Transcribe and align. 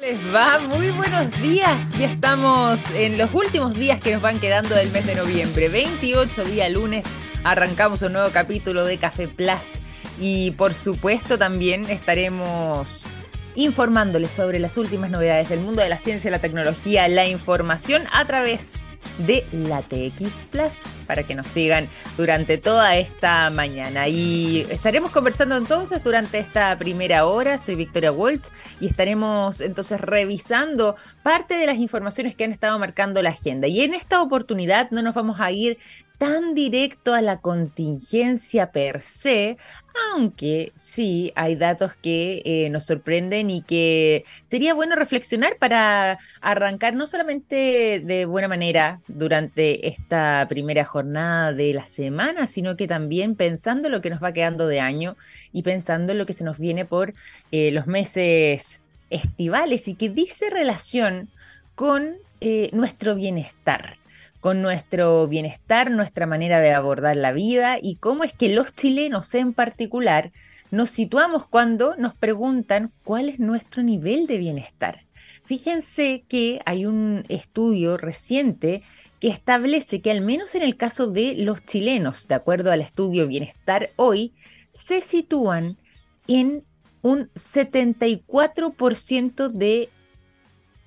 Les 0.00 0.18
va, 0.34 0.58
muy 0.60 0.90
buenos 0.92 1.30
días. 1.42 1.92
Ya 1.98 2.12
estamos 2.12 2.90
en 2.92 3.18
los 3.18 3.34
últimos 3.34 3.74
días 3.74 4.00
que 4.00 4.14
nos 4.14 4.22
van 4.22 4.40
quedando 4.40 4.74
del 4.74 4.90
mes 4.92 5.06
de 5.06 5.14
noviembre. 5.14 5.68
28 5.68 6.44
día 6.46 6.70
lunes 6.70 7.04
arrancamos 7.44 8.00
un 8.00 8.14
nuevo 8.14 8.30
capítulo 8.30 8.86
de 8.86 8.96
Café 8.96 9.28
Plus 9.28 9.82
y 10.18 10.52
por 10.52 10.72
supuesto 10.72 11.36
también 11.36 11.84
estaremos 11.84 13.04
informándoles 13.54 14.30
sobre 14.30 14.58
las 14.58 14.78
últimas 14.78 15.10
novedades 15.10 15.50
del 15.50 15.60
mundo 15.60 15.82
de 15.82 15.90
la 15.90 15.98
ciencia, 15.98 16.30
la 16.30 16.38
tecnología, 16.38 17.06
la 17.06 17.26
información 17.26 18.04
a 18.10 18.24
través 18.24 18.72
de 18.72 18.89
de 19.18 19.46
la 19.52 19.82
TX 19.82 20.42
Plus 20.50 20.84
para 21.06 21.22
que 21.24 21.34
nos 21.34 21.48
sigan 21.48 21.88
durante 22.16 22.58
toda 22.58 22.96
esta 22.96 23.50
mañana. 23.50 24.08
Y 24.08 24.66
estaremos 24.70 25.10
conversando 25.10 25.56
entonces 25.56 26.02
durante 26.02 26.38
esta 26.38 26.78
primera 26.78 27.26
hora. 27.26 27.58
Soy 27.58 27.74
Victoria 27.74 28.12
Waltz 28.12 28.50
y 28.80 28.86
estaremos 28.86 29.60
entonces 29.60 30.00
revisando 30.00 30.96
parte 31.22 31.54
de 31.54 31.66
las 31.66 31.76
informaciones 31.76 32.34
que 32.34 32.44
han 32.44 32.52
estado 32.52 32.78
marcando 32.78 33.22
la 33.22 33.30
agenda. 33.30 33.66
Y 33.66 33.82
en 33.82 33.94
esta 33.94 34.22
oportunidad 34.22 34.90
no 34.90 35.02
nos 35.02 35.14
vamos 35.14 35.40
a 35.40 35.50
ir 35.52 35.78
tan 36.20 36.54
directo 36.54 37.14
a 37.14 37.22
la 37.22 37.40
contingencia 37.40 38.72
per 38.72 39.00
se, 39.00 39.56
aunque 40.12 40.70
sí 40.74 41.32
hay 41.34 41.56
datos 41.56 41.94
que 41.96 42.42
eh, 42.44 42.68
nos 42.68 42.84
sorprenden 42.84 43.48
y 43.48 43.62
que 43.62 44.26
sería 44.44 44.74
bueno 44.74 44.96
reflexionar 44.96 45.56
para 45.56 46.18
arrancar 46.42 46.92
no 46.92 47.06
solamente 47.06 48.02
de 48.04 48.26
buena 48.26 48.48
manera 48.48 49.00
durante 49.08 49.88
esta 49.88 50.44
primera 50.46 50.84
jornada 50.84 51.54
de 51.54 51.72
la 51.72 51.86
semana, 51.86 52.46
sino 52.46 52.76
que 52.76 52.86
también 52.86 53.34
pensando 53.34 53.88
lo 53.88 54.02
que 54.02 54.10
nos 54.10 54.22
va 54.22 54.34
quedando 54.34 54.68
de 54.68 54.78
año 54.78 55.16
y 55.52 55.62
pensando 55.62 56.12
en 56.12 56.18
lo 56.18 56.26
que 56.26 56.34
se 56.34 56.44
nos 56.44 56.58
viene 56.58 56.84
por 56.84 57.14
eh, 57.50 57.70
los 57.72 57.86
meses 57.86 58.82
estivales 59.08 59.88
y 59.88 59.94
que 59.94 60.10
dice 60.10 60.50
relación 60.50 61.30
con 61.74 62.16
eh, 62.42 62.68
nuestro 62.74 63.14
bienestar 63.14 63.99
con 64.40 64.62
nuestro 64.62 65.28
bienestar, 65.28 65.90
nuestra 65.90 66.26
manera 66.26 66.60
de 66.60 66.72
abordar 66.72 67.16
la 67.16 67.32
vida 67.32 67.78
y 67.80 67.96
cómo 67.96 68.24
es 68.24 68.32
que 68.32 68.48
los 68.48 68.74
chilenos 68.74 69.34
en 69.34 69.52
particular 69.52 70.32
nos 70.70 70.90
situamos 70.90 71.46
cuando 71.46 71.94
nos 71.96 72.14
preguntan 72.14 72.92
cuál 73.04 73.28
es 73.28 73.38
nuestro 73.38 73.82
nivel 73.82 74.26
de 74.26 74.38
bienestar. 74.38 75.04
Fíjense 75.44 76.24
que 76.28 76.60
hay 76.64 76.86
un 76.86 77.24
estudio 77.28 77.96
reciente 77.96 78.82
que 79.20 79.28
establece 79.28 80.00
que 80.00 80.10
al 80.10 80.22
menos 80.22 80.54
en 80.54 80.62
el 80.62 80.76
caso 80.76 81.08
de 81.08 81.34
los 81.34 81.64
chilenos, 81.66 82.28
de 82.28 82.34
acuerdo 82.34 82.72
al 82.72 82.80
estudio 82.80 83.26
Bienestar 83.26 83.90
Hoy, 83.96 84.32
se 84.72 85.02
sitúan 85.02 85.76
en 86.26 86.64
un 87.02 87.28
74% 87.34 89.48
de 89.48 89.90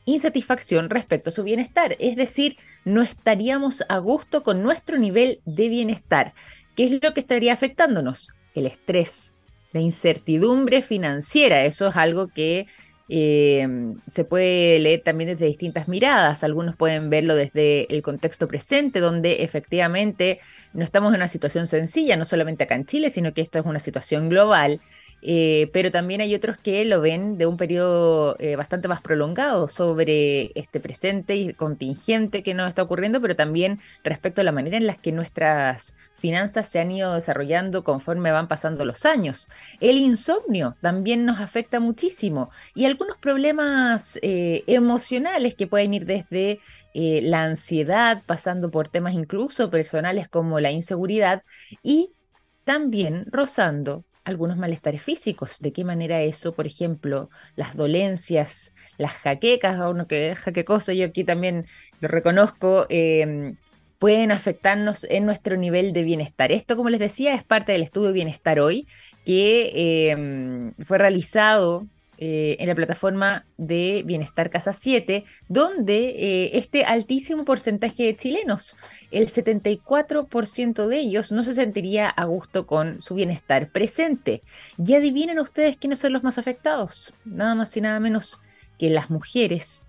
insatisfacción 0.05 0.89
respecto 0.89 1.29
a 1.29 1.33
su 1.33 1.43
bienestar. 1.43 1.95
Es 1.99 2.15
decir, 2.15 2.57
no 2.85 3.01
estaríamos 3.01 3.83
a 3.89 3.97
gusto 3.97 4.43
con 4.43 4.63
nuestro 4.63 4.97
nivel 4.97 5.39
de 5.45 5.69
bienestar. 5.69 6.33
¿Qué 6.75 6.85
es 6.85 7.03
lo 7.03 7.13
que 7.13 7.19
estaría 7.19 7.53
afectándonos? 7.53 8.29
El 8.55 8.65
estrés, 8.65 9.33
la 9.71 9.79
incertidumbre 9.79 10.81
financiera. 10.81 11.65
Eso 11.65 11.87
es 11.87 11.95
algo 11.95 12.27
que 12.27 12.67
eh, 13.09 13.67
se 14.07 14.23
puede 14.23 14.79
leer 14.79 15.01
también 15.03 15.31
desde 15.31 15.45
distintas 15.45 15.87
miradas. 15.87 16.43
Algunos 16.43 16.75
pueden 16.75 17.09
verlo 17.09 17.35
desde 17.35 17.93
el 17.93 18.01
contexto 18.01 18.47
presente, 18.47 18.99
donde 18.99 19.43
efectivamente 19.43 20.39
no 20.73 20.83
estamos 20.83 21.11
en 21.13 21.17
una 21.17 21.27
situación 21.27 21.67
sencilla, 21.67 22.17
no 22.17 22.25
solamente 22.25 22.63
acá 22.63 22.75
en 22.75 22.85
Chile, 22.85 23.09
sino 23.09 23.33
que 23.33 23.41
esto 23.41 23.59
es 23.59 23.65
una 23.65 23.79
situación 23.79 24.29
global 24.29 24.81
eh, 25.25 25.69
pero 25.71 25.89
también 25.89 26.19
hay 26.19 26.35
otros 26.35 26.57
que 26.57 26.83
lo 26.83 26.99
ven 26.99 27.37
de 27.37 27.45
un 27.45 27.55
periodo 27.55 28.35
eh, 28.39 28.57
bastante 28.57 28.89
más 28.89 29.01
prolongado 29.01 29.69
sobre 29.69 30.51
este 30.55 30.81
presente 30.81 31.37
y 31.37 31.53
contingente 31.53 32.43
que 32.43 32.53
nos 32.53 32.67
está 32.67 32.83
ocurriendo, 32.83 33.21
pero 33.21 33.33
también 33.33 33.79
respecto 34.03 34.41
a 34.41 34.43
la 34.43 34.51
manera 34.51 34.75
en 34.75 34.85
la 34.85 34.95
que 34.95 35.13
nuestras 35.13 35.93
finanzas 36.15 36.67
se 36.67 36.79
han 36.81 36.91
ido 36.91 37.13
desarrollando 37.13 37.85
conforme 37.85 38.33
van 38.33 38.49
pasando 38.49 38.83
los 38.83 39.05
años. 39.05 39.47
El 39.79 39.97
insomnio 39.97 40.75
también 40.81 41.25
nos 41.25 41.39
afecta 41.39 41.79
muchísimo 41.79 42.49
y 42.75 42.83
algunos 42.83 43.17
problemas 43.17 44.19
eh, 44.21 44.65
emocionales 44.67 45.55
que 45.55 45.67
pueden 45.67 45.93
ir 45.93 46.05
desde 46.05 46.59
la 46.95 47.43
ansiedad, 47.45 48.21
pasando 48.27 48.69
por 48.69 48.87
temas 48.87 49.15
incluso 49.15 49.71
personales 49.71 50.27
como 50.27 50.59
la 50.59 50.69
inseguridad 50.69 51.41
y 51.81 52.11
también 52.65 53.25
rozando 53.31 54.03
algunos 54.23 54.57
malestares 54.57 55.01
físicos. 55.01 55.59
¿De 55.59 55.73
qué 55.73 55.83
manera 55.83 56.21
eso, 56.21 56.53
por 56.53 56.67
ejemplo, 56.67 57.29
las 57.55 57.75
dolencias, 57.75 58.73
las 58.97 59.13
jaquecas, 59.13 59.79
a 59.79 59.89
uno 59.89 60.07
que 60.07 60.35
jaquecoso, 60.35 60.91
yo 60.91 61.05
aquí 61.05 61.23
también 61.23 61.65
lo 61.99 62.07
reconozco, 62.07 62.85
em, 62.89 63.57
pueden 63.99 64.31
afectarnos 64.31 65.05
en 65.05 65.25
nuestro 65.25 65.55
nivel 65.57 65.93
de 65.93 66.03
bienestar. 66.03 66.51
Esto, 66.51 66.75
como 66.75 66.89
les 66.89 66.99
decía, 66.99 67.35
es 67.35 67.43
parte 67.43 67.71
del 67.71 67.83
estudio 67.83 68.11
Bienestar 68.11 68.59
Hoy, 68.59 68.87
que 69.25 70.11
em, 70.11 70.73
fue 70.83 70.97
realizado 70.97 71.87
eh, 72.25 72.55
en 72.61 72.69
la 72.69 72.75
plataforma 72.75 73.45
de 73.57 74.01
Bienestar 74.05 74.49
Casa 74.49 74.71
7, 74.71 75.25
donde 75.49 76.11
eh, 76.11 76.51
este 76.57 76.85
altísimo 76.85 77.43
porcentaje 77.43 78.03
de 78.03 78.15
chilenos, 78.15 78.77
el 79.11 79.27
74% 79.27 80.87
de 80.87 80.99
ellos, 80.99 81.33
no 81.33 81.43
se 81.43 81.53
sentiría 81.53 82.07
a 82.07 82.23
gusto 82.23 82.65
con 82.65 83.01
su 83.01 83.15
bienestar 83.15 83.71
presente. 83.73 84.41
Y 84.77 84.93
adivinen 84.93 85.37
ustedes 85.37 85.75
quiénes 85.75 85.99
son 85.99 86.13
los 86.13 86.23
más 86.23 86.37
afectados, 86.37 87.13
nada 87.25 87.55
más 87.55 87.75
y 87.75 87.81
nada 87.81 87.99
menos 87.99 88.39
que 88.79 88.89
las 88.89 89.09
mujeres, 89.09 89.83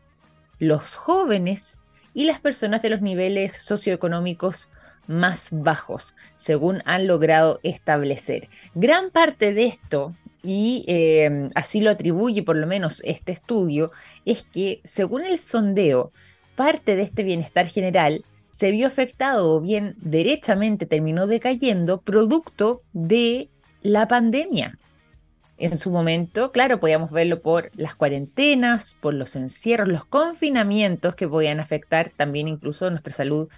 los 0.58 0.96
jóvenes 0.96 1.82
y 2.14 2.24
las 2.24 2.40
personas 2.40 2.82
de 2.82 2.90
los 2.90 3.00
niveles 3.00 3.52
socioeconómicos 3.52 4.70
más 5.06 5.50
bajos, 5.52 6.16
según 6.34 6.82
han 6.84 7.06
logrado 7.06 7.60
establecer. 7.62 8.48
Gran 8.74 9.10
parte 9.10 9.54
de 9.54 9.66
esto 9.66 10.16
y 10.44 10.84
em, 10.86 11.48
así 11.54 11.80
lo 11.80 11.90
atribuye 11.90 12.42
por 12.42 12.56
lo 12.56 12.66
menos 12.66 13.00
este 13.04 13.32
estudio, 13.32 13.90
es 14.26 14.44
que 14.44 14.80
según 14.84 15.24
el 15.24 15.38
sondeo, 15.38 16.12
parte 16.54 16.94
de 16.96 17.02
este 17.02 17.24
bienestar 17.24 17.66
general 17.66 18.24
se 18.50 18.70
vio 18.70 18.86
afectado 18.86 19.54
o 19.54 19.60
bien 19.60 19.96
derechamente 19.96 20.86
terminó 20.86 21.26
decayendo 21.26 22.00
producto 22.02 22.82
de 22.92 23.48
la 23.82 24.06
pandemia. 24.06 24.78
En 25.56 25.76
su 25.78 25.90
momento, 25.90 26.52
claro, 26.52 26.78
podíamos 26.78 27.10
verlo 27.10 27.40
por 27.40 27.70
las 27.74 27.94
cuarentenas, 27.94 28.96
por 29.00 29.14
los 29.14 29.34
encierros, 29.36 29.88
los 29.88 30.04
confinamientos 30.04 31.14
que 31.14 31.26
podían 31.26 31.58
afectar 31.58 32.10
también 32.10 32.48
incluso 32.48 32.90
nuestra 32.90 33.12
salud 33.12 33.48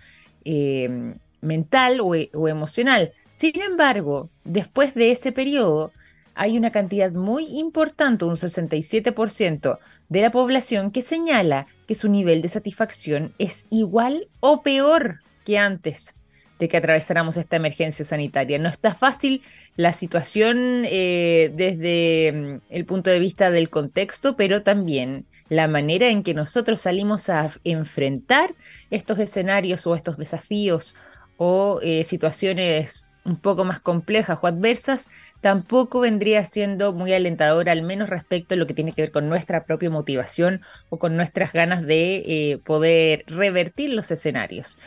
em, 0.45 1.17
mental 1.41 2.01
o, 2.01 2.13
o 2.35 2.49
emocional. 2.49 3.13
Sin 3.33 3.61
embargo, 3.61 4.31
después 4.45 4.95
de 4.95 5.11
ese 5.11 5.33
periodo, 5.33 5.93
hay 6.37 6.59
una 6.59 6.71
cantidad 6.71 7.11
muy 7.11 7.47
importante, 7.59 8.27
un 8.27 8.37
67% 8.37 9.79
de 10.09 10.21
la 10.21 10.31
población 10.31 10.91
que 10.91 11.01
señala 11.01 11.67
que 11.89 11.95
su 11.95 12.09
nivel 12.09 12.43
de 12.43 12.49
satisfacción 12.49 13.33
es 13.39 13.65
igual 13.71 14.29
o 14.41 14.63
peor 14.63 15.21
que 15.45 15.59
antes 15.59 16.15
de 16.59 16.69
que 16.69 16.77
atravesáramos 16.77 17.37
esta 17.37 17.57
emergencia 17.57 18.05
sanitaria. 18.05 18.59
No 18.59 18.69
está 18.69 18.95
fácil 18.95 19.43
la 19.77 19.93
situación 19.93 20.85
eh, 20.87 21.53
desde 21.55 22.33
mm, 22.33 22.61
el 22.71 22.85
punto 22.85 23.11
de 23.11 23.19
vista 23.19 23.51
del 23.51 23.71
contexto, 23.71 24.37
pero 24.37 24.63
también 24.63 25.27
la 25.49 25.69
manera 25.69 26.09
en 26.09 26.23
que 26.23 26.35
nosotros 26.35 26.81
salimos 26.81 27.31
a 27.31 27.51
enfrentar 27.65 28.55
estos 28.91 29.19
escenarios 29.19 29.87
o 29.87 29.95
estos 29.95 30.19
desafíos 30.19 30.97
o 31.37 31.81
eh, 31.83 32.05
situaciones 32.05 33.09
un 33.27 33.37
poco 33.37 33.65
más 33.65 33.81
complejas 33.81 34.39
o 34.41 34.47
adversas, 34.47 35.11
tampoco 35.41 36.01
vendría 36.01 36.45
siendo 36.45 36.93
muy 36.93 37.13
alentadora, 37.13 37.73
al 37.73 37.83
menos 37.83 38.09
respecto 38.09 38.55
a 38.55 38.57
lo 38.57 38.67
que 38.67 38.75
tiene 38.75 38.93
que 38.93 39.03
ver 39.03 39.11
con 39.11 39.29
nuestra 39.29 39.65
propia 39.65 39.91
motivación 39.91 40.63
o 40.89 40.99
con 40.99 41.17
nuestras 41.17 41.53
ganas 41.53 41.85
de 41.85 42.17
eh, 42.17 42.59
poder 42.65 43.25
revertir 43.27 43.91
los 43.91 44.11
escenarios. 44.11 44.79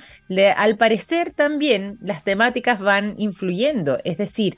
al 0.56 0.77
parecer 0.77 1.33
también 1.33 1.97
las 2.01 2.24
temáticas 2.24 2.80
van 2.80 3.15
influyendo, 3.18 4.00
es 4.03 4.18
decir, 4.18 4.57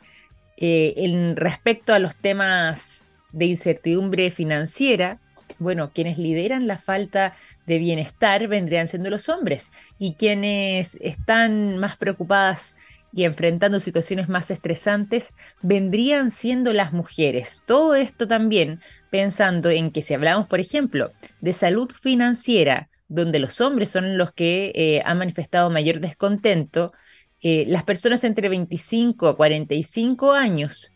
eh, 0.58 0.94
en 0.98 1.36
respecto 1.36 1.94
a 1.94 2.00
los 2.00 2.16
temas 2.16 3.06
de 3.32 3.46
incertidumbre 3.46 4.30
financiera, 4.30 5.20
bueno, 5.60 5.92
quienes 5.94 6.18
lideran 6.18 6.68
la 6.68 6.78
falta 6.78 7.36
de 7.66 7.78
bienestar 7.78 8.48
vendrían 8.48 8.88
siendo 8.88 9.10
los 9.10 9.30
hombres 9.30 9.72
y 10.00 10.16
quienes 10.16 10.96
están 11.02 11.78
más 11.78 11.98
preocupadas 11.98 12.76
y 13.14 13.26
enfrentando 13.26 13.80
situaciones 13.80 14.30
más 14.30 14.52
estresantes 14.52 15.34
vendrían 15.62 16.30
siendo 16.30 16.74
las 16.74 16.94
mujeres. 16.94 17.64
Todo 17.66 17.96
esto 17.96 18.28
también 18.28 18.80
pensando 19.10 19.70
en 19.70 19.92
que 19.92 20.02
si 20.02 20.14
hablamos, 20.14 20.48
por 20.48 20.60
ejemplo, 20.60 21.12
de 21.42 21.54
salud 21.54 21.92
financiera, 21.92 22.90
donde 23.08 23.40
los 23.40 23.60
hombres 23.60 23.90
son 23.90 24.18
los 24.18 24.32
que 24.32 24.72
eh, 24.74 25.02
han 25.06 25.18
manifestado 25.18 25.70
mayor 25.70 26.00
descontento, 26.00 26.94
eh, 27.42 27.66
las 27.68 27.84
personas 27.84 28.24
entre 28.24 28.50
25 28.50 29.28
a 29.28 29.36
45 29.36 30.32
años, 30.32 30.94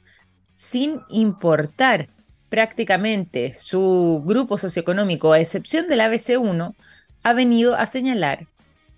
sin 0.53 1.01
importar 1.09 2.07
prácticamente 2.49 3.53
su 3.53 4.23
grupo 4.25 4.57
socioeconómico, 4.57 5.33
a 5.33 5.39
excepción 5.39 5.89
del 5.89 5.99
ABC1, 5.99 6.75
ha 7.23 7.33
venido 7.33 7.75
a 7.75 7.85
señalar 7.85 8.47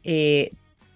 eh, 0.03 0.51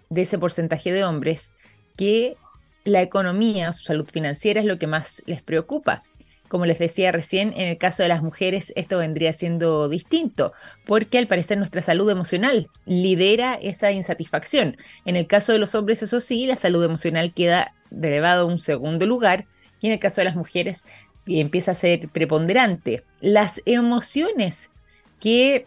de 0.09 0.21
ese 0.21 0.37
porcentaje 0.37 0.91
de 0.91 1.03
hombres 1.05 1.51
que 1.95 2.35
la 2.83 3.01
economía, 3.01 3.71
su 3.73 3.83
salud 3.83 4.07
financiera 4.09 4.59
es 4.59 4.65
lo 4.65 4.77
que 4.79 4.87
más 4.87 5.21
les 5.25 5.41
preocupa. 5.41 6.03
Como 6.47 6.65
les 6.65 6.79
decía 6.79 7.13
recién, 7.13 7.53
en 7.53 7.69
el 7.69 7.77
caso 7.77 8.03
de 8.03 8.09
las 8.09 8.21
mujeres 8.21 8.73
esto 8.75 8.97
vendría 8.97 9.31
siendo 9.31 9.87
distinto, 9.87 10.51
porque 10.85 11.17
al 11.17 11.27
parecer 11.27 11.57
nuestra 11.57 11.81
salud 11.81 12.09
emocional 12.09 12.69
lidera 12.85 13.53
esa 13.53 13.91
insatisfacción. 13.91 14.75
En 15.05 15.15
el 15.15 15.27
caso 15.27 15.53
de 15.53 15.59
los 15.59 15.75
hombres, 15.75 16.03
eso 16.03 16.19
sí, 16.19 16.45
la 16.45 16.57
salud 16.57 16.83
emocional 16.83 17.33
queda 17.33 17.73
elevado 17.89 18.41
a 18.43 18.51
un 18.51 18.59
segundo 18.59 19.05
lugar, 19.05 19.45
y 19.79 19.87
en 19.87 19.93
el 19.93 19.99
caso 19.99 20.19
de 20.21 20.25
las 20.25 20.35
mujeres 20.35 20.85
empieza 21.25 21.71
a 21.71 21.75
ser 21.75 22.09
preponderante. 22.09 23.03
Las 23.21 23.61
emociones 23.65 24.71
que 25.19 25.65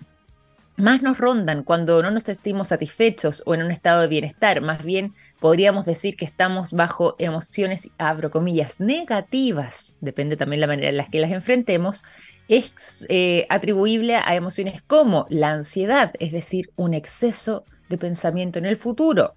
más 0.77 1.03
nos 1.03 1.19
rondan 1.19 1.63
cuando 1.63 2.03
no 2.03 2.11
nos 2.11 2.25
sentimos 2.25 2.69
satisfechos 2.69 3.43
o 3.47 3.55
en 3.55 3.63
un 3.63 3.71
estado 3.71 4.03
de 4.03 4.09
bienestar, 4.09 4.61
más 4.61 4.85
bien 4.85 5.15
podríamos 5.45 5.85
decir 5.85 6.17
que 6.17 6.25
estamos 6.25 6.73
bajo 6.73 7.17
emociones, 7.19 7.91
abro 7.99 8.31
comillas, 8.31 8.81
negativas, 8.81 9.95
depende 10.01 10.39
también 10.39 10.63
la 10.63 10.67
manera 10.67 10.89
en 10.89 10.97
la 10.97 11.05
que 11.11 11.21
las 11.21 11.33
enfrentemos, 11.33 12.03
es 12.49 13.05
eh, 13.11 13.45
atribuible 13.51 14.17
a 14.17 14.37
emociones 14.37 14.81
como 14.81 15.27
la 15.29 15.51
ansiedad, 15.51 16.13
es 16.19 16.33
decir, 16.33 16.71
un 16.77 16.95
exceso 16.95 17.67
de 17.91 17.99
pensamiento 17.99 18.59
en 18.59 18.65
el 18.65 18.77
futuro, 18.77 19.35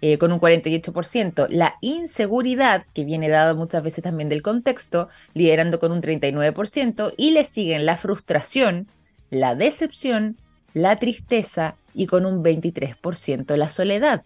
eh, 0.00 0.18
con 0.18 0.32
un 0.32 0.40
48%, 0.40 1.46
la 1.50 1.76
inseguridad, 1.80 2.86
que 2.92 3.04
viene 3.04 3.28
dada 3.28 3.54
muchas 3.54 3.84
veces 3.84 4.02
también 4.02 4.28
del 4.28 4.42
contexto, 4.42 5.08
liderando 5.34 5.78
con 5.78 5.92
un 5.92 6.02
39%, 6.02 7.12
y 7.16 7.30
le 7.30 7.44
siguen 7.44 7.86
la 7.86 7.96
frustración, 7.96 8.88
la 9.30 9.54
decepción, 9.54 10.36
la 10.72 10.96
tristeza 10.96 11.76
y 11.94 12.06
con 12.06 12.26
un 12.26 12.42
23% 12.42 13.54
la 13.54 13.68
soledad. 13.68 14.24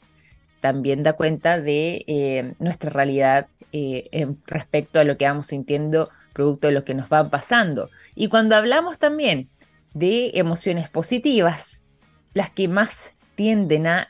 También 0.61 1.03
da 1.03 1.15
cuenta 1.15 1.61
de 1.61 2.05
eh, 2.07 2.55
nuestra 2.59 2.91
realidad 2.91 3.47
eh, 3.73 4.35
respecto 4.47 4.99
a 4.99 5.05
lo 5.05 5.17
que 5.17 5.27
vamos 5.27 5.49
sintiendo 5.49 6.11
producto 6.33 6.69
de 6.69 6.73
lo 6.73 6.85
que 6.85 6.95
nos 6.95 7.09
van 7.09 7.31
pasando. 7.31 7.91
Y 8.15 8.29
cuando 8.29 8.57
hablamos 8.57 8.99
también 8.99 9.49
de 9.95 10.31
emociones 10.35 10.89
positivas, 10.89 11.85
las 12.35 12.51
que 12.51 12.69
más 12.69 13.15
tienden 13.35 13.87
a 13.87 14.09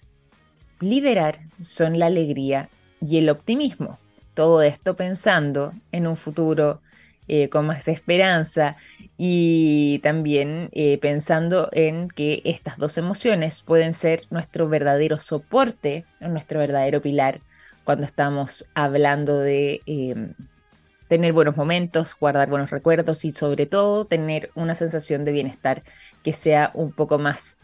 liderar 0.81 1.41
son 1.61 1.99
la 1.99 2.06
alegría 2.06 2.69
y 3.00 3.19
el 3.19 3.31
optimismo. 3.31 3.99
Todo 4.35 4.62
esto 4.62 4.95
pensando 4.95 5.73
en 5.91 6.06
un 6.06 6.17
futuro 6.17 6.81
eh, 7.29 7.49
con 7.49 7.67
más 7.67 7.89
esperanza 7.89 8.77
y 9.17 9.99
también 10.01 10.71
eh, 10.73 10.99
pensando 10.99 11.69
en 11.73 12.09
que 12.09 12.41
estas 12.45 12.79
dos 12.79 12.99
emociones 12.99 13.63
pueden 13.63 13.93
ser 13.93 14.23
nuestro 14.31 14.69
verdadero 14.69 15.19
soporte, 15.19 16.05
nuestro 16.21 16.61
verdadero 16.61 17.03
pilar 17.03 17.41
cuando 17.85 18.05
estamos 18.07 18.67
hablando 18.75 19.39
de 19.39 19.83
em, 19.87 20.35
tener 21.09 21.33
buenos 21.33 21.57
momentos, 21.57 22.17
guardar 22.19 22.49
buenos 22.49 22.71
recuerdos 22.71 23.25
y 23.25 23.31
sobre 23.31 23.67
todo 23.67 24.05
tener 24.05 24.51
una 24.55 24.75
sensación 24.75 25.25
de 25.25 25.33
bienestar 25.33 25.83
que 26.23 26.33
sea 26.33 26.71
un 26.75 26.93
poco 26.93 27.19
más 27.19 27.59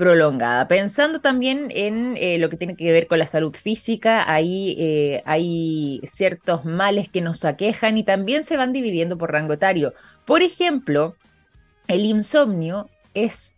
prolongada. 0.00 0.66
Pensando 0.66 1.20
también 1.20 1.68
en 1.72 2.16
eh, 2.16 2.38
lo 2.38 2.48
que 2.48 2.56
tiene 2.56 2.74
que 2.74 2.90
ver 2.90 3.06
con 3.06 3.18
la 3.18 3.26
salud 3.26 3.54
física, 3.54 4.24
eh, 4.40 5.22
hay 5.26 6.00
ciertos 6.04 6.64
males 6.64 7.10
que 7.10 7.20
nos 7.20 7.44
aquejan 7.44 7.98
y 7.98 8.02
también 8.02 8.42
se 8.42 8.56
van 8.56 8.72
dividiendo 8.72 9.18
por 9.18 9.30
rango 9.30 9.52
etario. 9.52 9.92
Por 10.24 10.40
ejemplo, 10.40 11.16
el 11.86 12.06
insomnio 12.06 12.88
es 13.12 13.52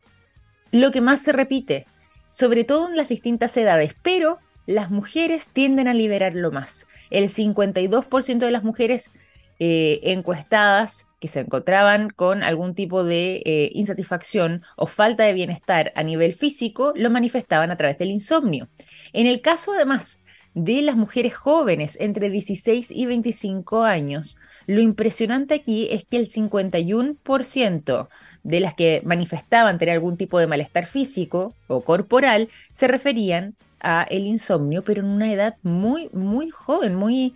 lo 0.72 0.90
que 0.90 1.00
más 1.00 1.22
se 1.22 1.30
repite, 1.30 1.86
sobre 2.28 2.64
todo 2.64 2.88
en 2.88 2.96
las 2.96 3.06
distintas 3.06 3.56
edades, 3.56 3.94
pero 4.02 4.40
las 4.66 4.90
mujeres 4.90 5.46
tienden 5.46 5.86
a 5.86 5.94
liberarlo 5.94 6.50
más. 6.50 6.88
El 7.10 7.28
52% 7.28 8.38
de 8.38 8.50
las 8.50 8.64
mujeres 8.64 9.12
eh, 9.58 10.00
encuestadas 10.02 11.06
que 11.20 11.28
se 11.28 11.40
encontraban 11.40 12.10
con 12.10 12.42
algún 12.42 12.74
tipo 12.74 13.04
de 13.04 13.42
eh, 13.44 13.70
insatisfacción 13.74 14.62
o 14.76 14.86
falta 14.86 15.24
de 15.24 15.32
bienestar 15.32 15.92
a 15.94 16.02
nivel 16.02 16.34
físico 16.34 16.92
lo 16.96 17.10
manifestaban 17.10 17.70
a 17.70 17.76
través 17.76 17.98
del 17.98 18.10
insomnio. 18.10 18.68
En 19.12 19.26
el 19.26 19.40
caso 19.40 19.72
además 19.72 20.22
de 20.54 20.82
las 20.82 20.96
mujeres 20.96 21.34
jóvenes 21.34 21.96
entre 22.00 22.28
16 22.28 22.90
y 22.90 23.06
25 23.06 23.84
años, 23.84 24.36
lo 24.66 24.80
impresionante 24.80 25.54
aquí 25.54 25.88
es 25.90 26.04
que 26.04 26.16
el 26.18 26.28
51% 26.28 28.08
de 28.42 28.60
las 28.60 28.74
que 28.74 29.00
manifestaban 29.04 29.78
tener 29.78 29.94
algún 29.94 30.16
tipo 30.16 30.38
de 30.38 30.46
malestar 30.46 30.86
físico 30.86 31.54
o 31.68 31.82
corporal 31.82 32.48
se 32.72 32.88
referían 32.88 33.54
a 33.80 34.02
el 34.02 34.26
insomnio, 34.26 34.84
pero 34.84 35.00
en 35.00 35.08
una 35.08 35.32
edad 35.32 35.56
muy, 35.62 36.08
muy 36.12 36.50
joven, 36.50 36.94
muy, 36.94 37.34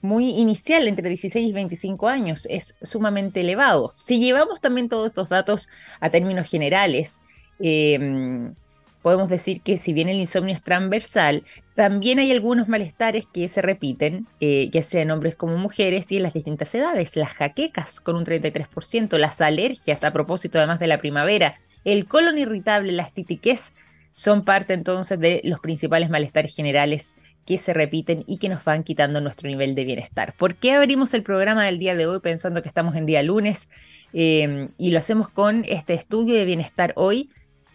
muy 0.00 0.30
inicial, 0.30 0.86
entre 0.86 1.08
16 1.08 1.50
y 1.50 1.52
25 1.52 2.08
años, 2.08 2.46
es 2.50 2.76
sumamente 2.82 3.40
elevado. 3.40 3.92
Si 3.94 4.20
llevamos 4.20 4.60
también 4.60 4.88
todos 4.88 5.08
estos 5.08 5.28
datos 5.28 5.68
a 6.00 6.10
términos 6.10 6.48
generales, 6.48 7.20
em, 7.58 8.54
podemos 9.02 9.28
decir 9.28 9.60
que 9.62 9.76
si 9.76 9.92
bien 9.92 10.08
el 10.08 10.20
insomnio 10.20 10.54
es 10.54 10.62
transversal, 10.62 11.42
también 11.74 12.18
hay 12.18 12.30
algunos 12.30 12.68
malestares 12.68 13.26
que 13.32 13.48
se 13.48 13.62
repiten, 13.62 14.26
eh, 14.40 14.68
ya 14.72 14.82
sea 14.82 15.02
en 15.02 15.10
hombres 15.10 15.34
como 15.34 15.56
mujeres 15.56 16.10
y 16.12 16.16
en 16.18 16.24
las 16.24 16.34
distintas 16.34 16.74
edades. 16.74 17.16
Las 17.16 17.32
jaquecas 17.32 18.00
con 18.00 18.16
un 18.16 18.24
33%, 18.24 19.18
las 19.18 19.40
alergias 19.40 20.04
a 20.04 20.12
propósito 20.12 20.58
además 20.58 20.78
de 20.78 20.88
la 20.88 20.98
primavera, 20.98 21.60
el 21.84 22.06
colon 22.06 22.38
irritable, 22.38 22.92
la 22.92 23.04
estitiquez, 23.04 23.72
son 24.12 24.44
parte 24.44 24.74
entonces 24.74 25.18
de 25.18 25.40
los 25.44 25.60
principales 25.60 26.10
malestares 26.10 26.54
generales 26.54 27.14
que 27.48 27.56
se 27.56 27.72
repiten 27.72 28.24
y 28.26 28.36
que 28.36 28.50
nos 28.50 28.62
van 28.62 28.84
quitando 28.84 29.22
nuestro 29.22 29.48
nivel 29.48 29.74
de 29.74 29.86
bienestar. 29.86 30.34
¿Por 30.36 30.56
qué 30.56 30.72
abrimos 30.72 31.14
el 31.14 31.22
programa 31.22 31.64
del 31.64 31.78
día 31.78 31.96
de 31.96 32.06
hoy 32.06 32.20
pensando 32.20 32.60
que 32.60 32.68
estamos 32.68 32.94
en 32.94 33.06
día 33.06 33.22
lunes? 33.22 33.70
Em, 34.12 34.68
y 34.76 34.90
lo 34.90 34.98
hacemos 34.98 35.30
con 35.30 35.64
este 35.66 35.94
estudio 35.94 36.34
de 36.34 36.44
bienestar 36.44 36.92
hoy, 36.94 37.30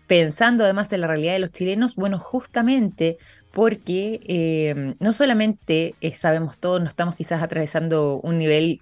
pensando 0.06 0.64
además 0.64 0.94
en 0.94 1.02
la 1.02 1.08
realidad 1.08 1.34
de 1.34 1.40
los 1.40 1.52
chilenos, 1.52 1.96
bueno, 1.96 2.20
justamente 2.20 3.18
porque 3.52 4.20
em, 4.28 4.94
no 5.00 5.12
solamente 5.12 5.96
eh, 6.02 6.14
sabemos 6.14 6.60
todos, 6.60 6.80
no 6.80 6.88
estamos 6.88 7.16
quizás 7.16 7.42
atravesando 7.42 8.20
un 8.22 8.38
nivel, 8.38 8.80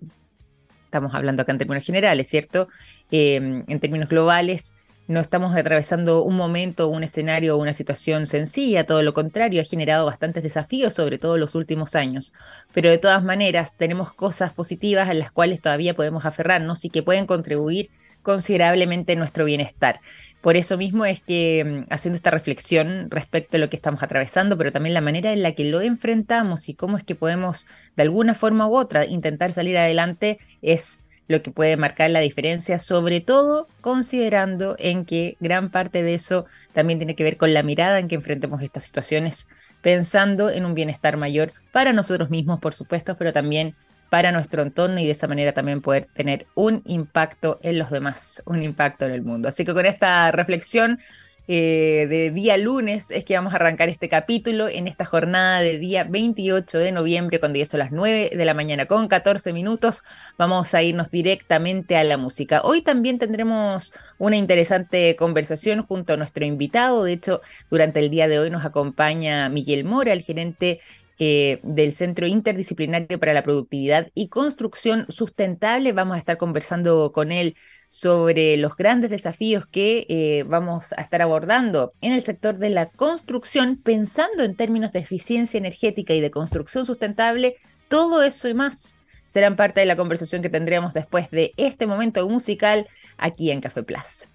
estamos 0.83 1.15
hablando 1.15 1.43
acá 1.43 1.53
en 1.53 1.57
términos 1.57 1.85
generales, 1.85 2.27
¿cierto? 2.27 2.67
Em, 3.11 3.63
en 3.69 3.79
términos 3.79 4.09
globales, 4.09 4.73
no 5.07 5.19
estamos 5.19 5.55
atravesando 5.55 6.23
un 6.23 6.35
momento, 6.35 6.87
un 6.87 7.03
escenario 7.03 7.55
o 7.55 7.61
una 7.61 7.73
situación 7.73 8.25
sencilla, 8.25 8.85
todo 8.85 9.03
lo 9.03 9.13
contrario, 9.13 9.61
ha 9.61 9.65
generado 9.65 10.05
bastantes 10.05 10.43
desafíos, 10.43 10.93
sobre 10.93 11.17
todo 11.17 11.35
en 11.35 11.41
los 11.41 11.55
últimos 11.55 11.95
años. 11.95 12.33
Pero 12.73 12.89
de 12.89 12.97
todas 12.97 13.23
maneras, 13.23 13.75
tenemos 13.75 14.13
cosas 14.13 14.53
positivas 14.53 15.09
en 15.09 15.19
las 15.19 15.31
cuales 15.31 15.61
todavía 15.61 15.93
podemos 15.93 16.25
aferrarnos 16.25 16.85
y 16.85 16.89
que 16.89 17.03
pueden 17.03 17.25
contribuir 17.25 17.89
considerablemente 18.21 19.13
a 19.13 19.15
nuestro 19.15 19.45
bienestar. 19.45 19.99
Por 20.41 20.57
eso 20.57 20.77
mismo 20.77 21.05
es 21.05 21.21
que 21.21 21.85
mm, 21.87 21.93
haciendo 21.93 22.15
esta 22.15 22.31
reflexión 22.31 23.09
respecto 23.09 23.57
a 23.57 23.59
lo 23.59 23.69
que 23.69 23.75
estamos 23.75 24.01
atravesando, 24.03 24.57
pero 24.57 24.71
también 24.71 24.93
la 24.93 25.01
manera 25.01 25.31
en 25.33 25.43
la 25.43 25.53
que 25.53 25.65
lo 25.65 25.81
enfrentamos 25.81 26.67
y 26.69 26.73
cómo 26.73 26.97
es 26.97 27.03
que 27.03 27.15
podemos 27.15 27.67
de 27.95 28.03
alguna 28.03 28.33
forma 28.33 28.67
u 28.67 28.75
otra 28.75 29.05
intentar 29.05 29.51
salir 29.51 29.77
adelante 29.77 30.39
es 30.61 30.99
lo 31.31 31.41
que 31.41 31.51
puede 31.51 31.77
marcar 31.77 32.09
la 32.11 32.19
diferencia, 32.19 32.77
sobre 32.77 33.21
todo 33.21 33.67
considerando 33.81 34.75
en 34.77 35.05
que 35.05 35.37
gran 35.39 35.71
parte 35.71 36.03
de 36.03 36.13
eso 36.13 36.45
también 36.73 36.99
tiene 36.99 37.15
que 37.15 37.23
ver 37.23 37.37
con 37.37 37.53
la 37.53 37.63
mirada 37.63 37.99
en 37.99 38.07
que 38.07 38.15
enfrentemos 38.15 38.61
estas 38.61 38.83
situaciones, 38.83 39.47
pensando 39.81 40.49
en 40.49 40.65
un 40.65 40.75
bienestar 40.75 41.17
mayor 41.17 41.53
para 41.71 41.93
nosotros 41.93 42.29
mismos, 42.29 42.59
por 42.59 42.73
supuesto, 42.73 43.17
pero 43.17 43.33
también 43.33 43.75
para 44.11 44.33
nuestro 44.33 44.61
entorno 44.61 44.99
y 44.99 45.05
de 45.05 45.11
esa 45.11 45.29
manera 45.29 45.53
también 45.53 45.81
poder 45.81 46.05
tener 46.05 46.45
un 46.53 46.81
impacto 46.85 47.59
en 47.63 47.79
los 47.79 47.89
demás, 47.89 48.43
un 48.45 48.61
impacto 48.61 49.05
en 49.05 49.13
el 49.13 49.21
mundo. 49.21 49.47
Así 49.47 49.63
que 49.63 49.73
con 49.73 49.85
esta 49.85 50.31
reflexión 50.31 50.99
eh, 51.47 52.07
de 52.07 52.31
día 52.31 52.55
lunes 52.57 53.11
es 53.11 53.25
que 53.25 53.35
vamos 53.35 53.53
a 53.53 53.55
arrancar 53.55 53.89
este 53.89 54.09
capítulo 54.09 54.69
en 54.69 54.87
esta 54.87 55.05
jornada 55.05 55.59
de 55.61 55.79
día 55.79 56.03
28 56.03 56.77
de 56.77 56.91
noviembre, 56.91 57.39
cuando 57.39 57.57
ya 57.59 57.65
son 57.65 57.79
las 57.79 57.91
9 57.91 58.31
de 58.35 58.45
la 58.45 58.53
mañana 58.53 58.85
con 58.85 59.07
14 59.07 59.51
minutos. 59.51 60.03
Vamos 60.37 60.73
a 60.73 60.83
irnos 60.83 61.09
directamente 61.09 61.97
a 61.97 62.03
la 62.03 62.17
música. 62.17 62.61
Hoy 62.63 62.81
también 62.81 63.19
tendremos 63.19 63.91
una 64.17 64.37
interesante 64.37 65.15
conversación 65.15 65.83
junto 65.83 66.13
a 66.13 66.17
nuestro 66.17 66.45
invitado. 66.45 67.03
De 67.03 67.13
hecho, 67.13 67.41
durante 67.69 67.99
el 67.99 68.09
día 68.09 68.27
de 68.27 68.39
hoy 68.39 68.49
nos 68.49 68.63
acompaña 68.63 69.49
Miguel 69.49 69.83
Mora, 69.83 70.13
el 70.13 70.21
gerente 70.21 70.79
eh, 71.23 71.59
del 71.61 71.93
Centro 71.93 72.25
Interdisciplinario 72.25 73.19
para 73.19 73.35
la 73.35 73.43
Productividad 73.43 74.07
y 74.15 74.29
Construcción 74.29 75.05
Sustentable. 75.07 75.93
Vamos 75.93 76.15
a 76.15 76.17
estar 76.17 76.37
conversando 76.37 77.11
con 77.11 77.31
él 77.31 77.55
sobre 77.89 78.57
los 78.57 78.75
grandes 78.75 79.11
desafíos 79.11 79.67
que 79.67 80.07
eh, 80.09 80.43
vamos 80.47 80.93
a 80.93 81.01
estar 81.01 81.21
abordando 81.21 81.93
en 82.01 82.13
el 82.13 82.23
sector 82.23 82.57
de 82.57 82.71
la 82.71 82.89
construcción, 82.89 83.77
pensando 83.77 84.43
en 84.43 84.55
términos 84.55 84.93
de 84.93 84.99
eficiencia 85.01 85.59
energética 85.59 86.15
y 86.15 86.21
de 86.21 86.31
construcción 86.31 86.87
sustentable, 86.87 87.53
todo 87.87 88.23
eso 88.23 88.49
y 88.49 88.55
más 88.55 88.95
serán 89.21 89.55
parte 89.55 89.81
de 89.81 89.85
la 89.85 89.97
conversación 89.97 90.41
que 90.41 90.49
tendremos 90.49 90.91
después 90.91 91.29
de 91.29 91.51
este 91.55 91.85
momento 91.85 92.27
musical 92.27 92.87
aquí 93.19 93.51
en 93.51 93.61
Café 93.61 93.83
Plus. 93.83 94.30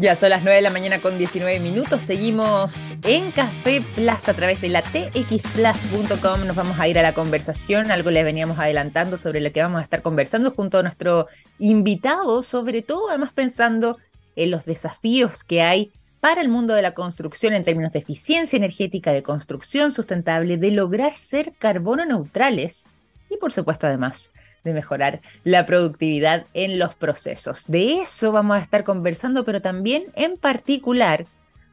Ya 0.00 0.14
son 0.14 0.30
las 0.30 0.44
9 0.44 0.56
de 0.56 0.62
la 0.62 0.70
mañana 0.70 1.00
con 1.00 1.18
19 1.18 1.58
minutos. 1.58 2.02
Seguimos 2.02 2.94
en 3.02 3.32
Café 3.32 3.82
Plus 3.96 4.28
a 4.28 4.34
través 4.34 4.60
de 4.60 4.68
la 4.68 4.82
txplus.com. 4.82 6.46
Nos 6.46 6.54
vamos 6.54 6.78
a 6.78 6.86
ir 6.86 7.00
a 7.00 7.02
la 7.02 7.14
conversación. 7.14 7.90
Algo 7.90 8.12
les 8.12 8.22
veníamos 8.22 8.60
adelantando 8.60 9.16
sobre 9.16 9.40
lo 9.40 9.50
que 9.50 9.60
vamos 9.60 9.80
a 9.80 9.82
estar 9.82 10.02
conversando 10.02 10.52
junto 10.52 10.78
a 10.78 10.82
nuestro 10.84 11.26
invitado, 11.58 12.44
sobre 12.44 12.82
todo 12.82 13.08
además 13.08 13.32
pensando 13.32 13.98
en 14.36 14.52
los 14.52 14.64
desafíos 14.64 15.42
que 15.42 15.62
hay 15.62 15.90
para 16.20 16.42
el 16.42 16.48
mundo 16.48 16.74
de 16.74 16.82
la 16.82 16.94
construcción 16.94 17.52
en 17.52 17.64
términos 17.64 17.92
de 17.92 17.98
eficiencia 17.98 18.56
energética, 18.56 19.10
de 19.10 19.24
construcción 19.24 19.90
sustentable, 19.90 20.58
de 20.58 20.70
lograr 20.70 21.14
ser 21.14 21.54
carbono 21.58 22.04
neutrales 22.04 22.86
y 23.30 23.36
por 23.36 23.52
supuesto 23.52 23.88
además 23.88 24.30
de 24.64 24.72
mejorar 24.72 25.20
la 25.44 25.66
productividad 25.66 26.46
en 26.54 26.78
los 26.78 26.94
procesos. 26.94 27.66
De 27.66 28.00
eso 28.00 28.32
vamos 28.32 28.58
a 28.58 28.62
estar 28.62 28.84
conversando, 28.84 29.44
pero 29.44 29.62
también 29.62 30.04
en 30.14 30.36
particular 30.36 31.26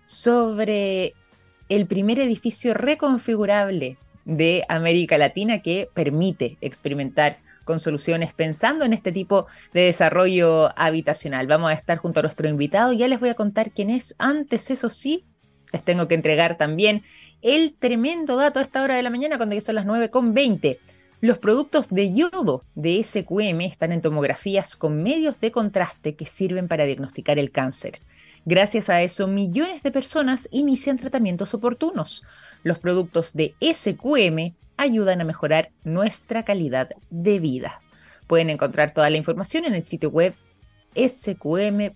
sobre 0.04 1.14
el 1.70 1.88
primer 1.88 2.20
edificio 2.20 2.74
reconfigurable 2.74 3.98
de 4.24 4.64
América 4.70 5.18
Latina 5.18 5.62
que 5.62 5.90
permite 5.94 6.58
experimentar 6.62 7.38
con 7.64 7.80
soluciones 7.80 8.32
pensando 8.34 8.86
en 8.86 8.94
este 8.94 9.12
tipo 9.12 9.48
de 9.74 9.82
desarrollo 9.82 10.70
habitacional. 10.80 11.48
Vamos 11.48 11.72
a 11.72 11.74
estar 11.74 11.98
junto 11.98 12.20
a 12.20 12.24
nuestro 12.24 12.48
invitado, 12.48 12.94
ya 12.94 13.08
les 13.08 13.20
voy 13.20 13.30
a 13.30 13.34
contar 13.34 13.72
quién 13.72 13.90
es. 13.90 14.16
Antes, 14.20 14.70
eso 14.72 14.90
sí, 14.90 15.26
les 15.74 15.84
tengo 15.84 16.08
que 16.08 16.16
entregar 16.16 16.58
también 16.58 17.04
el 17.42 17.76
tremendo 17.78 18.38
dato 18.38 18.60
a 18.60 18.62
esta 18.62 18.82
hora 18.84 18.96
de 18.96 19.04
la 19.04 19.10
mañana, 19.10 19.38
cuando 19.38 19.56
ya 19.56 19.62
son 19.62 19.76
las 19.76 19.86
9.20. 19.86 20.78
Los 21.26 21.40
productos 21.40 21.88
de 21.90 22.14
yodo 22.14 22.64
de 22.76 23.02
SQM 23.02 23.62
están 23.62 23.92
en 23.92 24.04
tomografías 24.04 24.76
con 24.76 25.02
medios 25.02 25.40
de 25.40 25.52
contraste 25.52 26.16
que 26.16 26.28
sirven 26.28 26.68
para 26.68 26.86
diagnosticar 26.86 27.40
el 27.40 27.50
cáncer. 27.50 28.00
Gracias 28.46 28.92
a 28.92 29.02
eso, 29.02 29.26
millones 29.26 29.82
de 29.82 29.90
personas 29.90 30.48
inician 30.52 31.00
tratamientos 31.00 31.56
oportunos. 31.56 32.22
Los 32.62 32.78
productos 32.78 33.34
de 33.34 33.56
SQM 33.60 34.54
ayudan 34.78 35.20
a 35.20 35.24
mejorar 35.24 35.72
nuestra 35.84 36.46
calidad 36.46 36.92
de 37.10 37.40
vida. 37.40 37.82
Pueden 38.28 38.52
encontrar 38.52 38.94
toda 38.94 39.10
la 39.10 39.18
información 39.18 39.66
en 39.66 39.74
el 39.74 39.82
sitio 39.82 40.12
web 40.12 40.36
sqm.com. 40.96 41.96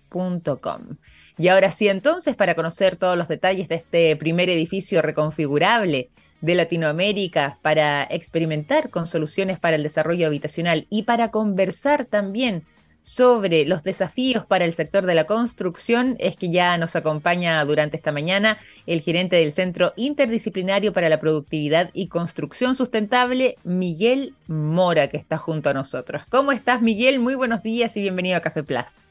Y 1.38 1.46
ahora 1.46 1.70
sí, 1.70 1.86
entonces, 1.86 2.34
para 2.34 2.56
conocer 2.56 2.96
todos 2.96 3.16
los 3.16 3.28
detalles 3.28 3.68
de 3.68 3.76
este 3.76 4.16
primer 4.16 4.50
edificio 4.50 5.02
reconfigurable 5.02 6.10
de 6.40 6.54
Latinoamérica 6.54 7.58
para 7.62 8.02
experimentar 8.04 8.90
con 8.90 9.06
soluciones 9.06 9.58
para 9.58 9.76
el 9.76 9.82
desarrollo 9.82 10.26
habitacional 10.26 10.86
y 10.90 11.02
para 11.02 11.30
conversar 11.30 12.04
también 12.04 12.62
sobre 13.02 13.64
los 13.64 13.82
desafíos 13.82 14.44
para 14.44 14.64
el 14.64 14.72
sector 14.72 15.06
de 15.06 15.14
la 15.14 15.24
construcción 15.24 16.16
es 16.18 16.36
que 16.36 16.50
ya 16.50 16.76
nos 16.76 16.96
acompaña 16.96 17.64
durante 17.64 17.96
esta 17.96 18.12
mañana 18.12 18.58
el 18.86 19.00
gerente 19.00 19.36
del 19.36 19.52
Centro 19.52 19.92
Interdisciplinario 19.96 20.92
para 20.92 21.08
la 21.08 21.20
Productividad 21.20 21.90
y 21.94 22.08
Construcción 22.08 22.74
Sustentable, 22.74 23.56
Miguel 23.64 24.34
Mora, 24.48 25.08
que 25.08 25.16
está 25.16 25.38
junto 25.38 25.70
a 25.70 25.74
nosotros. 25.74 26.22
¿Cómo 26.28 26.52
estás, 26.52 26.82
Miguel? 26.82 27.20
Muy 27.20 27.34
buenos 27.34 27.62
días 27.62 27.96
y 27.96 28.02
bienvenido 28.02 28.36
a 28.36 28.40
Café 28.40 28.62
Plus. 28.62 29.02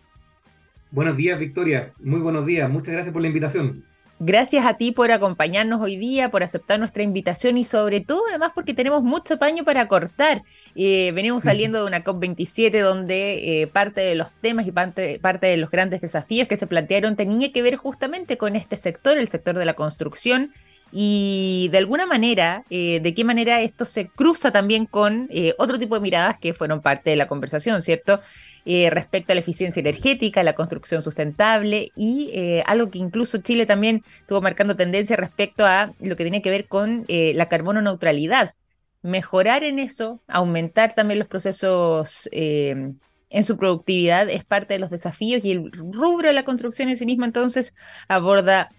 Buenos 0.92 1.18
días, 1.18 1.40
Victoria. 1.40 1.94
Muy 2.00 2.20
buenos 2.20 2.46
días. 2.46 2.70
Muchas 2.70 2.94
gracias 2.94 3.14
por 3.14 3.22
la 3.22 3.28
invitación. 3.28 3.86
Gracias 4.22 4.66
a 4.66 4.74
ti 4.74 4.92
por 4.92 5.12
acompañarnos 5.12 5.80
hoy 5.80 5.96
día, 5.96 6.30
por 6.30 6.44
aceptar 6.44 6.78
nuestra 6.78 7.04
invitación 7.04 7.58
y 7.58 7.64
sobre 7.64 8.02
todo 8.02 8.24
además 8.28 8.52
porque 8.54 8.74
tenemos 8.74 9.02
mucho 9.02 9.40
paño 9.40 9.64
para 9.64 9.88
cortar. 9.88 10.44
Eh, 10.76 11.14
venimos 11.14 11.44
saliendo 11.44 11.80
de 11.80 11.86
una 11.86 12.04
COP27 12.04 12.82
donde 12.82 13.62
eh, 13.62 13.68
parte 13.68 14.02
de 14.02 14.16
los 14.16 14.34
temas 14.42 14.68
y 14.68 14.74
parte, 14.74 15.20
parte 15.22 15.48
de 15.48 15.56
los 15.56 15.72
grandes 15.72 16.02
desafíos 16.02 16.50
que 16.50 16.58
se 16.58 16.68
plantearon 16.68 17.16
tenía 17.16 17.54
que 17.54 17.62
ver 17.62 17.78
justamente 17.78 18.38
con 18.38 18.58
este 18.58 18.76
sector, 18.76 19.18
el 19.18 19.30
sector 19.30 19.58
de 19.58 19.64
la 19.64 19.76
construcción, 19.76 20.52
y 20.92 21.70
de 21.72 21.78
alguna 21.78 22.06
manera, 22.06 22.64
eh, 22.70 23.00
de 23.02 23.14
qué 23.14 23.24
manera 23.24 23.62
esto 23.62 23.86
se 23.86 24.08
cruza 24.08 24.52
también 24.52 24.86
con 24.86 25.28
eh, 25.30 25.54
otro 25.58 25.78
tipo 25.78 25.96
de 25.96 26.02
miradas 26.02 26.38
que 26.40 26.54
fueron 26.54 26.82
parte 26.82 27.12
de 27.12 27.16
la 27.16 27.28
conversación, 27.28 27.82
¿cierto? 27.82 28.22
Eh, 28.66 28.90
respecto 28.90 29.32
a 29.32 29.36
la 29.36 29.42
eficiencia 29.42 29.80
energética, 29.80 30.44
la 30.44 30.54
construcción 30.54 31.02
sustentable 31.02 31.92
y 31.96 32.62
algo 32.66 32.92
que 32.92 33.00
incluso 33.00 33.40
Chile 33.40 33.66
también 33.66 34.04
estuvo 34.20 34.42
marcando 34.42 34.76
tendencia 34.76 35.16
respecto 35.16 35.66
a 35.66 35.94
lo 36.00 36.16
que 36.16 36.24
tiene 36.24 36.42
que 36.42 36.50
ver 36.50 36.68
con 36.68 37.06
la 37.08 37.48
carbono 37.48 37.82
neutralidad. 37.82 38.54
Mejorar 39.02 39.64
en 39.64 39.80
eso, 39.80 40.22
aumentar 40.28 40.94
también 40.94 41.20
los 41.20 41.28
procesos 41.28 42.30
en 42.32 43.44
su 43.44 43.58
productividad 43.58 44.30
es 44.30 44.44
parte 44.44 44.74
de 44.74 44.80
los 44.80 44.90
desafíos 44.90 45.44
y 45.46 45.52
el 45.52 45.72
rubro 45.72 46.28
de 46.28 46.34
la 46.34 46.44
construcción 46.44 46.90
en 46.90 46.98
sí 46.98 47.06
mismo 47.06 47.26
entonces 47.26 47.74
aborda 48.08 48.72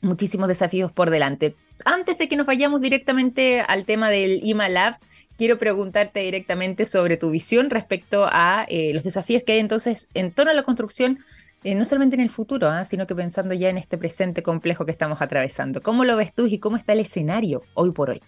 muchísimos 0.00 0.48
desafíos 0.48 0.92
por 0.92 1.10
delante. 1.10 1.54
Antes 1.84 2.18
de 2.18 2.28
que 2.28 2.36
nos 2.36 2.46
vayamos 2.46 2.80
directamente 2.80 3.60
al 3.60 3.84
tema 3.84 4.10
del 4.10 4.40
IMALab, 4.44 4.96
quiero 5.36 5.58
preguntarte 5.58 6.20
directamente 6.20 6.84
sobre 6.84 7.16
tu 7.16 7.30
visión 7.30 7.70
respecto 7.70 8.26
a 8.30 8.66
eh, 8.68 8.92
los 8.92 9.02
desafíos 9.02 9.42
que 9.44 9.52
hay 9.52 9.58
entonces 9.58 10.08
en 10.14 10.32
torno 10.32 10.50
a 10.50 10.54
la 10.54 10.64
construcción, 10.64 11.20
eh, 11.64 11.74
no 11.74 11.84
solamente 11.84 12.16
en 12.16 12.22
el 12.22 12.30
futuro, 12.30 12.68
¿ah? 12.68 12.84
sino 12.84 13.06
que 13.06 13.14
pensando 13.14 13.54
ya 13.54 13.68
en 13.68 13.78
este 13.78 13.96
presente 13.98 14.42
complejo 14.42 14.84
que 14.84 14.92
estamos 14.92 15.22
atravesando. 15.22 15.82
¿Cómo 15.82 16.04
lo 16.04 16.16
ves 16.16 16.34
tú 16.34 16.46
y 16.46 16.58
cómo 16.58 16.76
está 16.76 16.92
el 16.92 17.00
escenario 17.00 17.62
hoy 17.74 17.92
por 17.92 18.10
hoy? 18.10 18.20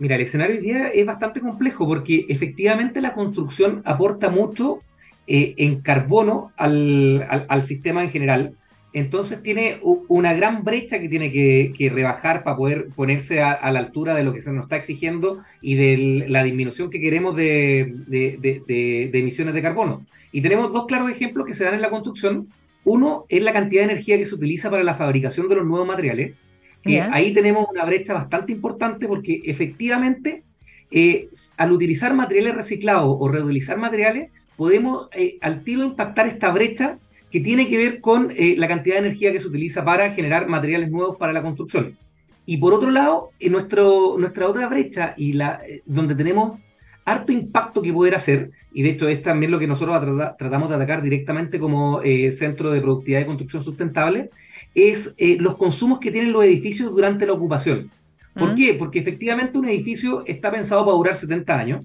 Mira, 0.00 0.16
el 0.16 0.22
escenario 0.22 0.56
hoy 0.56 0.62
día 0.62 0.88
es 0.88 1.04
bastante 1.04 1.40
complejo 1.40 1.86
porque 1.86 2.24
efectivamente 2.28 3.00
la 3.00 3.12
construcción 3.12 3.82
aporta 3.84 4.30
mucho 4.30 4.80
eh, 5.26 5.54
en 5.58 5.82
carbono 5.82 6.52
al, 6.56 7.24
al, 7.28 7.62
sistema 7.62 8.02
en 8.02 8.10
general, 8.10 8.56
entonces 8.92 9.42
tiene 9.42 9.78
una 10.08 10.32
gran 10.34 10.64
brecha 10.64 10.98
que 10.98 11.08
tiene 11.08 11.30
que, 11.30 11.90
rebajar 11.92 12.42
para 12.42 12.56
poder 12.56 12.88
ponerse 12.88 13.40
a, 13.40 13.70
la 13.70 13.78
altura 13.78 14.14
de 14.14 14.24
lo 14.24 14.32
que 14.32 14.42
se 14.42 14.52
nos 14.52 14.64
está 14.64 14.76
exigiendo 14.76 15.42
y 15.60 15.74
de 15.74 16.26
la 16.28 16.42
disminución 16.42 16.90
que 16.90 17.00
queremos 17.00 17.36
de, 17.36 19.10
emisiones 19.12 19.54
de 19.54 19.62
carbono. 19.62 20.04
Y 20.32 20.40
tenemos 20.40 20.72
dos 20.72 20.86
claros 20.86 21.10
ejemplos 21.10 21.46
que 21.46 21.54
se 21.54 21.64
dan 21.64 21.74
en 21.74 21.82
la 21.82 21.90
construcción. 21.90 22.48
Uno 22.84 23.26
es 23.28 23.42
la 23.42 23.52
cantidad 23.52 23.82
de 23.82 23.92
energía 23.92 24.18
que 24.18 24.26
se 24.26 24.34
utiliza 24.34 24.70
para 24.70 24.82
la 24.82 24.94
fabricación 24.94 25.48
de 25.48 25.56
los 25.56 25.66
nuevos 25.66 25.86
materiales, 25.86 26.34
que 26.82 27.00
ahí 27.00 27.32
tenemos 27.32 27.66
una 27.70 27.84
brecha 27.84 28.14
bastante 28.14 28.52
importante 28.52 29.06
porque 29.06 29.42
efectivamente 29.44 30.42
eh, 30.90 31.28
al 31.56 31.70
utilizar 31.70 32.14
materiales 32.14 32.54
reciclados 32.54 33.14
o 33.18 33.28
reutilizar 33.28 33.78
materiales, 33.78 34.30
podemos 34.56 35.08
eh, 35.12 35.38
al 35.42 35.62
tiro 35.62 35.84
impactar 35.84 36.26
esta 36.26 36.50
brecha 36.50 36.98
que 37.30 37.40
tiene 37.40 37.68
que 37.68 37.76
ver 37.76 38.00
con 38.00 38.30
eh, 38.30 38.54
la 38.56 38.68
cantidad 38.68 38.96
de 38.96 39.06
energía 39.06 39.32
que 39.32 39.40
se 39.40 39.48
utiliza 39.48 39.84
para 39.84 40.10
generar 40.10 40.48
materiales 40.48 40.90
nuevos 40.90 41.16
para 41.16 41.32
la 41.32 41.42
construcción. 41.42 41.96
Y 42.44 42.56
por 42.56 42.74
otro 42.74 42.90
lado, 42.90 43.30
en 43.38 43.52
nuestro, 43.52 44.16
nuestra 44.18 44.48
otra 44.48 44.68
brecha, 44.68 45.14
y 45.16 45.34
la, 45.34 45.60
eh, 45.66 45.82
donde 45.86 46.14
tenemos 46.14 46.58
harto 47.04 47.32
impacto 47.32 47.82
que 47.82 47.92
poder 47.92 48.14
hacer, 48.14 48.50
y 48.72 48.82
de 48.82 48.90
hecho 48.90 49.08
es 49.08 49.22
también 49.22 49.52
lo 49.52 49.58
que 49.58 49.66
nosotros 49.66 50.00
tratamos 50.38 50.68
de 50.68 50.74
atacar 50.74 51.02
directamente 51.02 51.58
como 51.58 52.02
eh, 52.02 52.32
Centro 52.32 52.70
de 52.70 52.80
Productividad 52.80 53.20
y 53.20 53.26
Construcción 53.26 53.62
Sustentable, 53.62 54.30
es 54.74 55.16
los 55.38 55.56
consumos 55.56 55.98
que 55.98 56.12
tienen 56.12 56.32
los 56.32 56.44
edificios 56.44 56.90
durante 56.90 57.26
la 57.26 57.32
ocupación. 57.32 57.90
¿Por 58.34 58.52
mm. 58.52 58.54
qué? 58.54 58.74
Porque 58.74 59.00
efectivamente 59.00 59.58
un 59.58 59.66
edificio 59.66 60.22
está 60.26 60.52
pensado 60.52 60.84
para 60.84 60.96
durar 60.96 61.16
70 61.16 61.58
años, 61.58 61.82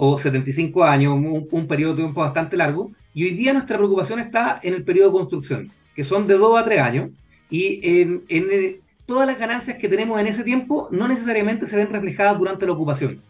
o 0.00 0.16
75 0.16 0.84
años, 0.84 1.12
un, 1.12 1.66
periodo 1.66 1.94
de 1.94 2.02
tiempo 2.02 2.20
bastante 2.20 2.56
largo, 2.56 2.92
y 3.12 3.24
hoy 3.24 3.30
día 3.30 3.52
nuestra 3.52 3.76
preocupación 3.76 4.20
está 4.20 4.60
en 4.62 4.74
el 4.74 4.84
periodo 4.84 5.08
de 5.08 5.18
construcción, 5.18 5.72
que 5.96 6.04
son 6.04 6.28
de 6.28 6.34
2 6.34 6.56
a 6.56 6.64
3 6.64 6.80
años, 6.80 7.10
y 7.50 7.80
en, 7.82 8.24
eh, 8.28 8.80
todas 9.06 9.26
las 9.26 9.40
ganancias 9.40 9.76
que 9.76 9.88
tenemos 9.88 10.20
en 10.20 10.28
ese 10.28 10.44
tiempo 10.44 10.88
no 10.92 11.08
necesariamente 11.08 11.66
se 11.66 11.76
ven 11.76 11.92
reflejadas 11.92 12.38
durante 12.38 12.64
la 12.64 12.72
ocupación. 12.72 13.20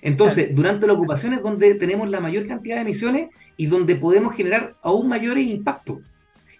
Entonces, 0.00 0.54
durante 0.54 0.86
la 0.86 0.94
ocupación 0.94 1.34
es 1.34 1.42
donde 1.42 1.74
tenemos 1.74 2.08
la 2.08 2.20
mayor 2.20 2.46
cantidad 2.46 2.76
de 2.76 2.82
emisiones 2.82 3.28
y 3.58 3.66
donde 3.66 3.94
podemos 3.94 4.34
generar 4.34 4.76
aún 4.82 5.08
mayores 5.08 5.46
impactos. 5.46 5.98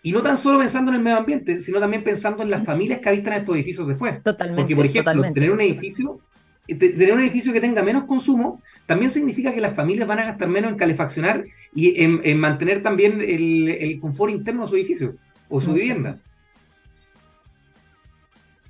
Y 0.02 0.12
no 0.12 0.22
tan 0.22 0.36
solo 0.36 0.58
pensando 0.58 0.90
en 0.90 0.98
el 0.98 1.02
medio 1.02 1.16
ambiente, 1.16 1.60
sino 1.62 1.80
también 1.80 2.04
pensando 2.04 2.42
en 2.42 2.50
las 2.50 2.64
familias 2.66 2.98
que 2.98 3.08
habitan 3.08 3.32
estos 3.32 3.54
edificios 3.56 3.88
después. 3.88 4.22
Totalmente. 4.22 4.60
Porque, 4.60 4.76
por 4.76 4.84
ejemplo, 4.84 5.32
tener 5.32 5.50
un 5.50 5.62
edificio 5.62 6.20
tener 6.66 7.12
un 7.12 7.20
edificio 7.20 7.52
que 7.52 7.60
tenga 7.60 7.82
menos 7.82 8.04
consumo 8.04 8.62
también 8.86 9.10
significa 9.10 9.52
que 9.52 9.60
las 9.60 9.74
familias 9.74 10.08
van 10.08 10.18
a 10.20 10.24
gastar 10.24 10.48
menos 10.48 10.70
en 10.70 10.76
calefaccionar 10.76 11.44
y 11.74 12.02
en, 12.02 12.38
mantener 12.38 12.82
también 12.82 13.20
el, 13.20 13.98
confort 14.00 14.32
interno 14.32 14.62
de 14.62 14.68
su 14.68 14.76
edificio 14.76 15.16
o 15.48 15.60
su 15.60 15.72
vivienda. 15.74 16.18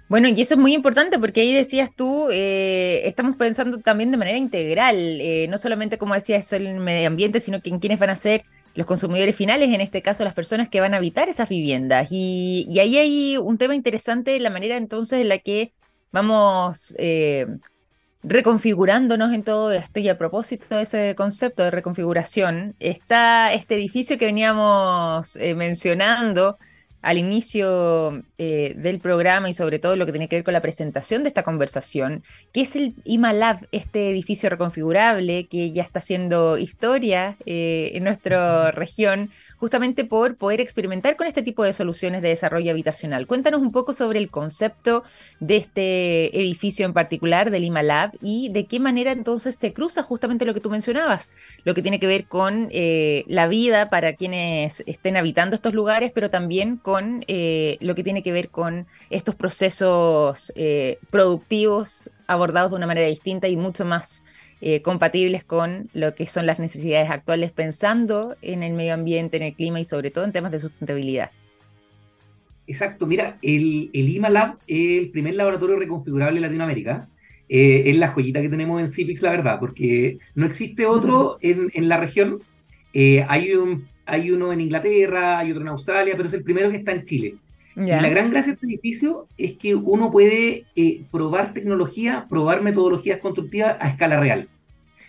Bueno, 0.09 0.29
y 0.29 0.41
eso 0.41 0.55
es 0.55 0.61
muy 0.61 0.75
importante 0.75 1.19
porque 1.19 1.41
ahí 1.41 1.53
decías 1.53 1.91
tú, 1.97 2.29
eh, 2.31 3.03
estamos 3.05 3.37
pensando 3.37 3.79
también 3.79 4.11
de 4.11 4.19
manera 4.19 4.39
integral, 4.39 4.97
eh, 5.21 5.47
no 5.49 5.57
solamente 5.57 5.97
como 5.97 6.15
decías 6.15 6.53
en 6.53 6.67
el 6.67 6.81
medio 6.81 7.09
ambiente, 7.09 7.41
sino 7.41 7.61
que 7.61 7.71
en 7.71 7.79
quiénes 7.79 7.99
van 7.99 8.11
a 8.11 8.17
ser 8.17 8.45
los 8.75 8.87
consumidores 8.87 9.35
finales, 9.35 9.71
en 9.71 9.81
este 9.81 10.03
caso 10.03 10.25
las 10.25 10.35
personas 10.35 10.69
que 10.69 10.81
van 10.81 10.95
a 10.95 10.99
habitar 10.99 11.29
esas 11.29 11.49
viviendas. 11.49 12.09
Y, 12.11 12.67
y 12.69 12.81
ahí 12.81 12.99
hay 12.99 13.37
un 13.39 13.57
tema 13.57 13.75
interesante, 13.75 14.39
la 14.41 14.51
manera 14.51 14.77
entonces 14.77 15.21
en 15.21 15.29
la 15.29 15.39
que 15.39 15.73
vamos 16.15 16.95
eh, 16.99 17.47
reconfigurándonos 18.25 19.33
en 19.33 19.45
todo 19.45 19.71
esto 19.73 20.01
y 20.01 20.09
a 20.09 20.19
propósito 20.19 20.77
de 20.77 20.83
ese 20.83 21.15
concepto 21.15 21.63
de 21.63 21.71
reconfiguración, 21.71 22.75
está 22.81 23.53
este 23.53 23.75
edificio 23.75 24.19
que 24.19 24.27
veníamos 24.27 25.37
eh, 25.37 25.55
mencionando 25.55 26.59
al 27.05 27.19
inicio 27.19 28.23
eh, 28.39 28.75
del 28.79 28.99
programa 28.99 29.51
y 29.51 29.53
sobre 29.53 29.79
todo 29.79 29.95
lo 29.95 30.07
que 30.07 30.13
tiene 30.13 30.27
que 30.27 30.37
ver 30.37 30.45
con 30.45 30.55
la 30.55 30.63
presentación 30.63 31.23
de 31.23 31.29
esta 31.29 31.43
conversación, 31.43 32.25
que 32.53 32.63
es 32.63 32.77
el 32.77 32.95
IMALAB, 33.05 33.67
este 33.73 34.11
edificio 34.11 34.49
reconfigurable 34.49 35.47
que 35.47 35.71
ya 35.71 35.83
está 35.83 35.99
haciendo 35.99 36.57
historia 36.57 37.37
eh, 37.45 37.91
en 37.93 38.05
nuestra 38.05 38.71
región, 38.71 39.31
justamente 39.59 40.07
por 40.07 40.37
poder 40.37 40.63
experimentar 40.63 41.17
con 41.17 41.27
este 41.27 41.43
tipo 41.43 41.63
de 41.63 41.75
soluciones 41.75 42.23
de 42.23 42.29
desarrollo 42.29 42.71
habitacional. 42.71 43.27
Cuéntanos 43.27 43.61
un 43.61 43.71
poco 43.71 43.93
sobre 43.93 44.19
el 44.19 44.31
concepto 44.31 45.05
de 45.41 45.57
este 45.57 46.41
edificio 46.41 46.87
en 46.87 46.95
particular, 46.95 47.51
del 47.51 47.65
IMALAB, 47.65 48.13
y 48.23 48.49
de 48.49 48.65
qué 48.65 48.81
manera 48.81 49.13
entonces 49.13 49.57
se 49.57 49.75
cruza 49.75 50.03
justamente 50.03 50.47
lo 50.47 50.55
que 50.55 50.61
tú 50.61 50.71
mencionabas, 50.71 51.31
lo 51.65 51.75
que 51.75 51.83
tiene 51.83 52.01
que 52.01 52.07
ver 52.07 52.25
con 52.25 52.69
eh, 52.71 53.25
la 53.27 53.47
vida 53.47 53.91
para 53.91 54.15
quienes 54.15 54.83
estén 54.87 55.19
habitando 55.19 55.55
estos 55.55 55.75
lugares, 55.75 56.11
pero 56.15 56.31
también 56.31 56.79
con 56.79 56.94
eh, 57.27 57.77
lo 57.81 57.95
que 57.95 58.05
tiene 58.05 58.23
que 58.23 58.33
ver 58.33 58.51
con 58.51 58.87
estos 59.11 59.35
procesos 59.35 60.53
eh, 60.55 60.99
productivos 61.11 62.11
abordados 62.27 62.71
de 62.71 62.77
una 62.77 62.87
manera 62.87 63.07
distinta 63.07 63.49
y 63.49 63.57
mucho 63.57 63.85
más 63.85 64.23
eh, 64.61 64.81
compatibles 64.81 65.45
con 65.45 65.91
lo 65.93 66.15
que 66.15 66.27
son 66.27 66.47
las 66.47 66.59
necesidades 66.59 67.11
actuales, 67.11 67.51
pensando 67.51 68.37
en 68.43 68.63
el 68.63 68.75
medio 68.75 68.95
ambiente, 68.95 69.37
en 69.37 69.43
el 69.43 69.55
clima 69.55 69.81
y 69.81 69.85
sobre 69.85 70.11
todo 70.11 70.25
en 70.25 70.33
temas 70.33 70.53
de 70.53 70.61
sustentabilidad. 70.61 71.31
Exacto, 72.67 73.07
mira, 73.07 73.39
el, 73.43 73.91
el 73.93 74.09
IMALab 74.09 74.59
es 74.67 75.03
el 75.03 75.11
primer 75.11 75.35
laboratorio 75.35 75.77
reconfigurable 75.77 76.39
en 76.39 76.43
Latinoamérica. 76.43 77.09
es 77.49 77.97
la 77.97 78.09
joyita 78.09 78.41
que 78.41 78.49
tenemos 78.49 78.81
en 78.81 78.89
CIPIX, 78.89 79.21
la 79.23 79.31
verdad, 79.31 79.61
porque 79.61 80.19
no 80.35 80.47
existe 80.47 80.87
otro 80.87 81.39
en, 81.43 81.71
en 81.75 81.89
la 81.89 81.99
región. 81.99 82.41
hay 82.95 83.53
un 83.55 83.87
hay 84.07 84.31
uno 84.31 84.53
en 84.53 84.61
Inglaterra, 84.61 85.39
hay 85.39 85.51
otro 85.51 85.63
en 85.63 85.69
Australia, 85.69 86.15
pero 86.17 86.29
es 86.29 86.35
el 86.35 86.43
primero 86.43 86.71
que 86.71 86.77
está 86.77 86.93
en 86.93 87.05
Chile. 87.05 87.37
Y 87.77 87.87
la 87.87 88.09
gran 88.09 88.31
gracia 88.31 88.53
de 88.53 88.55
este 88.55 88.67
edificio 88.67 89.27
es 89.37 89.57
que 89.57 89.75
uno 89.75 90.11
puede 90.11 90.65
eh, 90.77 91.03
probar 91.11 91.53
tecnología, 91.53 92.27
probar 92.29 92.63
metodologías 92.63 93.19
constructivas 93.19 93.77
a 93.81 93.89
escala 93.89 94.21
real. 94.21 94.49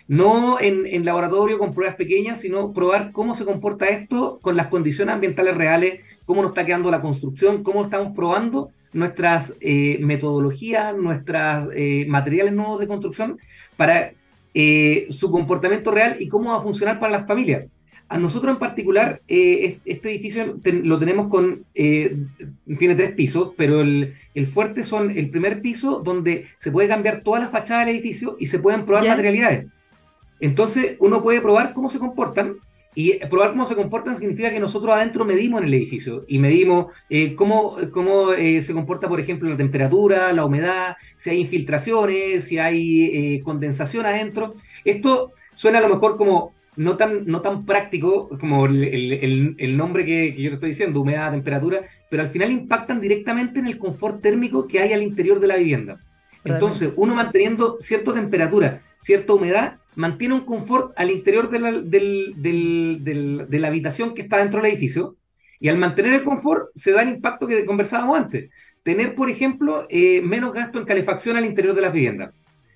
No 0.08 0.60
en, 0.60 1.04
laboratorio 1.04 1.58
con 1.58 1.72
pruebas 1.72 1.96
pequeñas, 1.96 2.40
sino 2.40 2.72
probar 2.72 3.12
cómo 3.12 3.34
se 3.34 3.44
comporta 3.44 3.86
esto 3.86 4.38
con 4.40 4.56
las 4.56 4.66
condiciones 4.66 5.14
ambientales 5.14 5.56
reales, 5.56 6.00
cómo 6.24 6.42
nos 6.42 6.52
está 6.52 6.66
quedando 6.66 6.90
la 6.90 7.00
construcción, 7.00 7.62
cómo 7.62 7.84
estamos 7.84 8.14
probando 8.16 8.70
nuestras 8.92 9.54
eh, 9.60 9.98
metodologías, 10.00 10.96
nuestros 10.96 11.68
eh, 11.74 12.04
materiales 12.08 12.52
nuevos 12.52 12.80
de 12.80 12.88
construcción 12.88 13.38
para 13.76 14.12
su 15.10 15.30
comportamiento 15.30 15.90
real 15.90 16.16
y 16.18 16.28
cómo 16.28 16.50
va 16.50 16.56
a 16.56 16.62
funcionar 16.62 16.98
para 16.98 17.12
las 17.12 17.26
familias. 17.26 17.66
A 18.08 18.18
nosotros 18.18 18.52
en 18.52 18.60
particular, 18.60 19.20
eh, 19.26 19.78
este 19.84 20.10
edificio 20.10 20.58
lo 20.64 20.98
tenemos 20.98 21.26
con, 21.26 21.64
eh, 21.74 22.16
tiene 22.78 22.94
tres 22.94 23.12
pisos, 23.12 23.50
pero 23.56 23.80
el, 23.80 24.14
fuerte 24.46 24.84
son 24.84 25.10
el 25.10 25.28
primer 25.28 25.60
piso 25.60 26.00
donde 26.04 26.46
se 26.56 26.70
puede 26.70 26.86
cambiar 26.86 27.22
toda 27.22 27.40
la 27.40 27.48
fachada 27.48 27.84
del 27.84 27.96
edificio 27.96 28.36
y 28.38 28.46
se 28.46 28.60
pueden 28.60 28.84
probar 28.84 29.08
materialidades. 29.08 29.66
Entonces 30.38 30.96
uno 31.00 31.20
puede 31.20 31.40
probar 31.40 31.72
cómo 31.72 31.88
se 31.88 31.98
comportan 31.98 32.54
y 32.94 33.18
probar 33.26 33.50
cómo 33.50 33.66
se 33.66 33.74
comportan 33.74 34.16
significa 34.16 34.52
que 34.52 34.60
nosotros 34.60 34.94
adentro 34.94 35.24
medimos 35.24 35.60
en 35.60 35.66
el 35.66 35.74
edificio 35.74 36.24
y 36.28 36.38
medimos 36.38 36.86
eh, 37.10 37.34
cómo, 37.34 37.76
cómo 37.92 38.30
se 38.34 38.72
comporta, 38.72 39.08
por 39.08 39.18
ejemplo, 39.18 39.50
la 39.50 39.56
temperatura, 39.56 40.32
la 40.32 40.44
humedad, 40.44 40.96
si 41.16 41.30
hay 41.30 41.40
infiltraciones, 41.40 42.44
si 42.44 42.58
hay 42.58 43.40
condensación 43.40 44.06
adentro. 44.06 44.54
Esto 44.84 45.32
suena 45.54 45.78
a 45.78 45.82
lo 45.82 45.88
mejor 45.88 46.16
como 46.16 46.55
no 46.76 46.96
tan, 46.96 47.26
no 47.26 47.40
tan 47.40 47.64
práctico 47.64 48.28
como 48.38 48.66
el, 48.66 49.76
nombre 49.76 50.04
que, 50.04 50.34
yo 50.40 50.50
te 50.50 50.54
estoy 50.54 50.70
diciendo, 50.70 51.00
humedad, 51.00 51.32
temperatura, 51.32 51.82
pero 52.10 52.22
al 52.22 52.28
final 52.28 52.50
impactan 52.50 53.00
directamente 53.00 53.60
en 53.60 53.66
el 53.66 53.78
confort 53.78 54.20
térmico 54.20 54.66
que 54.66 54.80
hay 54.80 54.92
al 54.92 55.02
interior 55.02 55.40
de 55.40 55.46
la 55.46 55.56
vivienda. 55.56 56.00
Entonces, 56.44 56.92
uno 56.96 57.14
manteniendo 57.14 57.78
cierta 57.80 58.14
temperatura, 58.14 58.82
cierta 58.98 59.32
humedad, 59.32 59.78
mantiene 59.96 60.34
un 60.34 60.44
confort 60.44 60.92
al 60.96 61.10
interior 61.10 61.50
de 61.50 61.58
la, 61.58 61.72
de 61.72 63.58
la 63.58 63.68
habitación 63.68 64.14
que 64.14 64.22
está 64.22 64.38
dentro 64.38 64.60
del 64.60 64.70
edificio, 64.70 65.16
y 65.60 65.68
al 65.68 65.78
mantener 65.78 66.12
el 66.12 66.24
confort 66.24 66.68
se 66.74 66.92
da 66.92 67.02
el 67.02 67.08
impacto 67.08 67.46
que 67.46 67.64
conversábamos 67.64 68.18
antes. 68.18 68.50
Tener, 68.82 69.14
por 69.14 69.30
ejemplo, 69.30 69.86
eh, 69.88 70.20
menos 70.22 70.52
gasto 70.52 70.78
en 70.78 70.84
calefacción 70.84 71.36
al 71.36 71.44
interior 71.44 71.74
de 71.74 71.80
las 71.80 71.92
viviendas. 71.92 72.34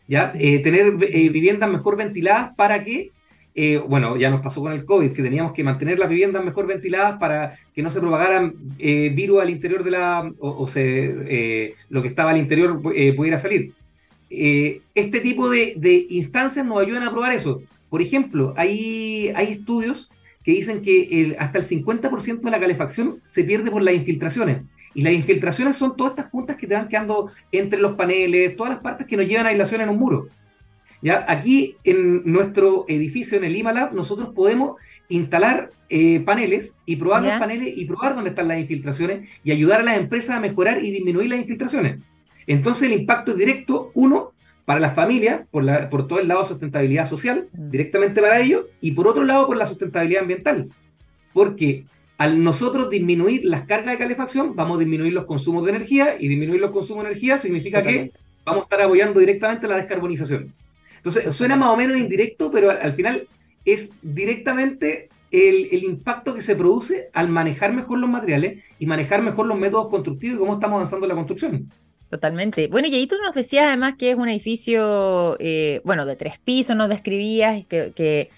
¿ya? 0.09 0.33
Eh, 0.35 0.59
tener 0.61 0.97
eh, 1.03 1.29
viviendas 1.29 1.71
mejor 1.71 1.97
ventiladas 1.97 2.53
para 2.57 2.83
que 2.83 3.11
eh, 3.55 3.83
bueno, 3.87 4.17
ya 4.17 4.31
nos 4.31 4.43
pasó 4.43 4.61
con 4.61 4.73
el 4.73 4.85
COVID, 4.85 5.13
que 5.13 5.23
teníamos 5.23 5.53
que 5.53 5.65
mantener 5.65 5.99
las 5.99 6.09
viviendas 6.09 6.45
mejor 6.45 6.67
ventiladas 6.67 7.19
para 7.19 7.59
que 7.75 7.83
no 7.83 7.91
se 7.91 8.01
propagaran 8.01 8.55
eh, 8.79 9.11
virus 9.15 9.41
al 9.41 9.51
interior 9.51 9.83
de 9.83 9.91
la, 9.91 10.31
o, 10.39 10.69
se, 10.69 11.15
eh, 11.29 11.75
lo 11.89 12.03
que 12.03 12.09
estaba 12.09 12.31
al 12.31 12.39
interior 12.39 12.81
pudiera 12.81 13.39
salir. 13.39 13.73
este 14.31 15.21
tipo 15.21 15.49
de, 15.51 16.07
instancias 16.11 16.65
nos 16.65 16.81
ayudan 16.81 17.03
a 17.03 17.11
probar 17.11 17.33
eso. 17.33 17.63
Por 17.89 18.01
ejemplo, 18.03 18.55
hay, 18.57 19.33
hay 19.35 19.49
estudios 19.49 20.11
que 20.45 20.53
dicen 20.53 20.81
que 20.81 21.37
hasta 21.39 21.59
el 21.59 21.65
50% 21.65 22.41
de 22.41 22.51
la 22.51 22.61
calefacción 22.61 23.21
se 23.25 23.43
pierde 23.45 23.71
por 23.71 23.83
las 23.83 23.95
infiltraciones. 23.95 24.63
Y 24.95 25.03
las 25.03 25.13
infiltraciones 25.13 25.77
son 25.77 25.97
todas 25.97 26.13
estas 26.13 26.31
juntas 26.31 26.57
que 26.57 26.67
te 26.67 26.75
van 26.75 26.89
quedando 26.89 27.31
entre 27.53 27.81
los 27.81 27.93
paneles, 27.93 28.57
todas 28.57 28.75
las 28.75 28.83
partes 28.83 29.07
que 29.07 29.17
nos 29.17 29.27
llevan 29.27 29.47
a 29.47 29.51
aislación 29.51 29.81
en 29.81 29.89
un 29.89 29.99
muro. 29.99 30.29
¿Ya? 31.03 31.25
Aquí 31.29 31.77
en 31.85 32.23
nuestro 32.25 32.85
edificio, 32.89 33.39
en 33.39 33.45
el 33.45 33.57
IMALAB, 33.57 33.95
nosotros 33.95 34.31
podemos 34.35 34.77
instalar 35.09 35.71
eh, 35.89 36.21
paneles 36.21 36.75
y 36.87 36.97
probar 36.97 37.23
los 37.23 37.33
paneles 37.33 37.77
y 37.77 37.85
probar 37.85 38.15
dónde 38.15 38.31
están 38.31 38.49
las 38.49 38.59
infiltraciones 38.59 39.29
y 39.43 39.53
ayudar 39.53 39.81
a 39.81 39.85
las 39.85 39.99
empresas 39.99 40.37
a 40.37 40.41
mejorar 40.41 40.85
y 40.85 40.91
disminuir 40.91 41.31
las 41.31 41.41
infiltraciones. 41.41 41.99
Entonces 42.47 42.91
el 42.91 43.01
impacto 43.01 43.33
es 43.33 43.39
directo, 43.39 43.91
uno, 43.95 44.33
para 44.65 44.81
las 44.81 44.95
familias, 44.95 45.43
por, 45.51 45.65
la, 45.65 45.91
por 45.91 46.07
todo 46.07 46.21
el 46.21 46.29
lado 46.29 46.43
de 46.43 46.49
sustentabilidad 46.49 47.09
social, 47.09 47.49
mm. 47.53 47.71
directamente 47.71 48.21
para 48.21 48.41
ellos, 48.41 48.67
y 48.81 48.93
por 48.93 49.09
otro 49.09 49.25
lado 49.25 49.47
por 49.47 49.57
la 49.57 49.67
sustentabilidad 49.67 50.23
ambiental. 50.23 50.69
Porque 51.33 51.85
al 52.19 52.43
nosotros 52.43 52.91
disminuir 52.91 53.45
las 53.45 53.63
cargas 53.63 53.93
de 53.93 53.99
calefacción, 53.99 54.55
vamos 54.55 54.77
a 54.77 54.81
disminuir 54.81 55.13
los 55.13 55.25
consumos 55.25 55.65
de 55.65 55.71
energía, 55.71 56.17
y 56.21 56.29
disminuir 56.29 56.61
los 56.61 56.71
consumos 56.71 57.03
de 57.03 57.11
energía 57.11 57.39
significa 57.39 57.83
que 57.83 58.13
vamos 58.45 58.63
a 58.63 58.65
estar 58.65 58.83
apoyando 58.83 59.19
directamente 59.19 59.67
la 59.67 59.77
descarbonización. 59.77 60.53
Entonces, 61.03 61.35
suena 61.35 61.57
más 61.57 61.71
o 61.71 61.77
menos 61.77 61.97
indirecto, 61.97 62.51
pero 62.51 62.71
al, 62.71 62.93
final 62.93 63.27
es 63.65 63.91
directamente 64.03 65.09
el, 65.31 65.83
impacto 65.83 66.35
que 66.35 66.43
se 66.43 66.55
produce 66.55 67.09
al 67.15 67.31
manejar 67.31 67.73
mejor 67.73 67.99
los 67.99 68.11
materiales 68.11 68.63
y 68.79 68.85
manejar 68.85 69.23
mejor 69.23 69.47
los 69.47 69.59
métodos 69.59 69.89
constructivos 69.89 70.37
y 70.37 70.39
cómo 70.39 70.55
estamos 70.55 70.77
avanzando 70.77 71.07
en 71.07 71.09
la 71.09 71.15
construcción. 71.15 71.71
Totalmente. 72.11 72.69
Bueno, 72.69 72.89
y 72.89 72.95
ahí 72.97 73.07
tú 73.07 73.15
nos 73.25 73.35
decías 73.35 73.69
además 73.69 73.95
que 73.97 74.11
es 74.11 74.17
un 74.17 74.29
edificio, 74.29 75.37
eh, 75.39 75.81
bueno, 75.85 76.05
de 76.05 76.17
tres 76.17 76.39
pisos, 76.39 76.77
nos 76.77 76.89
describías, 76.89 77.65
que, 77.67 77.93
que 77.95 78.31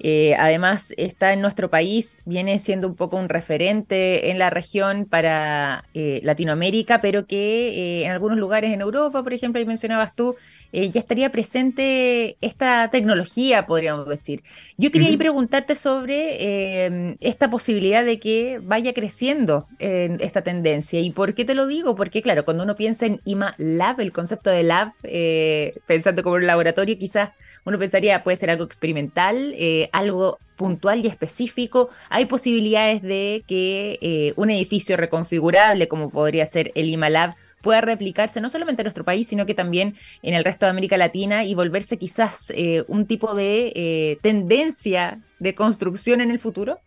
eh, 0.00 0.34
además 0.38 0.92
está 0.96 1.32
en 1.32 1.40
nuestro 1.40 1.70
país, 1.70 2.18
viene 2.24 2.58
siendo 2.58 2.88
un 2.88 2.96
poco 2.96 3.16
un 3.16 3.28
referente 3.28 4.30
en 4.30 4.38
la 4.38 4.50
región 4.50 5.04
para 5.04 5.84
eh, 5.94 6.20
Latinoamérica, 6.24 7.00
pero 7.00 7.26
que 7.26 8.04
en 8.04 8.10
algunos 8.10 8.38
lugares 8.38 8.72
en 8.72 8.80
Europa, 8.80 9.22
por 9.22 9.32
ejemplo, 9.32 9.58
ahí 9.58 9.66
mencionabas 9.66 10.16
tú, 10.16 10.36
eh, 10.72 10.90
ya 10.90 11.00
estaría 11.00 11.30
presente 11.30 12.36
esta 12.40 12.88
tecnología, 12.90 13.66
podríamos 13.66 14.08
decir. 14.08 14.42
Yo 14.76 14.90
quería 14.90 15.16
preguntarte 15.18 15.74
sobre 15.74 16.86
em, 16.86 17.16
esta 17.20 17.50
posibilidad 17.50 18.04
de 18.04 18.18
que 18.18 18.60
vaya 18.62 18.92
creciendo 18.94 19.66
esta 19.78 20.42
tendencia. 20.42 21.00
¿Y 21.00 21.10
por 21.10 21.34
qué 21.34 21.44
te 21.44 21.54
lo 21.54 21.66
digo? 21.66 21.94
Porque, 21.94 22.22
claro, 22.22 22.44
cuando 22.44 22.64
uno 22.64 22.76
piensa 22.76 23.06
en 23.06 23.20
IMA 23.24 23.54
Lab, 23.58 24.00
el 24.00 24.12
concepto 24.12 24.50
de 24.50 24.62
lab, 24.62 24.92
eh, 25.02 25.74
pensando 25.86 26.22
como 26.22 26.36
un 26.36 26.46
laboratorio, 26.46 26.96
quizás 26.98 27.30
uno 27.64 27.78
pensaría 27.78 28.22
puede 28.22 28.36
ser 28.36 28.50
algo 28.50 28.64
experimental, 28.64 29.54
eh, 29.56 29.88
algo 29.92 30.38
puntual 30.56 31.04
y 31.04 31.08
específico. 31.08 31.90
Hay 32.10 32.26
posibilidades 32.26 33.00
de 33.00 33.44
que 33.46 34.34
un 34.36 34.50
edificio 34.50 34.98
reconfigurable, 34.98 35.88
como 35.88 36.10
podría 36.10 36.44
ser 36.44 36.70
el 36.74 36.90
IMA 36.90 37.08
Lab, 37.08 37.34
pueda 37.60 37.80
replicarse 37.80 38.40
no 38.40 38.50
solamente 38.50 38.82
en 38.82 38.86
nuestro 38.86 39.04
país, 39.04 39.28
sino 39.28 39.46
que 39.46 39.54
también 39.54 39.94
en 40.22 40.34
el 40.34 40.44
resto 40.44 40.66
de 40.66 40.70
América 40.70 40.96
Latina 40.96 41.44
y 41.44 41.54
volverse 41.54 41.98
quizás 41.98 42.52
eh, 42.56 42.84
un 42.88 43.06
tipo 43.06 43.34
de 43.34 43.72
eh, 43.74 44.18
tendencia 44.22 45.20
de 45.38 45.54
construcción 45.54 46.20
en 46.20 46.30
el 46.30 46.38
futuro? 46.38 46.78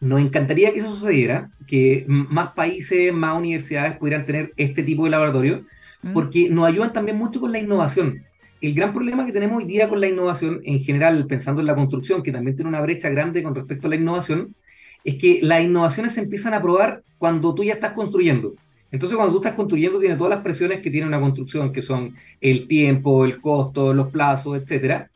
Nos 0.00 0.20
encantaría 0.20 0.72
que 0.72 0.80
eso 0.80 0.92
sucediera, 0.92 1.50
que 1.66 2.04
más 2.08 2.52
países, 2.52 3.12
más 3.12 3.36
universidades 3.36 3.96
pudieran 3.96 4.26
tener 4.26 4.52
este 4.56 4.82
tipo 4.82 5.04
de 5.04 5.10
laboratorio, 5.10 5.64
mm. 6.02 6.12
porque 6.12 6.48
nos 6.50 6.66
ayudan 6.66 6.92
también 6.92 7.16
mucho 7.16 7.40
con 7.40 7.52
la 7.52 7.58
innovación. 7.58 8.24
El 8.62 8.74
gran 8.74 8.92
problema 8.92 9.26
que 9.26 9.32
tenemos 9.32 9.58
hoy 9.58 9.64
día 9.64 9.88
con 9.88 10.00
la 10.00 10.08
innovación, 10.08 10.60
en 10.62 10.78
general, 10.78 11.26
pensando 11.26 11.60
en 11.60 11.66
la 11.66 11.74
construcción, 11.74 12.22
que 12.22 12.30
también 12.30 12.54
tiene 12.54 12.68
una 12.68 12.80
brecha 12.80 13.08
grande 13.10 13.42
con 13.42 13.56
respecto 13.56 13.88
a 13.88 13.90
la 13.90 13.96
innovación, 13.96 14.54
es 15.02 15.16
que 15.16 15.40
las 15.42 15.62
innovaciones 15.62 16.12
se 16.12 16.20
empiezan 16.20 16.54
a 16.54 16.62
probar 16.62 17.02
cuando 17.18 17.56
tú 17.56 17.64
ya 17.64 17.72
estás 17.72 17.90
construyendo. 17.90 18.54
Entonces, 18.92 19.16
cuando 19.16 19.34
tú 19.34 19.40
estás 19.40 19.56
construyendo, 19.56 19.98
tiene 19.98 20.14
todas 20.14 20.32
las 20.34 20.44
presiones 20.44 20.80
que 20.80 20.92
tiene 20.92 21.08
una 21.08 21.18
construcción, 21.18 21.72
que 21.72 21.82
son 21.82 22.14
el 22.40 22.68
tiempo, 22.68 23.24
el 23.24 23.40
costo, 23.40 23.92
los 23.92 24.12
plazos, 24.12 24.56
etcétera. 24.56 25.10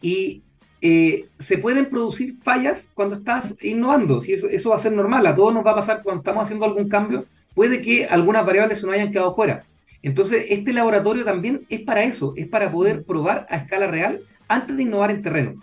Y 0.00 0.42
eh, 0.80 1.26
se 1.40 1.58
pueden 1.58 1.86
producir 1.86 2.36
fallas 2.44 2.92
cuando 2.94 3.16
estás 3.16 3.56
innovando. 3.62 4.20
Si 4.20 4.32
eso, 4.32 4.46
eso 4.46 4.70
va 4.70 4.76
a 4.76 4.78
ser 4.78 4.92
normal, 4.92 5.26
a 5.26 5.34
todos 5.34 5.52
nos 5.52 5.66
va 5.66 5.72
a 5.72 5.76
pasar 5.76 6.04
cuando 6.04 6.20
estamos 6.20 6.44
haciendo 6.44 6.64
algún 6.64 6.88
cambio. 6.88 7.24
Puede 7.52 7.80
que 7.80 8.04
algunas 8.04 8.46
variables 8.46 8.78
se 8.78 8.86
nos 8.86 8.94
hayan 8.94 9.10
quedado 9.10 9.34
fuera. 9.34 9.64
Entonces, 10.02 10.46
este 10.50 10.72
laboratorio 10.72 11.24
también 11.24 11.66
es 11.68 11.80
para 11.80 12.04
eso, 12.04 12.34
es 12.36 12.46
para 12.46 12.70
poder 12.70 13.04
probar 13.04 13.46
a 13.50 13.56
escala 13.56 13.86
real 13.86 14.20
antes 14.48 14.76
de 14.76 14.82
innovar 14.82 15.10
en 15.10 15.22
terreno. 15.22 15.62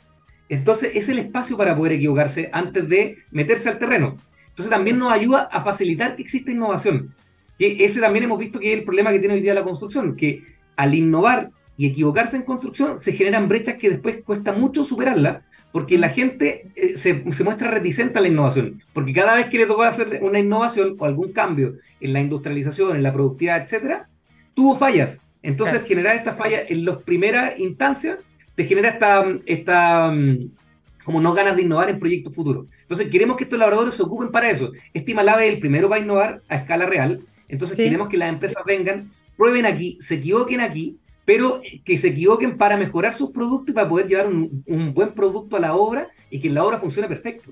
Entonces, 0.49 0.91
es 0.95 1.09
el 1.09 1.19
espacio 1.19 1.57
para 1.57 1.75
poder 1.75 1.93
equivocarse 1.93 2.49
antes 2.51 2.87
de 2.89 3.17
meterse 3.31 3.69
al 3.69 3.79
terreno. 3.79 4.17
Entonces, 4.49 4.69
también 4.69 4.97
nos 4.97 5.11
ayuda 5.11 5.49
a 5.51 5.63
facilitar 5.63 6.15
que 6.15 6.23
exista 6.23 6.51
innovación. 6.51 7.13
Que 7.57 7.85
ese 7.85 8.01
también 8.01 8.25
hemos 8.25 8.39
visto 8.39 8.59
que 8.59 8.73
es 8.73 8.79
el 8.79 8.85
problema 8.85 9.11
que 9.11 9.19
tiene 9.19 9.35
hoy 9.35 9.41
día 9.41 9.53
la 9.53 9.63
construcción, 9.63 10.15
que 10.15 10.43
al 10.75 10.93
innovar 10.93 11.51
y 11.77 11.87
equivocarse 11.87 12.37
en 12.37 12.43
construcción 12.43 12.97
se 12.97 13.13
generan 13.13 13.47
brechas 13.47 13.75
que 13.77 13.89
después 13.89 14.21
cuesta 14.23 14.53
mucho 14.53 14.83
superarla, 14.83 15.43
porque 15.71 15.97
la 15.97 16.09
gente 16.09 16.71
eh, 16.75 16.97
se, 16.97 17.23
se, 17.31 17.43
muestra 17.43 17.71
reticente 17.71 18.19
a 18.19 18.21
la 18.21 18.27
innovación, 18.27 18.83
porque 18.93 19.13
cada 19.13 19.35
vez 19.35 19.47
que 19.47 19.57
le 19.57 19.65
tocó 19.65 19.83
hacer 19.83 20.19
una 20.21 20.39
innovación 20.39 20.95
o 20.99 21.05
algún 21.05 21.31
cambio 21.31 21.75
en 21.99 22.13
la 22.13 22.21
industrialización, 22.21 22.95
en 22.95 23.03
la 23.03 23.13
productividad, 23.13 23.63
etcétera, 23.63 24.07
tuvo 24.53 24.75
fallas. 24.75 25.21
Entonces, 25.41 25.83
generar 25.83 26.15
estas 26.15 26.37
fallas 26.37 26.63
en 26.69 26.85
las 26.85 26.97
primeras 27.03 27.59
instancias 27.59 28.19
te 28.55 28.63
genera 28.63 28.89
esta, 28.89 29.25
esta 29.45 30.11
mm, 30.11 30.51
como 31.03 31.19
no 31.19 31.33
ganas 31.33 31.55
de 31.55 31.63
innovar 31.63 31.89
en 31.89 31.99
proyectos 31.99 32.33
futuros. 32.33 32.65
Entonces, 32.81 33.09
queremos 33.09 33.35
que 33.35 33.43
estos 33.43 33.59
laboratorios 33.59 33.95
se 33.95 34.03
ocupen 34.03 34.31
para 34.31 34.49
eso. 34.49 34.71
Este 34.93 35.13
Malave 35.13 35.47
es 35.47 35.53
el 35.53 35.59
primero 35.59 35.89
para 35.89 36.01
innovar 36.01 36.41
a 36.47 36.55
escala 36.55 36.85
real. 36.85 37.21
Entonces, 37.49 37.77
queremos 37.77 38.07
que 38.07 38.17
las 38.17 38.29
empresas 38.29 38.63
vengan, 38.65 39.11
prueben 39.35 39.65
aquí, 39.65 39.97
se 39.99 40.15
equivoquen 40.15 40.61
aquí, 40.61 40.97
pero 41.25 41.61
que 41.83 41.97
se 41.97 42.09
equivoquen 42.09 42.57
para 42.57 42.77
mejorar 42.77 43.13
sus 43.13 43.31
productos 43.31 43.69
y 43.69 43.73
para 43.73 43.89
poder 43.89 44.07
llevar 44.07 44.27
un, 44.27 44.63
un 44.65 44.93
buen 44.93 45.13
producto 45.13 45.57
a 45.57 45.59
la 45.59 45.75
obra 45.75 46.07
y 46.29 46.39
que 46.39 46.49
la 46.49 46.63
obra 46.63 46.79
funcione 46.79 47.07
perfecto. 47.07 47.51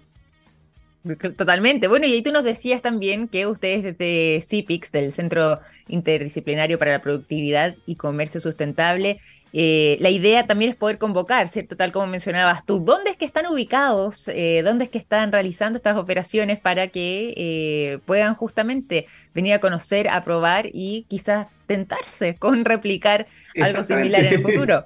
Totalmente. 1.38 1.88
Bueno, 1.88 2.06
y 2.06 2.14
ahí 2.14 2.22
tú 2.22 2.32
nos 2.32 2.44
decías 2.44 2.82
también 2.82 3.28
que 3.28 3.48
ustedes 3.48 3.84
desde 3.84 4.42
CIPIX, 4.42 4.92
del 4.92 5.12
Centro 5.12 5.60
Interdisciplinario 5.88 6.78
para 6.78 6.92
la 6.92 7.02
Productividad 7.02 7.76
y 7.86 7.96
Comercio 7.96 8.40
Sustentable, 8.40 9.20
eh, 9.54 9.98
la 10.00 10.10
idea 10.10 10.48
también 10.48 10.72
es 10.72 10.78
poder 10.78 10.98
convocar, 10.98 11.48
¿cierto? 11.50 11.76
Tal 11.76 11.92
como 11.92 12.08
mencionabas 12.08 12.66
tú, 12.66 12.80
¿dónde 12.80 13.12
es 13.12 13.18
que 13.18 13.26
están 13.26 13.48
ubicados? 13.48 14.30
Eh, 14.30 14.62
¿Dónde 14.64 14.86
es 14.86 14.90
que 14.90 14.98
están 14.98 15.32
realizando 15.32 15.78
estas 15.78 15.98
operaciones 15.98 16.60
para 16.60 16.88
que 16.88 17.34
eh, 17.36 18.00
puedan 18.06 18.34
justamente 18.36 19.08
venir 19.34 19.54
a 19.54 19.60
conocer, 19.60 20.08
a 20.08 20.24
probar 20.24 20.68
y 20.72 21.06
quizás 21.10 21.60
tentarse 21.66 22.36
con 22.38 22.64
replicar 22.64 23.28
algo 23.62 23.84
similar 23.84 24.24
en 24.24 24.34
el 24.34 24.42
futuro? 24.42 24.86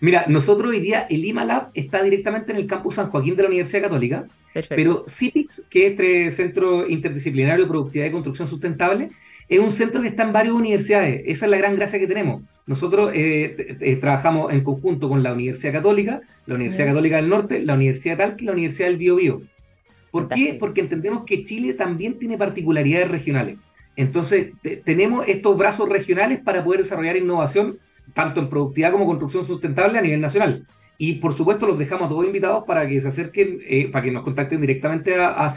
Mira, 0.00 0.26
nosotros 0.28 0.70
hoy 0.70 0.80
día 0.80 1.06
el 1.10 1.24
IMALAB 1.24 1.70
está 1.74 2.02
directamente 2.02 2.52
en 2.52 2.58
el 2.58 2.66
campus 2.66 2.96
San 2.96 3.10
Joaquín 3.10 3.36
de 3.36 3.42
la 3.42 3.48
Universidad 3.48 3.82
Católica, 3.82 4.26
pero 4.68 5.04
CIPIX, 5.08 5.66
que 5.68 5.86
es 5.86 5.90
este 5.92 6.30
Centro 6.30 6.88
Interdisciplinario 6.88 7.64
de 7.64 7.68
Productividad 7.68 8.06
y 8.06 8.12
Construcción 8.12 8.48
Sustentable, 8.48 9.10
es 9.48 9.58
un 9.58 9.72
centro 9.72 10.00
que 10.00 10.08
está 10.08 10.22
en 10.22 10.32
varias 10.32 10.54
universidades. 10.54 11.22
Esa 11.26 11.46
es 11.46 11.50
la 11.50 11.58
gran 11.58 11.76
gracia 11.76 11.98
que 11.98 12.06
tenemos. 12.06 12.42
Nosotros 12.66 13.10
eh, 13.14 13.98
trabajamos 14.00 14.52
en 14.52 14.62
conjunto 14.62 15.08
con 15.08 15.22
la 15.22 15.34
Universidad 15.34 15.74
Católica, 15.74 16.22
la 16.46 16.54
Universidad 16.54 16.86
Católica 16.88 17.16
del 17.16 17.28
Norte, 17.28 17.60
la 17.60 17.74
Universidad 17.74 18.16
Talca 18.16 18.36
y 18.40 18.46
la 18.46 18.52
Universidad 18.52 18.88
del 18.88 18.96
Biobío. 18.96 19.42
¿Por 20.10 20.28
qué? 20.28 20.56
Porque 20.58 20.80
entendemos 20.80 21.24
que 21.24 21.44
Chile 21.44 21.74
también 21.74 22.18
tiene 22.18 22.38
particularidades 22.38 23.10
regionales. 23.10 23.56
Entonces, 23.96 24.52
tenemos 24.84 25.26
estos 25.28 25.56
brazos 25.58 25.88
regionales 25.88 26.40
para 26.40 26.64
poder 26.64 26.82
desarrollar 26.82 27.16
innovación, 27.16 27.78
tanto 28.12 28.40
en 28.40 28.48
productividad 28.48 28.92
como 28.92 29.06
construcción 29.06 29.44
sustentable 29.44 29.98
a 29.98 30.02
nivel 30.02 30.20
nacional. 30.20 30.66
Y 30.98 31.14
por 31.14 31.34
supuesto 31.34 31.66
los 31.66 31.78
dejamos 31.78 32.06
a 32.06 32.08
todos 32.10 32.24
invitados 32.24 32.64
para 32.66 32.86
que 32.86 33.00
se 33.00 33.08
acerquen, 33.08 33.58
eh, 33.66 33.88
para 33.90 34.04
que 34.04 34.12
nos 34.12 34.22
contacten 34.22 34.60
directamente 34.60 35.16
a, 35.16 35.44
a 35.44 35.50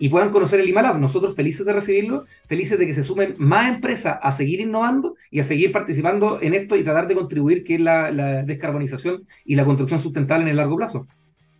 y 0.00 0.08
puedan 0.08 0.30
conocer 0.30 0.58
el 0.60 0.68
IMALAB. 0.68 0.98
Nosotros 0.98 1.36
felices 1.36 1.64
de 1.66 1.74
recibirlo, 1.74 2.24
felices 2.46 2.78
de 2.78 2.86
que 2.86 2.94
se 2.94 3.02
sumen 3.02 3.34
más 3.38 3.68
empresas 3.68 4.18
a 4.20 4.32
seguir 4.32 4.60
innovando 4.60 5.14
y 5.30 5.40
a 5.40 5.44
seguir 5.44 5.70
participando 5.70 6.40
en 6.40 6.54
esto 6.54 6.74
y 6.74 6.82
tratar 6.82 7.06
de 7.06 7.14
contribuir 7.14 7.62
que 7.62 7.74
es 7.74 7.80
la, 7.80 8.10
descarbonización 8.42 9.26
y 9.44 9.54
la 9.54 9.64
construcción 9.64 10.00
sustentable 10.00 10.44
en 10.44 10.50
el 10.50 10.56
largo 10.56 10.76
plazo. 10.76 11.06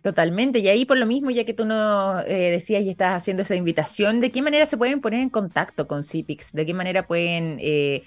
Totalmente, 0.01 0.57
y 0.57 0.67
ahí 0.67 0.85
por 0.85 0.97
lo 0.97 1.05
mismo, 1.05 1.29
ya 1.29 1.45
que 1.45 1.53
tú 1.53 1.63
nos 1.63 2.25
eh, 2.25 2.49
decías 2.49 2.81
y 2.81 2.89
estás 2.89 3.15
haciendo 3.15 3.43
esa 3.43 3.55
invitación, 3.55 4.19
¿de 4.19 4.31
qué 4.31 4.41
manera 4.41 4.65
se 4.65 4.75
pueden 4.75 4.99
poner 4.99 5.19
en 5.19 5.29
contacto 5.29 5.87
con 5.87 6.03
CIPIX? 6.03 6.53
¿De 6.53 6.65
qué 6.65 6.73
manera 6.73 7.05
pueden 7.05 7.57
eh, 7.59 8.01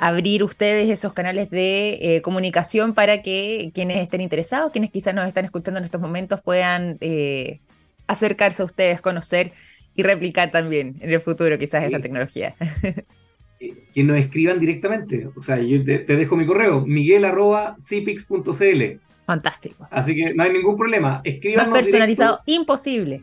abrir 0.00 0.42
ustedes 0.42 0.88
esos 0.88 1.12
canales 1.12 1.50
de 1.50 1.98
eh, 2.00 2.22
comunicación 2.22 2.94
para 2.94 3.20
que 3.20 3.70
quienes 3.74 3.98
estén 3.98 4.22
interesados, 4.22 4.72
quienes 4.72 4.90
quizás 4.90 5.14
nos 5.14 5.28
están 5.28 5.44
escuchando 5.44 5.76
en 5.76 5.84
estos 5.84 6.00
momentos, 6.00 6.40
puedan 6.40 6.96
eh, 7.02 7.60
acercarse 8.06 8.62
a 8.62 8.64
ustedes, 8.64 9.02
conocer 9.02 9.52
y 9.94 10.02
replicar 10.02 10.50
también 10.52 10.96
en 11.00 11.12
el 11.12 11.20
futuro 11.20 11.58
quizás 11.58 11.84
esta 11.84 12.00
tecnología. 12.00 12.56
Que 13.92 14.02
nos 14.02 14.16
escriban 14.16 14.58
directamente. 14.58 15.28
O 15.36 15.42
sea, 15.42 15.58
yo 15.58 15.84
te, 15.84 15.98
dejo 15.98 16.34
mi 16.34 16.46
correo, 16.46 16.80
miguel.cipix.cl. 16.86 18.82
Fantástico. 19.26 19.86
Así 19.90 20.16
que 20.16 20.32
no 20.32 20.44
hay 20.44 20.52
ningún 20.54 20.78
problema. 20.78 21.20
Escriban. 21.24 21.68
Más 21.68 21.80
personalizado, 21.80 22.40
imposible. 22.46 23.22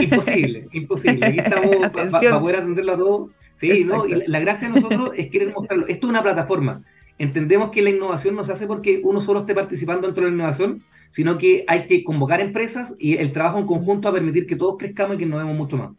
Imposible, 0.00 0.68
imposible. 0.70 1.26
Aquí 1.26 1.40
estamos 1.40 1.74
para 1.92 2.38
poder 2.38 2.56
atenderlo 2.58 2.92
a 2.92 2.96
todos 2.96 3.30
Sí, 3.54 3.84
¿no? 3.84 4.06
Y 4.06 4.26
la, 4.26 4.40
gracia 4.40 4.68
de 4.68 4.80
nosotros 4.80 5.10
es 5.16 5.30
querer 5.30 5.52
mostrarlo. 5.52 5.86
Esto 5.86 6.06
es 6.06 6.10
una 6.10 6.22
plataforma. 6.22 6.82
Entendemos 7.18 7.70
que 7.70 7.82
la 7.82 7.90
innovación 7.90 8.34
no 8.34 8.44
se 8.44 8.52
hace 8.52 8.66
porque 8.66 9.00
uno 9.04 9.20
solo 9.20 9.40
esté 9.40 9.54
participando 9.54 10.06
dentro 10.06 10.24
de 10.24 10.30
la 10.30 10.36
innovación, 10.36 10.82
sino 11.08 11.38
que 11.38 11.64
hay 11.68 11.86
que 11.86 12.02
convocar 12.04 12.40
empresas 12.40 12.94
y 12.98 13.18
el 13.18 13.32
trabajo 13.32 13.58
en 13.58 13.66
conjunto 13.66 14.08
a 14.08 14.12
permitir 14.12 14.46
que 14.46 14.56
todos 14.56 14.76
crezcamos 14.78 15.16
y 15.16 15.18
que 15.18 15.26
nos 15.26 15.38
vemos 15.38 15.56
mucho 15.56 15.76
más. 15.76 15.90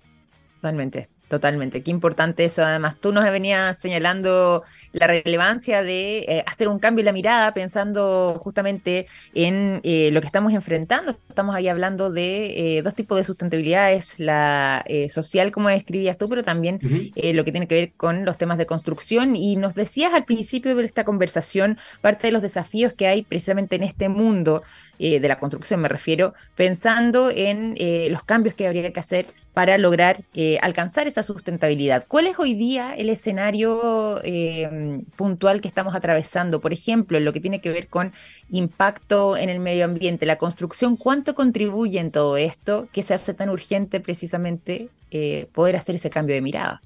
Totalmente. 0.55 1.09
Totalmente, 1.33 1.81
qué 1.81 1.89
importante 1.89 2.45
eso. 2.45 2.63
Además, 2.63 2.97
tú 2.99 3.11
nos 3.11 3.23
venías 3.23 3.79
señalando 3.79 4.63
la 4.93 5.07
relevancia 5.07 5.83
de 5.83 6.19
eh, 6.19 6.43
hacer 6.45 6.67
un 6.67 6.79
cambio 6.79 7.01
en 7.01 7.07
la 7.07 7.13
mirada, 7.13 7.53
pensando 7.53 8.39
justamente 8.41 9.07
en 9.33 9.81
eh, 9.83 10.09
lo 10.11 10.21
que 10.21 10.27
estamos 10.27 10.53
enfrentando. 10.53 11.17
Estamos 11.27 11.55
ahí 11.55 11.67
hablando 11.67 12.11
de 12.11 12.77
eh, 12.77 12.81
dos 12.83 12.93
tipos 12.93 13.17
de 13.17 13.23
sustentabilidades, 13.23 14.19
la 14.19 14.85
social, 15.09 15.51
como 15.51 15.69
describías 15.69 16.17
tú, 16.17 16.29
pero 16.29 16.43
también 16.43 16.79
lo 17.15 17.43
que 17.43 17.51
tiene 17.51 17.67
que 17.67 17.75
ver 17.75 17.91
con 17.97 18.25
los 18.25 18.37
temas 18.37 18.57
de 18.57 18.67
construcción. 18.67 19.35
Y 19.35 19.55
nos 19.55 19.73
decías 19.73 20.13
al 20.13 20.25
principio 20.25 20.75
de 20.75 20.85
esta 20.85 21.03
conversación 21.03 21.79
parte 22.01 22.27
de 22.27 22.31
los 22.31 22.41
desafíos 22.41 22.93
que 22.93 23.07
hay 23.07 23.23
precisamente 23.23 23.75
en 23.75 23.83
este 23.83 24.09
mundo 24.09 24.61
de 24.99 25.19
la 25.27 25.39
construcción, 25.39 25.81
me 25.81 25.89
refiero, 25.89 26.33
pensando 26.55 27.31
en 27.33 27.75
los 28.11 28.23
cambios 28.23 28.53
que 28.53 28.67
habría 28.67 28.93
que 28.93 28.99
hacer 28.99 29.25
para 29.53 29.77
lograr 29.77 30.23
eh, 30.33 30.57
alcanzar 30.61 31.07
esa 31.07 31.23
sustentabilidad. 31.23 32.05
¿Cuál 32.07 32.27
es 32.27 32.39
hoy 32.39 32.55
día 32.55 32.93
el 32.95 33.09
escenario 33.09 34.19
eh, 34.23 35.03
puntual 35.15 35.61
que 35.61 35.67
estamos 35.67 35.95
atravesando? 35.95 36.59
Por 36.59 36.73
ejemplo, 36.73 37.17
en 37.17 37.25
lo 37.25 37.33
que 37.33 37.39
tiene 37.39 37.61
que 37.61 37.69
ver 37.69 37.87
con 37.87 38.11
impacto 38.49 39.37
en 39.37 39.49
el 39.49 39.59
medio 39.59 39.85
ambiente, 39.85 40.25
la 40.25 40.37
construcción, 40.37 40.97
¿cuánto 40.97 41.35
contribuye 41.35 41.99
en 41.99 42.11
todo 42.11 42.37
esto 42.37 42.87
que 42.91 43.03
se 43.03 43.13
hace 43.13 43.33
tan 43.33 43.49
urgente 43.49 43.99
precisamente 43.99 44.89
eh, 45.11 45.47
poder 45.53 45.75
hacer 45.75 45.95
ese 45.95 46.09
cambio 46.09 46.35
de 46.35 46.41
mirada? 46.41 46.81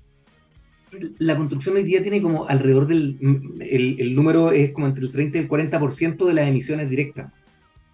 La 1.19 1.35
construcción 1.35 1.75
hoy 1.75 1.83
día 1.83 2.01
tiene 2.01 2.21
como 2.21 2.47
alrededor 2.47 2.87
del, 2.87 3.17
el, 3.59 4.15
número 4.15 4.51
es 4.51 4.71
como 4.71 4.87
entre 4.87 5.03
el 5.03 5.11
30 5.11 5.37
y 5.37 5.41
el 5.41 5.49
40% 5.49 6.25
de 6.25 6.33
las 6.33 6.47
emisiones 6.47 6.89
directas. 6.89 7.31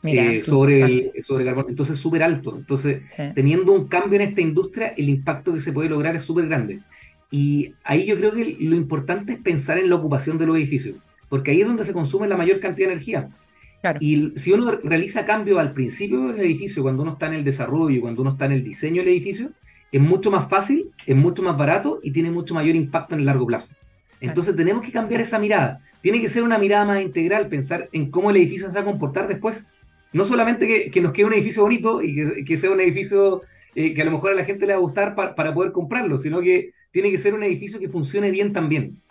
Eh, 0.04 0.42
sobre, 0.42 0.82
el, 0.82 1.12
sobre 1.24 1.46
carbón. 1.46 1.66
Entonces 1.70 1.96
es 1.96 2.02
súper 2.02 2.24
alto. 2.24 2.56
Entonces, 2.58 3.04
teniendo 3.34 3.72
un 3.72 3.88
cambio 3.88 4.20
en 4.20 4.28
esta 4.28 4.42
industria, 4.42 4.94
el 4.98 5.08
impacto 5.10 5.54
que 5.54 5.62
se 5.62 5.72
puede 5.72 5.90
lograr 5.90 6.16
es 6.16 6.24
súper 6.24 6.48
grande. 6.48 6.82
Y 7.32 7.74
ahí 7.84 8.06
yo 8.06 8.18
creo 8.18 8.34
que 8.34 8.58
lo 8.60 8.76
importante 8.76 9.34
es 9.34 9.40
pensar 9.40 9.78
en 9.78 9.90
la 9.90 9.96
ocupación 9.96 10.38
de 10.38 10.46
los 10.46 10.58
edificios, 10.58 10.98
porque 11.30 11.52
ahí 11.52 11.62
es 11.62 11.68
donde 11.68 11.86
se 11.86 11.94
consume 11.94 12.28
la 12.28 12.38
mayor 12.38 12.60
cantidad 12.60 12.90
de 12.90 12.94
energía. 12.94 13.30
Y 14.00 14.32
si 14.36 14.52
uno 14.52 14.72
realiza 14.84 15.26
cambios 15.26 15.58
al 15.58 15.74
principio 15.74 16.28
del 16.28 16.42
edificio, 16.42 16.84
cuando 16.84 17.04
uno 17.04 17.14
está 17.14 17.28
en 17.28 17.34
el 17.34 17.44
desarrollo, 17.44 18.02
cuando 18.02 18.22
uno 18.22 18.32
está 18.32 18.46
en 18.46 18.54
el 18.54 18.64
diseño 18.64 19.02
del 19.02 19.10
edificio, 19.10 19.52
es 19.92 20.02
mucho 20.02 20.32
más 20.32 20.48
fácil, 20.48 20.92
es 21.06 21.16
mucho 21.16 21.44
más 21.44 21.58
barato 21.58 22.00
y 22.04 22.12
tiene 22.12 22.32
mucho 22.32 22.54
mayor 22.54 22.76
impacto 22.76 23.16
en 23.16 23.22
el 23.22 23.26
largo 23.26 23.46
plazo. 23.46 23.68
Entonces 24.22 24.56
tenemos 24.56 24.84
que 24.84 24.92
cambiar 24.92 25.22
esa 25.22 25.38
mirada. 25.38 25.82
Tiene 26.02 26.22
que 26.22 26.30
ser 26.30 26.44
una 26.44 26.58
mirada 26.58 26.86
más 26.86 27.02
integral, 27.02 27.50
pensar 27.50 27.90
en 27.92 28.10
cómo 28.10 28.30
el 28.30 28.38
edificio 28.38 28.70
se 28.70 28.76
va 28.76 28.82
a 28.82 28.86
comportar 28.86 29.28
después 29.28 29.68
no 30.14 30.26
solamente 30.26 30.90
que, 30.90 31.02
nos 31.02 31.12
quede 31.12 31.26
un 31.26 31.34
edificio 31.34 31.64
bonito 31.64 32.02
y 32.02 32.44
que, 32.46 32.58
sea 32.58 32.72
un 32.72 32.80
edificio 32.80 33.42
eh, 33.76 33.94
que 33.94 34.02
a 34.02 34.06
lo 34.06 34.12
mejor 34.12 34.32
a 34.32 34.36
la 34.36 34.46
gente 34.46 34.66
le 34.66 34.74
va 34.74 34.78
a 34.78 34.82
gustar 34.82 35.16
para 35.16 35.54
poder 35.54 35.72
comprarlo, 35.72 36.18
sino 36.18 36.42
que 36.42 36.72
tiene 36.92 37.10
que 37.12 37.18
ser 37.18 37.34
un 37.34 37.44
edificio 37.44 37.80
que 37.80 37.90
funcione 37.90 38.32
bien 38.32 38.54
también. 38.54 39.02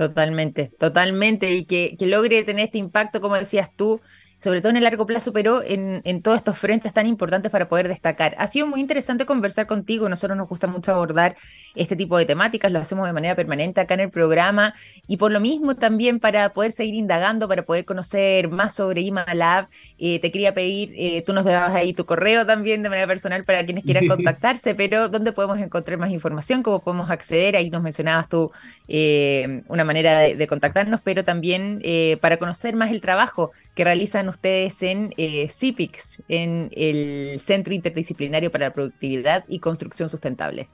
Totalmente, 0.00 0.72
totalmente, 0.78 1.52
y 1.52 1.66
que, 1.66 1.94
logre 2.00 2.42
tener 2.42 2.64
este 2.64 2.78
impacto, 2.78 3.20
como 3.20 3.34
decías 3.34 3.68
tú, 3.76 4.00
sobre 4.40 4.62
todo 4.62 4.70
en 4.70 4.78
el 4.78 4.84
largo 4.84 5.04
plazo, 5.04 5.34
pero 5.34 5.62
en, 5.62 6.00
en, 6.04 6.22
todos 6.22 6.38
estos 6.38 6.56
frentes 6.56 6.94
tan 6.94 7.06
importantes 7.06 7.52
para 7.52 7.68
poder 7.68 7.88
destacar. 7.88 8.34
Ha 8.38 8.46
sido 8.46 8.66
muy 8.66 8.80
interesante 8.80 9.26
conversar 9.26 9.66
contigo, 9.66 10.08
nosotros 10.08 10.38
nos 10.38 10.48
gusta 10.48 10.66
mucho 10.66 10.92
abordar 10.92 11.36
este 11.74 11.94
tipo 11.94 12.16
de 12.16 12.24
temáticas, 12.24 12.72
lo 12.72 12.78
hacemos 12.78 13.06
de 13.06 13.12
manera 13.12 13.34
permanente 13.34 13.82
acá 13.82 13.92
en 13.94 14.00
el 14.00 14.10
programa 14.10 14.72
y 15.06 15.18
por 15.18 15.30
lo 15.30 15.40
mismo 15.40 15.74
también 15.74 16.20
para 16.20 16.54
poder 16.54 16.72
seguir 16.72 16.94
indagando, 16.94 17.48
para 17.48 17.64
poder 17.66 17.84
conocer 17.84 18.48
más 18.48 18.74
sobre 18.74 19.02
IMALab, 19.02 19.68
eh, 19.98 20.20
te 20.20 20.32
quería 20.32 20.54
pedir, 20.54 20.94
eh, 20.96 21.22
tú 21.22 21.34
nos 21.34 21.44
dabas 21.44 21.74
ahí 21.74 21.92
tu 21.92 22.06
correo 22.06 22.46
también 22.46 22.82
de 22.82 22.88
manera 22.88 23.06
personal 23.06 23.44
para 23.44 23.66
quienes 23.66 23.84
quieran 23.84 24.06
contactarse, 24.08 24.74
pero 24.74 25.10
¿dónde 25.10 25.32
podemos 25.32 25.58
encontrar 25.58 25.98
más 25.98 26.12
información? 26.12 26.62
¿Cómo 26.62 26.80
podemos 26.80 27.10
acceder? 27.10 27.56
Ahí 27.56 27.68
nos 27.68 27.82
mencionabas 27.82 28.30
tú 28.30 28.50
eh, 28.88 29.64
una 29.68 29.84
manera 29.84 30.20
de, 30.20 30.34
de, 30.34 30.46
contactarnos, 30.46 31.00
pero 31.04 31.24
también 31.24 31.80
eh, 31.82 32.16
para 32.22 32.38
conocer 32.38 32.74
más 32.74 32.90
el 32.90 33.02
trabajo 33.02 33.52
que 33.74 33.84
realizan 33.84 34.28
ustedes 34.28 34.82
en 34.82 35.12
eh, 35.16 35.48
CIPIX, 35.48 36.22
en 36.28 36.70
el 36.72 37.38
Centro 37.40 37.72
Interdisciplinario 37.74 38.50
para 38.50 38.66
la 38.66 38.74
Productividad 38.74 39.44
y 39.48 39.60
Construcción 39.60 40.08
Sustentable. 40.08 40.68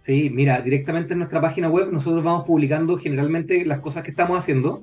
Sí, 0.00 0.30
mira, 0.30 0.62
directamente 0.62 1.12
en 1.12 1.18
nuestra 1.18 1.42
página 1.42 1.68
web 1.68 1.92
nosotros 1.92 2.22
vamos 2.22 2.46
publicando 2.46 2.96
generalmente 2.96 3.66
las 3.66 3.80
cosas 3.80 4.02
que 4.02 4.10
estamos 4.10 4.38
haciendo 4.38 4.80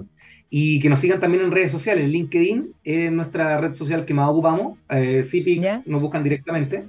y 0.50 0.80
que 0.80 0.90
nos 0.90 1.00
sigan 1.00 1.20
también 1.20 1.44
en 1.44 1.52
redes 1.52 1.72
sociales. 1.72 2.08
LinkedIn 2.08 2.74
es 2.84 3.12
nuestra 3.12 3.58
red 3.60 3.74
social 3.74 4.06
que 4.06 4.14
más 4.14 4.30
ocupamos, 4.30 4.78
eh, 4.90 5.24
CIPIX 5.24 5.88
nos 5.88 6.02
buscan 6.02 6.24
directamente. 6.24 6.86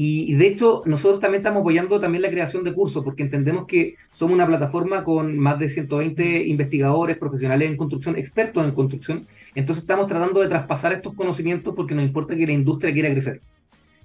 Y, 0.00 0.34
de 0.34 0.46
hecho, 0.46 0.84
nosotros 0.86 1.18
también 1.18 1.40
estamos 1.40 1.62
apoyando 1.62 1.98
también 1.98 2.22
la 2.22 2.30
creación 2.30 2.62
de 2.62 2.72
cursos, 2.72 3.02
porque 3.02 3.24
entendemos 3.24 3.66
que 3.66 3.96
somos 4.12 4.32
una 4.32 4.46
plataforma 4.46 5.02
con 5.02 5.36
más 5.40 5.58
de 5.58 5.68
120 5.68 6.46
investigadores, 6.46 7.18
profesionales 7.18 7.68
en 7.68 7.76
construcción, 7.76 8.14
expertos 8.14 8.64
en 8.64 8.70
construcción. 8.70 9.26
Entonces 9.56 9.82
estamos 9.82 10.06
tratando 10.06 10.40
de 10.40 10.46
traspasar 10.46 10.92
estos 10.92 11.14
conocimientos 11.14 11.74
porque 11.74 11.96
nos 11.96 12.04
importa 12.04 12.36
que 12.36 12.46
la 12.46 12.52
industria 12.52 12.92
quiera 12.92 13.10
crecer. 13.10 13.40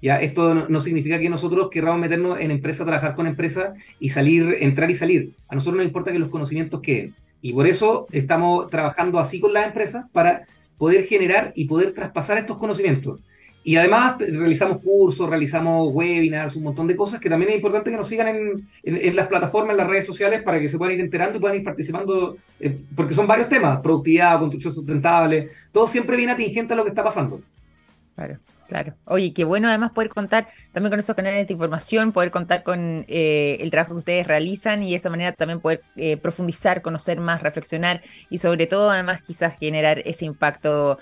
Ya, 0.02 0.16
esto 0.16 0.66
no, 0.68 0.80
significa 0.80 1.20
que 1.20 1.30
nosotros 1.30 1.70
querramos 1.70 2.00
meternos 2.00 2.40
en 2.40 2.50
empresa, 2.50 2.84
trabajar 2.84 3.14
con 3.14 3.28
empresas 3.28 3.78
y 4.00 4.08
salir, 4.08 4.56
entrar 4.58 4.90
y 4.90 4.96
salir. 4.96 5.34
A 5.46 5.54
nosotros 5.54 5.76
nos 5.76 5.86
importa 5.86 6.10
que 6.10 6.18
los 6.18 6.28
conocimientos 6.28 6.80
queden. 6.80 7.14
Y 7.40 7.52
por 7.52 7.68
eso 7.68 8.08
estamos 8.10 8.68
trabajando 8.68 9.20
así 9.20 9.38
con 9.38 9.52
las 9.52 9.64
empresas 9.64 10.06
para 10.10 10.48
poder 10.76 11.04
generar 11.04 11.52
y 11.54 11.66
poder 11.66 11.92
traspasar 11.92 12.36
estos 12.36 12.56
conocimientos. 12.56 13.20
Y 13.66 13.76
además 13.76 14.16
realizamos 14.18 14.78
cursos, 14.82 15.28
realizamos 15.28 15.88
webinars, 15.90 16.54
un 16.54 16.64
montón 16.64 16.86
de 16.86 16.94
cosas 16.94 17.18
que 17.18 17.30
también 17.30 17.50
es 17.50 17.56
importante 17.56 17.90
que 17.90 17.96
nos 17.96 18.06
sigan 18.06 18.28
en, 18.28 18.68
en, 18.82 19.16
las 19.16 19.26
plataformas, 19.26 19.70
en 19.72 19.78
las 19.78 19.86
redes 19.86 20.04
sociales, 20.04 20.42
para 20.42 20.60
que 20.60 20.68
se 20.68 20.76
puedan 20.76 20.94
ir 20.94 21.00
enterando 21.00 21.38
y 21.38 21.40
puedan 21.40 21.56
ir 21.56 21.64
participando, 21.64 22.36
eh, 22.60 22.78
porque 22.94 23.14
son 23.14 23.26
varios 23.26 23.48
temas, 23.48 23.80
productividad, 23.80 24.38
construcción 24.38 24.74
sustentable, 24.74 25.48
todo 25.72 25.88
siempre 25.88 26.18
viene 26.18 26.32
atingente 26.32 26.74
a 26.74 26.76
lo 26.76 26.84
que 26.84 26.90
está 26.90 27.02
pasando. 27.02 27.40
Claro. 28.14 28.38
Claro. 28.68 28.94
Oye, 29.04 29.34
qué 29.34 29.44
bueno 29.44 29.68
además 29.68 29.92
poder 29.92 30.08
contar 30.08 30.48
también 30.72 30.90
con 30.90 30.98
esos 30.98 31.14
canales 31.14 31.46
de 31.46 31.52
información, 31.52 32.12
poder 32.12 32.30
contar 32.30 32.62
con 32.62 33.04
eh, 33.08 33.58
el 33.60 33.70
trabajo 33.70 33.92
que 33.92 33.98
ustedes 33.98 34.26
realizan 34.26 34.82
y 34.82 34.90
de 34.90 34.96
esa 34.96 35.10
manera 35.10 35.32
también 35.32 35.60
poder 35.60 35.82
eh, 35.96 36.16
profundizar, 36.16 36.80
conocer 36.80 37.20
más, 37.20 37.42
reflexionar 37.42 38.02
y 38.30 38.38
sobre 38.38 38.66
todo 38.66 38.90
además 38.90 39.20
quizás 39.20 39.58
generar 39.58 40.00
ese 40.06 40.24
impacto 40.24 40.98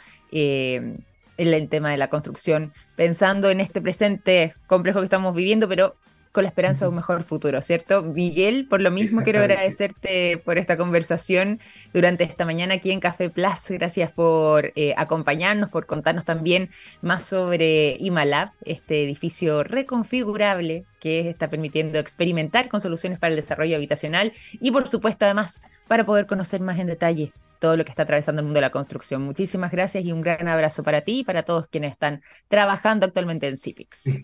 en 1.48 1.54
el 1.54 1.68
tema 1.68 1.90
de 1.90 1.96
la 1.96 2.08
construcción, 2.08 2.72
pensando 2.96 3.50
en 3.50 3.60
este 3.60 3.80
presente 3.80 4.54
complejo 4.66 5.00
que 5.00 5.04
estamos 5.04 5.34
viviendo, 5.34 5.68
pero 5.68 5.96
con 6.32 6.44
la 6.44 6.48
esperanza 6.48 6.86
de 6.86 6.88
un 6.88 6.96
mejor 6.96 7.22
futuro, 7.22 7.60
¿cierto? 7.60 8.02
Miguel, 8.02 8.66
por 8.68 8.80
lo 8.80 8.90
mismo 8.90 9.22
quiero 9.22 9.40
agradecerte 9.40 10.38
por 10.38 10.56
esta 10.56 10.78
conversación 10.78 11.60
durante 11.92 12.24
esta 12.24 12.46
mañana 12.46 12.74
aquí 12.74 12.90
en 12.90 13.00
Café 13.00 13.28
Plus. 13.28 13.68
Gracias 13.68 14.10
por 14.10 14.72
eh, 14.74 14.94
acompañarnos, 14.96 15.68
por 15.68 15.84
contarnos 15.84 16.24
también 16.24 16.70
más 17.02 17.24
sobre 17.24 17.96
IMALAB, 18.00 18.50
este 18.64 19.04
edificio 19.04 19.62
reconfigurable 19.62 20.86
que 21.00 21.28
está 21.28 21.50
permitiendo 21.50 21.98
experimentar 21.98 22.68
con 22.68 22.80
soluciones 22.80 23.18
para 23.18 23.30
el 23.30 23.36
desarrollo 23.36 23.76
habitacional 23.76 24.32
y 24.52 24.70
por 24.70 24.88
supuesto 24.88 25.26
además 25.26 25.62
para 25.86 26.06
poder 26.06 26.26
conocer 26.26 26.62
más 26.62 26.78
en 26.78 26.86
detalle 26.86 27.32
todo 27.62 27.76
lo 27.76 27.84
que 27.84 27.90
está 27.90 28.02
atravesando 28.02 28.40
el 28.40 28.44
mundo 28.44 28.58
de 28.58 28.62
la 28.62 28.70
construcción. 28.70 29.22
Muchísimas 29.22 29.70
gracias 29.70 30.04
y 30.04 30.10
un 30.10 30.20
gran 30.20 30.48
abrazo 30.48 30.82
para 30.82 31.02
ti 31.02 31.20
y 31.20 31.24
para 31.24 31.44
todos 31.44 31.68
quienes 31.68 31.92
están 31.92 32.20
trabajando 32.48 33.06
actualmente 33.06 33.46
en 33.46 33.56
CIPIX. 33.56 34.16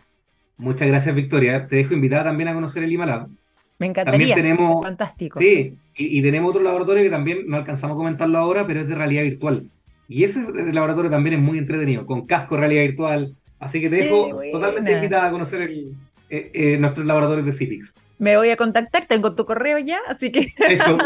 Muchas 0.57 0.89
gracias, 0.89 1.15
Victoria. 1.15 1.69
Te 1.69 1.77
dejo 1.77 1.95
invitada 1.95 2.25
también 2.25 2.49
a 2.49 2.55
conocer 2.55 2.83
el 2.83 2.93
IMALAB. 2.93 3.29
Me 3.79 3.87
encantaría. 3.87 4.35
También 4.35 4.35
tenemos, 4.35 4.85
Fantástico. 4.85 5.39
Sí, 5.39 5.77
y, 5.97 6.21
tenemos 6.21 6.51
otro 6.51 6.65
laboratorio 6.65 7.05
que 7.05 7.11
también 7.11 7.45
no 7.47 7.57
alcanzamos 7.57 7.95
a 7.95 7.99
comentarlo 7.99 8.39
ahora, 8.39 8.67
pero 8.67 8.81
es 8.81 8.89
de 8.89 8.97
realidad 8.97 9.23
virtual. 9.23 9.71
Y 10.09 10.25
ese 10.25 10.41
laboratorio 10.73 11.09
también 11.09 11.37
es 11.37 11.41
muy 11.41 11.59
entretenido, 11.59 12.07
con 12.07 12.27
casco 12.27 12.57
de 12.57 12.63
realidad 12.63 12.83
virtual. 12.83 13.37
Así 13.61 13.81
que 13.81 13.89
te 13.89 13.97
dejo 13.97 14.37
totalmente 14.51 14.91
invitada 14.91 15.29
a 15.29 15.31
conocer 15.31 15.63
el, 15.63 15.95
eh, 16.29 16.51
eh, 16.53 16.77
nuestros 16.77 17.07
laboratorios 17.07 17.47
de 17.47 17.53
CIPIX 17.53 17.95
me 18.19 18.37
voy 18.37 18.51
a 18.51 18.57
contactar, 18.57 19.07
tengo 19.07 19.35
tu 19.35 19.47
correo 19.47 19.79
ya, 19.79 20.01
así 20.09 20.31
que 20.31 20.49
Eso. 20.69 20.99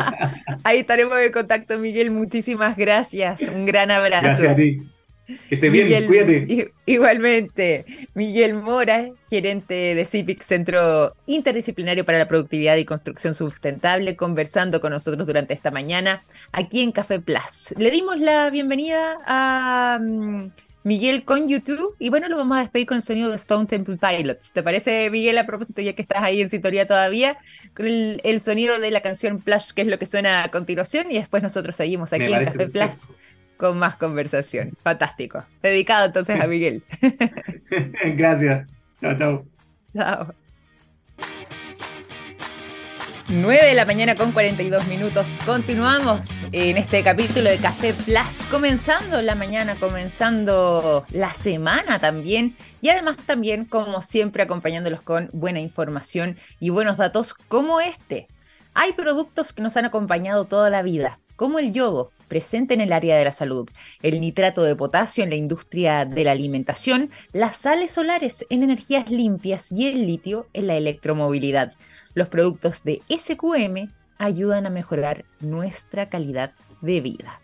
ahí 0.64 0.80
estaremos 0.80 1.18
en 1.18 1.32
contacto, 1.32 1.78
Miguel. 1.78 2.10
Muchísimas 2.10 2.76
gracias. 2.76 3.42
Un 3.42 3.66
gran 3.66 3.90
abrazo. 3.90 4.24
Gracias 4.24 4.52
a 4.52 4.56
ti. 4.56 4.82
Que 5.48 5.54
estés 5.54 5.70
bien, 5.70 6.06
cuídate. 6.06 6.72
Igualmente, 6.86 7.84
Miguel 8.14 8.54
Mora, 8.54 9.10
gerente 9.28 9.94
de 9.94 10.04
CIPIC, 10.04 10.42
Centro 10.42 11.14
Interdisciplinario 11.26 12.04
para 12.04 12.18
la 12.18 12.26
Productividad 12.26 12.76
y 12.76 12.84
Construcción 12.84 13.34
Sustentable, 13.34 14.16
conversando 14.16 14.80
con 14.80 14.90
nosotros 14.90 15.26
durante 15.26 15.54
esta 15.54 15.70
mañana 15.70 16.24
aquí 16.52 16.80
en 16.80 16.92
Café 16.92 17.20
Plus. 17.20 17.74
Le 17.78 17.90
dimos 17.90 18.18
la 18.18 18.50
bienvenida 18.50 19.18
a 19.24 19.98
mm, 20.00 20.50
Miguel 20.82 21.24
con 21.24 21.48
YouTube. 21.48 21.94
Y 21.98 22.10
bueno, 22.10 22.28
lo 22.28 22.36
vamos 22.36 22.58
a 22.58 22.60
despedir 22.60 22.86
con 22.86 22.96
el 22.96 23.02
sonido 23.02 23.30
de 23.30 23.36
Stone 23.36 23.66
Temple 23.66 23.96
Pilots. 23.96 24.52
¿Te 24.52 24.62
parece, 24.62 25.10
Miguel, 25.10 25.38
a 25.38 25.46
propósito, 25.46 25.82
ya 25.82 25.92
que 25.94 26.02
estás 26.02 26.22
ahí 26.22 26.40
en 26.40 26.48
sintonía 26.48 26.86
todavía, 26.86 27.38
con 27.74 27.86
el, 27.86 28.40
sonido 28.40 28.78
de 28.78 28.90
la 28.90 29.00
canción 29.00 29.40
Plush, 29.40 29.72
que 29.72 29.82
es 29.82 29.88
lo 29.88 29.98
que 29.98 30.06
suena 30.06 30.44
a 30.44 30.48
continuación? 30.48 31.10
Y 31.10 31.14
después 31.14 31.42
nosotros 31.42 31.76
seguimos 31.76 32.12
aquí 32.12 32.32
en 32.32 32.44
Café 32.44 32.68
Plus 32.68 33.12
con 33.56 33.78
más 33.78 33.96
conversación. 33.96 34.72
Fantástico. 34.82 35.44
Dedicado 35.62 36.06
entonces 36.06 36.40
a 36.40 36.46
Miguel. 36.46 36.82
Gracias. 38.16 38.66
Chao, 39.00 39.16
chao. 39.16 39.44
Chao. 39.94 40.34
9 43.32 43.64
de 43.64 43.74
la 43.74 43.84
mañana 43.84 44.16
con 44.16 44.32
42 44.32 44.88
minutos. 44.88 45.38
Continuamos 45.46 46.42
en 46.50 46.76
este 46.76 47.04
capítulo 47.04 47.48
de 47.48 47.58
Café 47.58 47.94
Plus, 47.94 48.44
comenzando 48.50 49.22
la 49.22 49.36
mañana, 49.36 49.76
comenzando 49.76 51.06
la 51.12 51.32
semana 51.32 52.00
también 52.00 52.56
y 52.80 52.88
además 52.88 53.18
también, 53.18 53.66
como 53.66 54.02
siempre, 54.02 54.42
acompañándolos 54.42 55.02
con 55.02 55.30
buena 55.32 55.60
información 55.60 56.38
y 56.58 56.70
buenos 56.70 56.96
datos 56.96 57.34
como 57.34 57.80
este. 57.80 58.26
Hay 58.74 58.94
productos 58.94 59.52
que 59.52 59.62
nos 59.62 59.76
han 59.76 59.84
acompañado 59.84 60.46
toda 60.46 60.68
la 60.68 60.82
vida, 60.82 61.20
como 61.36 61.60
el 61.60 61.72
yodo, 61.72 62.10
presente 62.26 62.74
en 62.74 62.80
el 62.80 62.92
área 62.92 63.16
de 63.16 63.24
la 63.24 63.32
salud, 63.32 63.70
el 64.02 64.20
nitrato 64.20 64.64
de 64.64 64.74
potasio 64.74 65.22
en 65.22 65.30
la 65.30 65.36
industria 65.36 66.04
de 66.04 66.24
la 66.24 66.32
alimentación, 66.32 67.10
las 67.32 67.58
sales 67.58 67.92
solares 67.92 68.44
en 68.50 68.64
energías 68.64 69.08
limpias 69.08 69.70
y 69.70 69.86
el 69.86 70.04
litio 70.06 70.48
en 70.52 70.66
la 70.66 70.74
electromovilidad. 70.74 71.74
Los 72.14 72.28
productos 72.28 72.82
de 72.84 73.02
SQM 73.08 73.90
ayudan 74.18 74.66
a 74.66 74.70
mejorar 74.70 75.24
nuestra 75.40 76.08
calidad 76.08 76.52
de 76.80 77.00
vida. 77.00 77.40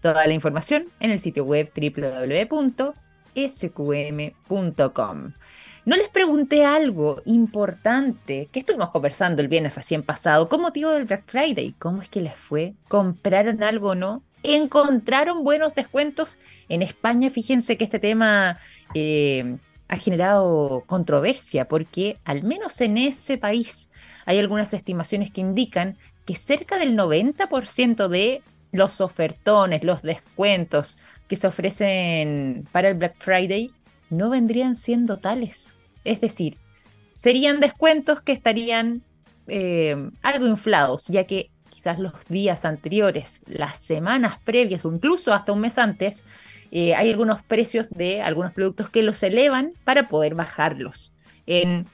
Toda 0.00 0.26
la 0.26 0.34
información 0.34 0.86
en 1.00 1.10
el 1.10 1.18
sitio 1.18 1.44
web 1.44 1.70
www.sqm.com. 1.74 2.92
No 5.86 5.96
les 5.96 6.08
pregunté 6.08 6.64
algo 6.64 7.22
importante 7.24 8.48
que 8.50 8.58
estuvimos 8.58 8.90
conversando 8.90 9.40
el 9.40 9.48
viernes 9.48 9.74
recién 9.76 10.02
pasado 10.02 10.48
con 10.48 10.60
motivo 10.60 10.90
del 10.90 11.04
Black 11.04 11.24
Friday. 11.26 11.74
¿Cómo 11.78 12.02
es 12.02 12.08
que 12.08 12.20
les 12.20 12.34
fue? 12.34 12.74
¿Compraron 12.88 13.62
algo 13.62 13.90
o 13.90 13.94
no? 13.94 14.22
¿Encontraron 14.42 15.44
buenos 15.44 15.74
descuentos? 15.74 16.38
En 16.68 16.82
España, 16.82 17.30
fíjense 17.30 17.76
que 17.76 17.84
este 17.84 18.00
tema 18.00 18.58
eh, 18.94 19.58
ha 19.88 19.96
generado 19.96 20.82
controversia 20.86 21.68
porque 21.68 22.18
al 22.24 22.42
menos 22.42 22.80
en 22.80 22.98
ese 22.98 23.38
país 23.38 23.90
hay 24.24 24.38
algunas 24.38 24.74
estimaciones 24.74 25.30
que 25.30 25.40
indican 25.40 25.96
que 26.24 26.34
cerca 26.34 26.76
del 26.76 26.96
90% 26.96 28.08
de 28.08 28.42
los 28.72 29.00
ofertones, 29.00 29.84
los 29.84 30.02
descuentos 30.02 30.98
que 31.28 31.36
se 31.36 31.46
ofrecen 31.46 32.68
para 32.72 32.88
el 32.88 32.94
Black 32.94 33.16
Friday 33.18 33.70
no 34.10 34.30
vendrían 34.30 34.76
siendo 34.76 35.18
tales. 35.18 35.74
Es 36.04 36.20
decir, 36.20 36.58
serían 37.14 37.60
descuentos 37.60 38.20
que 38.20 38.32
estarían 38.32 39.02
eh, 39.46 39.96
algo 40.22 40.46
inflados, 40.46 41.06
ya 41.06 41.24
que 41.24 41.50
quizás 41.76 41.98
los 41.98 42.14
días 42.30 42.64
anteriores, 42.64 43.42
las 43.44 43.78
semanas 43.78 44.38
previas 44.42 44.86
o 44.86 44.90
incluso 44.90 45.34
hasta 45.34 45.52
un 45.52 45.60
mes 45.60 45.76
antes, 45.76 46.24
eh, 46.70 46.94
hay 46.94 47.10
algunos 47.10 47.42
precios 47.42 47.90
de 47.90 48.22
algunos 48.22 48.54
productos 48.54 48.88
que 48.88 49.02
los 49.02 49.22
elevan 49.22 49.74
para 49.84 50.08
poder 50.08 50.34
bajarlos 50.34 51.12
en 51.44 51.84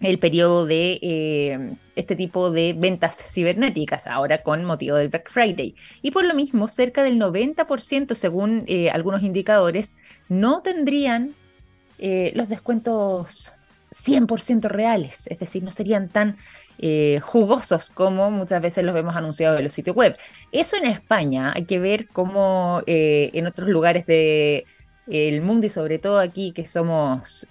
el 0.00 0.18
periodo 0.18 0.64
de 0.64 0.98
eh, 1.02 1.76
este 1.96 2.16
tipo 2.16 2.50
de 2.50 2.72
ventas 2.72 3.22
cibernéticas, 3.30 4.06
ahora 4.06 4.42
con 4.42 4.64
motivo 4.64 4.96
del 4.96 5.10
Black 5.10 5.28
Friday. 5.28 5.74
Y 6.00 6.12
por 6.12 6.24
lo 6.24 6.32
mismo, 6.32 6.66
cerca 6.66 7.02
del 7.02 7.20
90%, 7.20 8.14
según 8.14 8.64
eh, 8.68 8.88
algunos 8.88 9.22
indicadores, 9.22 9.96
no 10.30 10.62
tendrían 10.62 11.34
los 12.32 12.48
descuentos 12.48 13.52
100% 13.90 14.68
reales, 14.68 15.26
es 15.26 15.38
decir, 15.38 15.62
no 15.62 15.70
serían 15.70 16.08
tan 16.08 16.36
eh, 16.78 17.20
jugosos 17.22 17.90
como 17.90 18.30
muchas 18.30 18.62
veces 18.62 18.84
los 18.84 18.94
vemos 18.94 19.16
anunciados 19.16 19.58
en 19.58 19.64
los 19.64 19.72
sitios 19.72 19.96
web. 19.96 20.16
Eso 20.52 20.76
en 20.76 20.86
España, 20.86 21.52
hay 21.54 21.64
que 21.64 21.78
ver 21.78 22.08
cómo 22.08 22.82
en 22.86 23.46
otros 23.46 23.68
lugares 23.68 24.06
del 24.06 25.42
mundo 25.42 25.66
y 25.66 25.68
sobre 25.68 25.98
todo 25.98 26.20
aquí 26.20 26.52
que 26.52 26.66
somos 26.66 27.46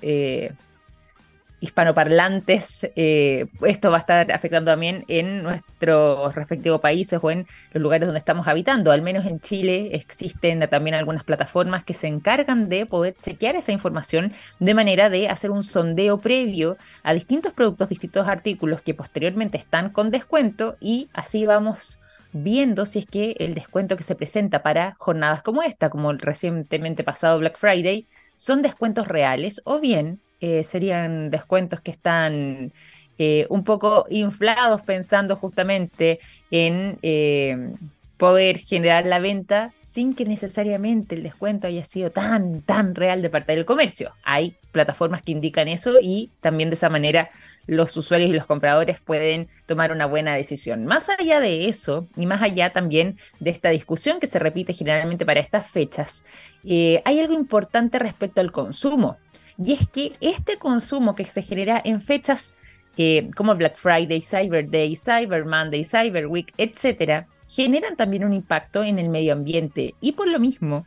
hispanoparlantes, 1.61 2.89
eh, 2.95 3.47
esto 3.65 3.91
va 3.91 3.97
a 3.97 3.99
estar 3.99 4.31
afectando 4.31 4.71
también 4.71 5.03
en 5.07 5.43
nuestros 5.43 6.33
respectivos 6.35 6.79
países 6.81 7.19
o 7.21 7.31
en 7.31 7.47
los 7.73 7.81
lugares 7.81 8.07
donde 8.07 8.19
estamos 8.19 8.47
habitando. 8.47 8.91
Al 8.91 9.01
menos 9.01 9.25
en 9.25 9.39
Chile 9.39 9.89
existen 9.93 10.67
también 10.69 10.95
algunas 10.95 11.23
plataformas 11.23 11.83
que 11.83 11.93
se 11.93 12.07
encargan 12.07 12.69
de 12.69 12.85
poder 12.85 13.15
chequear 13.19 13.55
esa 13.55 13.71
información 13.71 14.33
de 14.59 14.73
manera 14.73 15.09
de 15.09 15.27
hacer 15.27 15.51
un 15.51 15.63
sondeo 15.63 16.19
previo 16.19 16.77
a 17.03 17.13
distintos 17.13 17.53
productos, 17.53 17.89
distintos 17.89 18.27
artículos 18.27 18.81
que 18.81 18.93
posteriormente 18.93 19.57
están 19.57 19.89
con 19.89 20.11
descuento 20.11 20.77
y 20.79 21.09
así 21.13 21.45
vamos 21.45 21.99
viendo 22.31 22.85
si 22.85 22.99
es 22.99 23.05
que 23.05 23.35
el 23.39 23.55
descuento 23.55 23.97
que 23.97 24.03
se 24.03 24.15
presenta 24.15 24.61
para 24.61 24.95
jornadas 24.99 25.41
como 25.41 25.63
esta, 25.63 25.89
como 25.89 26.11
el 26.11 26.19
recientemente 26.19 27.03
pasado 27.03 27.39
Black 27.39 27.57
Friday, 27.57 28.07
son 28.33 28.61
descuentos 28.61 29.07
reales 29.07 29.61
o 29.65 29.79
bien 29.79 30.21
eh, 30.41 30.63
serían 30.63 31.31
descuentos 31.31 31.81
que 31.81 31.91
están 31.91 32.71
eh, 33.17 33.45
un 33.49 33.65
poco 33.65 34.05
inflados 34.09 34.81
pensando 34.83 35.35
justamente 35.35 36.21
en 36.49 36.97
eh, 37.01 37.73
poder 38.15 38.59
generar 38.59 39.05
la 39.05 39.19
venta 39.19 39.73
sin 39.81 40.15
que 40.15 40.23
necesariamente 40.23 41.15
el 41.15 41.23
descuento 41.23 41.67
haya 41.67 41.83
sido 41.83 42.11
tan, 42.11 42.61
tan 42.61 42.95
real 42.95 43.21
de 43.21 43.29
parte 43.29 43.53
del 43.53 43.65
comercio. 43.65 44.13
Hay 44.23 44.55
plataformas 44.71 45.23
que 45.23 45.33
indican 45.33 45.67
eso 45.67 45.95
y 46.01 46.31
también 46.39 46.69
de 46.69 46.75
esa 46.75 46.89
manera 46.89 47.31
los 47.67 47.97
usuarios 47.97 48.29
y 48.29 48.33
los 48.33 48.45
compradores 48.45 49.01
pueden 49.01 49.49
tomar 49.65 49.91
una 49.91 50.05
buena 50.05 50.35
decisión. 50.35 50.85
Más 50.85 51.09
allá 51.09 51.41
de 51.41 51.67
eso 51.67 52.07
y 52.15 52.25
más 52.27 52.41
allá 52.41 52.71
también 52.71 53.17
de 53.41 53.49
esta 53.49 53.71
discusión 53.71 54.21
que 54.21 54.27
se 54.27 54.39
repite 54.39 54.71
generalmente 54.71 55.25
para 55.25 55.41
estas 55.41 55.67
fechas, 55.69 56.23
hay 56.63 57.19
algo 57.19 57.33
importante 57.33 57.99
respecto 57.99 58.39
al 58.39 58.53
consumo. 58.53 59.17
Y 59.63 59.73
es 59.73 59.87
que 59.87 60.13
este 60.21 60.57
consumo 60.57 61.15
que 61.15 61.25
se 61.25 61.41
genera 61.41 61.81
en 61.83 62.01
fechas 62.01 62.53
eh, 62.97 63.29
como 63.35 63.55
Black 63.55 63.77
Friday, 63.77 64.21
Cyber 64.21 64.69
Day, 64.69 64.95
Cyber 64.95 65.45
Monday, 65.45 65.83
Cyber 65.83 66.27
Week, 66.27 66.53
etc., 66.57 67.25
generan 67.47 67.95
también 67.95 68.23
un 68.23 68.33
impacto 68.33 68.83
en 68.83 68.99
el 68.99 69.09
medio 69.09 69.33
ambiente. 69.33 69.95
Y 70.01 70.13
por 70.13 70.27
lo 70.27 70.39
mismo, 70.39 70.85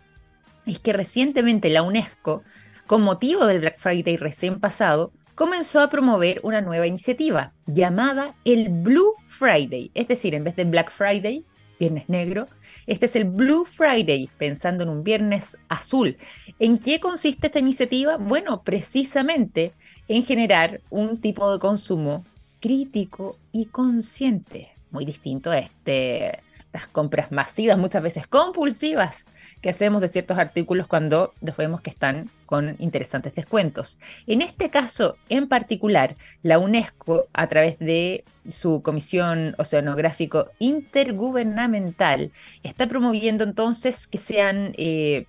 es 0.66 0.78
que 0.78 0.92
recientemente 0.92 1.70
la 1.70 1.82
UNESCO, 1.82 2.42
con 2.87 3.02
motivo 3.02 3.46
del 3.46 3.61
Black 3.61 3.78
Friday 3.78 4.16
recién 4.16 4.61
pasado, 4.61 5.12
comenzó 5.35 5.80
a 5.80 5.90
promover 5.90 6.40
una 6.42 6.61
nueva 6.61 6.87
iniciativa 6.87 7.52
llamada 7.66 8.35
el 8.44 8.68
Blue 8.68 9.14
Friday. 9.26 9.90
Es 9.94 10.08
decir, 10.08 10.35
en 10.35 10.44
vez 10.44 10.56
de 10.56 10.64
Black 10.64 10.90
Friday, 10.90 11.44
Viernes 11.82 12.08
Negro. 12.08 12.46
Este 12.86 13.06
es 13.06 13.16
el 13.16 13.24
Blue 13.24 13.64
Friday, 13.64 14.30
pensando 14.38 14.84
en 14.84 14.88
un 14.88 15.02
viernes 15.02 15.58
azul. 15.68 16.16
¿En 16.60 16.78
qué 16.78 17.00
consiste 17.00 17.48
esta 17.48 17.58
iniciativa? 17.58 18.18
Bueno, 18.18 18.62
precisamente 18.62 19.72
en 20.06 20.24
generar 20.24 20.80
un 20.90 21.20
tipo 21.20 21.52
de 21.52 21.58
consumo 21.58 22.24
crítico 22.60 23.36
y 23.50 23.66
consciente, 23.66 24.68
muy 24.92 25.04
distinto 25.04 25.50
a 25.50 25.58
este 25.58 26.38
las 26.72 26.87
compras 26.87 27.30
masivas, 27.30 27.78
muchas 27.78 28.02
veces 28.02 28.26
compulsivas, 28.26 29.28
que 29.61 29.70
hacemos 29.70 30.00
de 30.00 30.08
ciertos 30.08 30.38
artículos 30.38 30.87
cuando 30.87 31.35
vemos 31.56 31.80
que 31.80 31.90
están 31.90 32.30
con 32.46 32.76
interesantes 32.78 33.35
descuentos. 33.35 33.98
En 34.26 34.42
este 34.42 34.70
caso 34.70 35.16
en 35.28 35.48
particular, 35.48 36.16
la 36.42 36.58
UNESCO, 36.58 37.26
a 37.32 37.46
través 37.46 37.78
de 37.78 38.24
su 38.48 38.82
Comisión 38.82 39.54
Oceanográfico 39.58 40.48
Intergubernamental, 40.58 42.32
está 42.62 42.87
promoviendo 42.87 43.44
entonces 43.44 44.06
que 44.06 44.18
sean 44.18 44.74
eh, 44.76 45.26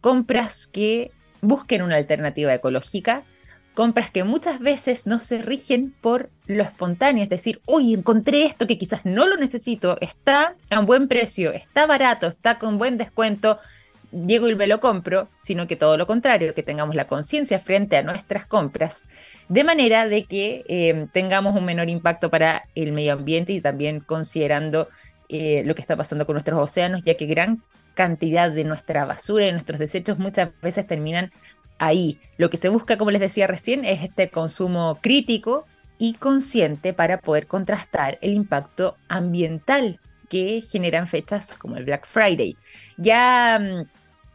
compras 0.00 0.66
que 0.66 1.12
busquen 1.42 1.82
una 1.82 1.96
alternativa 1.96 2.52
ecológica, 2.54 3.22
compras 3.74 4.10
que 4.10 4.24
muchas 4.24 4.58
veces 4.60 5.06
no 5.06 5.18
se 5.18 5.42
rigen 5.42 5.94
por 6.00 6.30
lo 6.46 6.62
espontáneo, 6.62 7.22
es 7.22 7.30
decir, 7.30 7.60
hoy 7.66 7.94
encontré 7.94 8.44
esto 8.44 8.66
que 8.66 8.78
quizás 8.78 9.04
no 9.04 9.26
lo 9.26 9.36
necesito, 9.36 9.96
está 10.00 10.54
a 10.70 10.80
un 10.80 10.86
buen 10.86 11.08
precio, 11.08 11.52
está 11.52 11.86
barato, 11.86 12.26
está 12.26 12.58
con 12.58 12.78
buen 12.78 12.98
descuento, 12.98 13.58
llego 14.12 14.48
y 14.48 14.56
me 14.56 14.66
lo 14.66 14.80
compro, 14.80 15.28
sino 15.38 15.66
que 15.66 15.76
todo 15.76 15.96
lo 15.96 16.06
contrario, 16.06 16.54
que 16.54 16.62
tengamos 16.62 16.94
la 16.94 17.06
conciencia 17.06 17.60
frente 17.60 17.96
a 17.96 18.02
nuestras 18.02 18.46
compras, 18.46 19.04
de 19.48 19.64
manera 19.64 20.06
de 20.06 20.24
que 20.24 20.64
eh, 20.68 21.06
tengamos 21.12 21.56
un 21.56 21.64
menor 21.64 21.88
impacto 21.88 22.30
para 22.30 22.64
el 22.74 22.92
medio 22.92 23.12
ambiente 23.12 23.52
y 23.52 23.60
también 23.60 24.00
considerando 24.00 24.88
eh, 25.28 25.62
lo 25.64 25.74
que 25.74 25.80
está 25.80 25.96
pasando 25.96 26.26
con 26.26 26.34
nuestros 26.34 26.58
océanos, 26.58 27.02
ya 27.04 27.14
que 27.14 27.26
gran 27.26 27.62
cantidad 27.94 28.50
de 28.50 28.64
nuestra 28.64 29.04
basura 29.04 29.46
y 29.46 29.52
nuestros 29.52 29.78
desechos 29.78 30.18
muchas 30.18 30.50
veces 30.60 30.86
terminan 30.86 31.32
ahí. 31.80 32.20
Lo 32.36 32.50
que 32.50 32.56
se 32.56 32.68
busca, 32.68 32.96
como 32.96 33.10
les 33.10 33.20
decía 33.20 33.48
recién, 33.48 33.84
es 33.84 34.04
este 34.04 34.30
consumo 34.30 34.98
crítico 35.00 35.66
y 35.98 36.14
consciente 36.14 36.92
para 36.92 37.18
poder 37.18 37.46
contrastar 37.46 38.18
el 38.22 38.34
impacto 38.34 38.96
ambiental 39.08 39.98
que 40.28 40.62
generan 40.70 41.08
fechas 41.08 41.54
como 41.54 41.76
el 41.76 41.84
Black 41.84 42.06
Friday. 42.06 42.56
Ya 42.96 43.58
mm, 43.58 43.88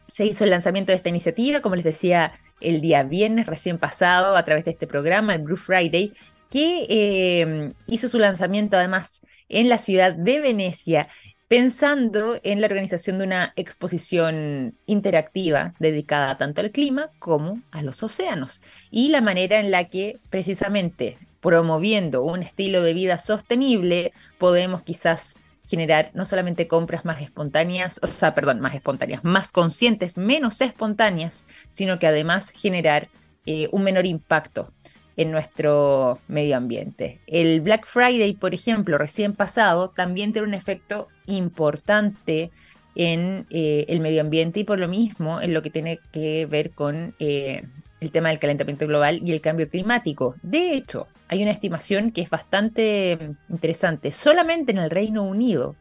se 0.08 0.26
hizo 0.26 0.44
el 0.44 0.50
lanzamiento 0.50 0.92
de 0.92 0.96
esta 0.96 1.08
iniciativa, 1.08 1.60
como 1.60 1.76
les 1.76 1.84
decía, 1.84 2.32
el 2.60 2.80
día 2.80 3.02
viernes 3.02 3.46
recién 3.46 3.78
pasado 3.78 4.36
a 4.36 4.44
través 4.44 4.64
de 4.64 4.72
este 4.72 4.86
programa, 4.86 5.34
el 5.34 5.42
Blue 5.42 5.56
Friday, 5.56 6.12
que 6.50 6.86
eh, 6.88 7.72
hizo 7.86 8.08
su 8.08 8.18
lanzamiento 8.18 8.76
además 8.76 9.22
en 9.48 9.68
la 9.68 9.78
ciudad 9.78 10.12
de 10.12 10.40
Venecia 10.40 11.08
pensando 11.48 12.40
en 12.42 12.60
la 12.60 12.66
organización 12.66 13.18
de 13.18 13.24
una 13.24 13.52
exposición 13.56 14.74
interactiva 14.86 15.74
dedicada 15.78 16.38
tanto 16.38 16.60
al 16.60 16.72
clima 16.72 17.10
como 17.18 17.60
a 17.70 17.82
los 17.82 18.02
océanos 18.02 18.62
y 18.90 19.10
la 19.10 19.20
manera 19.20 19.60
en 19.60 19.70
la 19.70 19.84
que 19.84 20.18
precisamente 20.28 21.18
promoviendo 21.40 22.24
un 22.24 22.42
estilo 22.42 22.82
de 22.82 22.94
vida 22.94 23.18
sostenible 23.18 24.12
podemos 24.38 24.82
quizás 24.82 25.36
generar 25.68 26.10
no 26.14 26.24
solamente 26.24 26.68
compras 26.68 27.04
más 27.04 27.20
espontáneas, 27.20 28.00
o 28.02 28.06
sea, 28.06 28.34
perdón, 28.34 28.60
más 28.60 28.74
espontáneas, 28.74 29.24
más 29.24 29.52
conscientes, 29.52 30.16
menos 30.16 30.60
espontáneas, 30.60 31.46
sino 31.68 31.98
que 31.98 32.06
además 32.06 32.50
generar 32.50 33.08
eh, 33.46 33.68
un 33.72 33.82
menor 33.82 34.06
impacto 34.06 34.72
en 35.16 35.30
nuestro 35.30 36.20
medio 36.28 36.56
ambiente. 36.56 37.20
El 37.26 37.60
Black 37.62 37.86
Friday, 37.86 38.34
por 38.34 38.54
ejemplo, 38.54 38.98
recién 38.98 39.34
pasado, 39.34 39.90
también 39.90 40.32
tiene 40.32 40.48
un 40.48 40.54
efecto 40.54 41.08
importante 41.26 42.50
en 42.94 43.46
eh, 43.50 43.84
el 43.88 44.00
medio 44.00 44.22
ambiente 44.22 44.60
y 44.60 44.64
por 44.64 44.78
lo 44.78 44.88
mismo 44.88 45.40
en 45.40 45.52
lo 45.52 45.62
que 45.62 45.70
tiene 45.70 46.00
que 46.12 46.46
ver 46.46 46.70
con 46.70 47.14
eh, 47.18 47.64
el 48.00 48.10
tema 48.10 48.30
del 48.30 48.38
calentamiento 48.38 48.86
global 48.86 49.20
y 49.24 49.32
el 49.32 49.40
cambio 49.40 49.68
climático. 49.68 50.34
De 50.42 50.74
hecho, 50.74 51.06
hay 51.28 51.42
una 51.42 51.52
estimación 51.52 52.10
que 52.10 52.22
es 52.22 52.30
bastante 52.30 53.34
interesante. 53.48 54.12
Solamente 54.12 54.72
en 54.72 54.78
el 54.78 54.90
Reino 54.90 55.22
Unido 55.22 55.76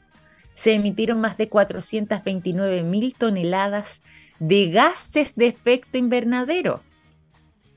se 0.52 0.74
emitieron 0.74 1.20
más 1.20 1.38
de 1.38 1.50
429 1.50 2.84
mil 2.84 3.14
toneladas 3.14 4.02
de 4.40 4.70
gases 4.70 5.36
de 5.36 5.48
efecto 5.48 5.98
invernadero. 5.98 6.82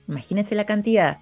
Imagínense 0.08 0.54
la 0.54 0.66
cantidad. 0.66 1.18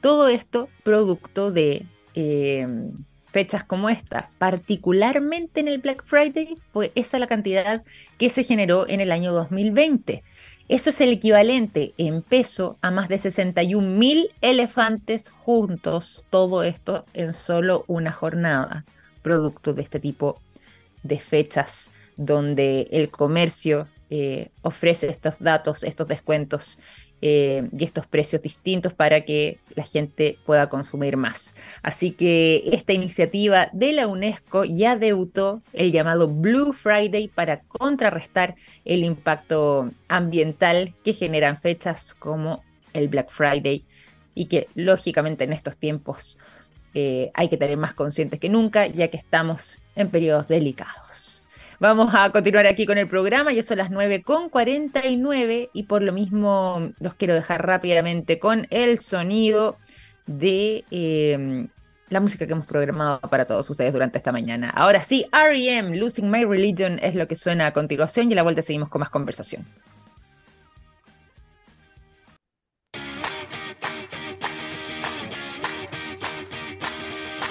Todo 0.00 0.28
esto 0.28 0.68
producto 0.84 1.50
de 1.50 1.86
em, 2.14 2.92
fechas 3.30 3.64
como 3.64 3.88
esta, 3.88 4.30
particularmente 4.38 5.60
en 5.60 5.68
el 5.68 5.78
Black 5.78 6.02
Friday, 6.04 6.56
fue 6.60 6.92
esa 6.94 7.18
la 7.18 7.26
cantidad 7.26 7.82
que 8.18 8.28
se 8.28 8.44
generó 8.44 8.88
en 8.88 9.00
el 9.00 9.12
año 9.12 9.32
2020. 9.32 10.22
Eso 10.68 10.90
es 10.90 11.00
el 11.00 11.10
equivalente 11.10 11.94
en 11.96 12.22
peso 12.22 12.76
a 12.82 12.90
más 12.90 13.08
de 13.08 13.18
61 13.18 13.88
mil 13.88 14.28
elefantes 14.42 15.30
juntos, 15.30 16.26
todo 16.30 16.62
esto 16.62 17.06
en 17.14 17.32
solo 17.32 17.84
una 17.86 18.12
jornada, 18.12 18.84
producto 19.22 19.72
de 19.72 19.82
este 19.82 19.98
tipo 19.98 20.40
de 21.02 21.18
fechas 21.18 21.90
donde 22.16 22.88
el 22.90 23.10
comercio 23.10 23.88
eh, 24.10 24.50
ofrece 24.62 25.08
estos 25.08 25.38
datos, 25.38 25.84
estos 25.84 26.08
descuentos 26.08 26.78
eh, 27.20 27.68
y 27.76 27.84
estos 27.84 28.06
precios 28.06 28.42
distintos 28.42 28.92
para 28.92 29.24
que 29.24 29.58
la 29.74 29.84
gente 29.84 30.38
pueda 30.46 30.68
consumir 30.68 31.16
más. 31.16 31.54
Así 31.82 32.12
que 32.12 32.62
esta 32.72 32.92
iniciativa 32.92 33.68
de 33.72 33.92
la 33.92 34.06
UNESCO 34.06 34.64
ya 34.64 34.96
debutó 34.96 35.60
el 35.72 35.90
llamado 35.90 36.28
Blue 36.28 36.72
Friday 36.72 37.28
para 37.28 37.60
contrarrestar 37.62 38.54
el 38.84 39.04
impacto 39.04 39.90
ambiental 40.06 40.94
que 41.02 41.12
generan 41.12 41.60
fechas 41.60 42.14
como 42.14 42.62
el 42.92 43.08
Black 43.08 43.30
Friday 43.30 43.84
y 44.34 44.46
que 44.46 44.68
lógicamente 44.74 45.44
en 45.44 45.52
estos 45.52 45.76
tiempos 45.76 46.38
eh, 46.94 47.30
hay 47.34 47.48
que 47.48 47.56
tener 47.56 47.76
más 47.76 47.94
conscientes 47.94 48.38
que 48.38 48.48
nunca, 48.48 48.86
ya 48.86 49.08
que 49.08 49.16
estamos 49.16 49.80
en 49.96 50.08
periodos 50.10 50.46
delicados. 50.48 51.37
Vamos 51.80 52.12
a 52.12 52.30
continuar 52.30 52.66
aquí 52.66 52.86
con 52.86 52.98
el 52.98 53.06
programa, 53.06 53.52
ya 53.52 53.62
son 53.62 53.78
las 53.78 53.88
9.49 53.92 55.70
y 55.72 55.82
por 55.84 56.02
lo 56.02 56.12
mismo 56.12 56.90
los 56.98 57.14
quiero 57.14 57.34
dejar 57.34 57.64
rápidamente 57.64 58.40
con 58.40 58.66
el 58.70 58.98
sonido 58.98 59.78
de 60.26 60.84
em, 60.90 61.68
la 62.08 62.18
música 62.18 62.48
que 62.48 62.52
hemos 62.52 62.66
programado 62.66 63.20
para 63.20 63.44
todos 63.44 63.70
ustedes 63.70 63.92
durante 63.92 64.18
esta 64.18 64.32
mañana. 64.32 64.70
Ahora 64.70 65.04
sí, 65.04 65.26
REM, 65.30 65.94
Losing 65.94 66.28
My 66.28 66.44
Religion 66.44 66.98
es 67.00 67.14
lo 67.14 67.28
que 67.28 67.36
suena 67.36 67.68
a 67.68 67.72
continuación 67.72 68.28
y 68.28 68.32
a 68.32 68.36
la 68.36 68.42
vuelta 68.42 68.60
seguimos 68.62 68.88
con 68.88 68.98
más 68.98 69.10
conversación. 69.10 69.64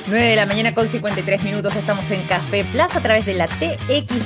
9 0.08 0.26
de 0.26 0.36
la 0.38 0.46
mañana 0.46 0.74
con 0.74 0.88
53 0.88 1.44
minutos 1.44 1.76
estamos 1.76 2.10
en 2.12 2.26
Café 2.28 2.64
Plus 2.72 2.96
a 2.96 3.02
través 3.02 3.26
de 3.26 3.34
la 3.34 3.50
txplus.com. 3.50 4.24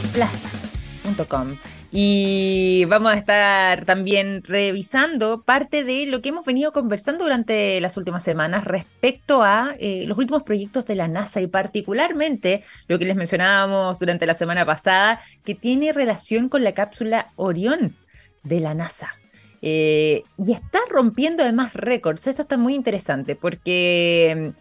Y 1.91 2.85
vamos 2.85 3.11
a 3.11 3.17
estar 3.17 3.83
también 3.85 4.43
revisando 4.43 5.41
parte 5.41 5.83
de 5.83 6.05
lo 6.05 6.21
que 6.21 6.29
hemos 6.29 6.45
venido 6.45 6.71
conversando 6.71 7.23
durante 7.23 7.81
las 7.81 7.97
últimas 7.97 8.21
semanas 8.21 8.63
respecto 8.63 9.41
a 9.41 9.73
eh, 9.79 10.05
los 10.05 10.19
últimos 10.19 10.43
proyectos 10.43 10.85
de 10.85 10.93
la 10.93 11.07
NASA 11.07 11.41
y 11.41 11.47
particularmente 11.47 12.63
lo 12.87 12.99
que 12.99 13.05
les 13.05 13.15
mencionábamos 13.15 13.97
durante 13.97 14.27
la 14.27 14.35
semana 14.35 14.67
pasada, 14.67 15.19
que 15.43 15.55
tiene 15.55 15.93
relación 15.93 16.47
con 16.47 16.63
la 16.63 16.73
cápsula 16.73 17.31
Orión 17.35 17.95
de 18.43 18.59
la 18.59 18.75
NASA. 18.75 19.15
Eh, 19.61 20.23
y 20.37 20.53
está 20.53 20.79
rompiendo 20.89 21.43
además 21.43 21.73
récords. 21.73 22.25
Esto 22.27 22.41
está 22.41 22.57
muy 22.57 22.73
interesante 22.73 23.35
porque 23.35 24.53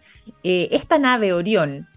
eh, 0.43 0.67
esta 0.71 0.99
nave 0.99 1.33
Orión 1.33 1.87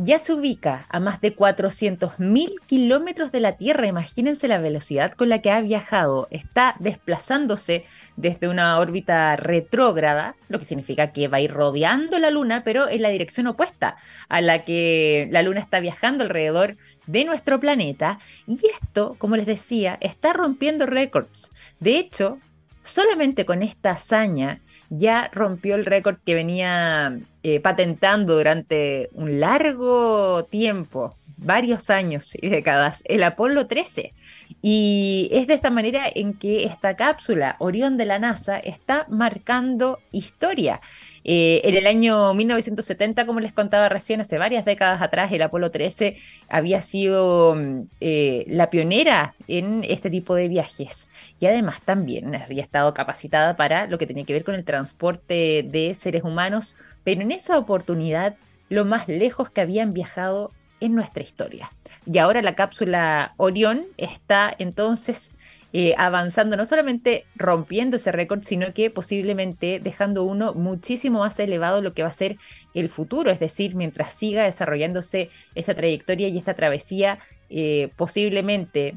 ya 0.00 0.20
se 0.20 0.32
ubica 0.32 0.86
a 0.88 1.00
más 1.00 1.20
de 1.20 1.34
400.000 1.34 2.60
kilómetros 2.66 3.32
de 3.32 3.40
la 3.40 3.56
Tierra. 3.56 3.88
Imagínense 3.88 4.46
la 4.46 4.58
velocidad 4.58 5.12
con 5.12 5.28
la 5.28 5.40
que 5.40 5.50
ha 5.50 5.60
viajado. 5.60 6.28
Está 6.30 6.76
desplazándose 6.78 7.84
desde 8.16 8.48
una 8.48 8.78
órbita 8.78 9.34
retrógrada, 9.34 10.36
lo 10.48 10.60
que 10.60 10.64
significa 10.64 11.12
que 11.12 11.26
va 11.26 11.38
a 11.38 11.40
ir 11.40 11.52
rodeando 11.52 12.20
la 12.20 12.30
Luna, 12.30 12.62
pero 12.62 12.88
en 12.88 13.02
la 13.02 13.08
dirección 13.08 13.48
opuesta 13.48 13.96
a 14.28 14.40
la 14.40 14.64
que 14.64 15.28
la 15.32 15.42
Luna 15.42 15.60
está 15.60 15.80
viajando 15.80 16.22
alrededor 16.22 16.76
de 17.06 17.24
nuestro 17.24 17.58
planeta. 17.58 18.20
Y 18.46 18.60
esto, 18.80 19.16
como 19.18 19.36
les 19.36 19.46
decía, 19.46 19.98
está 20.00 20.32
rompiendo 20.32 20.86
récords. 20.86 21.50
De 21.80 21.98
hecho, 21.98 22.38
solamente 22.82 23.44
con 23.44 23.64
esta 23.64 23.90
hazaña 23.90 24.60
ya 24.90 25.30
rompió 25.32 25.74
el 25.74 25.84
récord 25.84 26.16
que 26.24 26.34
venía 26.34 27.18
eh, 27.42 27.60
patentando 27.60 28.36
durante 28.36 29.10
un 29.12 29.40
largo 29.40 30.44
tiempo, 30.44 31.16
varios 31.36 31.90
años 31.90 32.34
y 32.34 32.48
décadas, 32.48 33.02
el 33.06 33.22
Apolo 33.22 33.66
13. 33.66 34.12
Y 34.60 35.28
es 35.32 35.46
de 35.46 35.54
esta 35.54 35.70
manera 35.70 36.02
en 36.12 36.34
que 36.34 36.64
esta 36.64 36.96
cápsula 36.96 37.56
Orión 37.58 37.96
de 37.96 38.06
la 38.06 38.18
NASA 38.18 38.58
está 38.58 39.06
marcando 39.08 40.00
historia. 40.10 40.80
Eh, 41.24 41.60
en 41.64 41.74
el 41.74 41.86
año 41.86 42.32
1970, 42.34 43.26
como 43.26 43.40
les 43.40 43.52
contaba 43.52 43.88
recién, 43.88 44.20
hace 44.20 44.38
varias 44.38 44.64
décadas 44.64 45.02
atrás, 45.02 45.32
el 45.32 45.42
Apolo 45.42 45.70
13 45.70 46.16
había 46.48 46.80
sido 46.80 47.54
mm, 47.54 47.82
eh, 48.00 48.44
la 48.48 48.70
pionera 48.70 49.34
en 49.46 49.84
este 49.84 50.10
tipo 50.10 50.34
de 50.34 50.48
viajes 50.48 51.10
y 51.40 51.46
además 51.46 51.80
también 51.82 52.34
había 52.34 52.62
estado 52.62 52.94
capacitada 52.94 53.56
para 53.56 53.86
lo 53.86 53.98
que 53.98 54.06
tenía 54.06 54.24
que 54.24 54.32
ver 54.32 54.44
con 54.44 54.54
el 54.54 54.64
transporte 54.64 55.64
de 55.68 55.94
seres 55.94 56.24
humanos, 56.24 56.76
pero 57.04 57.22
en 57.22 57.32
esa 57.32 57.58
oportunidad 57.58 58.36
lo 58.68 58.84
más 58.84 59.08
lejos 59.08 59.50
que 59.50 59.60
habían 59.60 59.92
viajado 59.92 60.52
en 60.80 60.94
nuestra 60.94 61.22
historia. 61.22 61.70
Y 62.10 62.18
ahora 62.18 62.42
la 62.42 62.54
cápsula 62.54 63.34
Orión 63.36 63.84
está 63.96 64.54
entonces 64.58 65.32
eh, 65.72 65.94
avanzando, 65.98 66.56
no 66.56 66.64
solamente 66.64 67.26
rompiendo 67.36 67.96
ese 67.96 68.10
récord, 68.10 68.42
sino 68.42 68.72
que 68.72 68.90
posiblemente 68.90 69.80
dejando 69.80 70.24
uno 70.24 70.54
muchísimo 70.54 71.20
más 71.20 71.38
elevado 71.40 71.82
lo 71.82 71.92
que 71.92 72.02
va 72.02 72.08
a 72.08 72.12
ser 72.12 72.38
el 72.74 72.88
futuro, 72.88 73.30
es 73.30 73.38
decir, 73.38 73.74
mientras 73.74 74.14
siga 74.14 74.44
desarrollándose 74.44 75.30
esta 75.54 75.74
trayectoria 75.74 76.28
y 76.28 76.38
esta 76.38 76.54
travesía, 76.54 77.18
eh, 77.50 77.90
posiblemente 77.96 78.94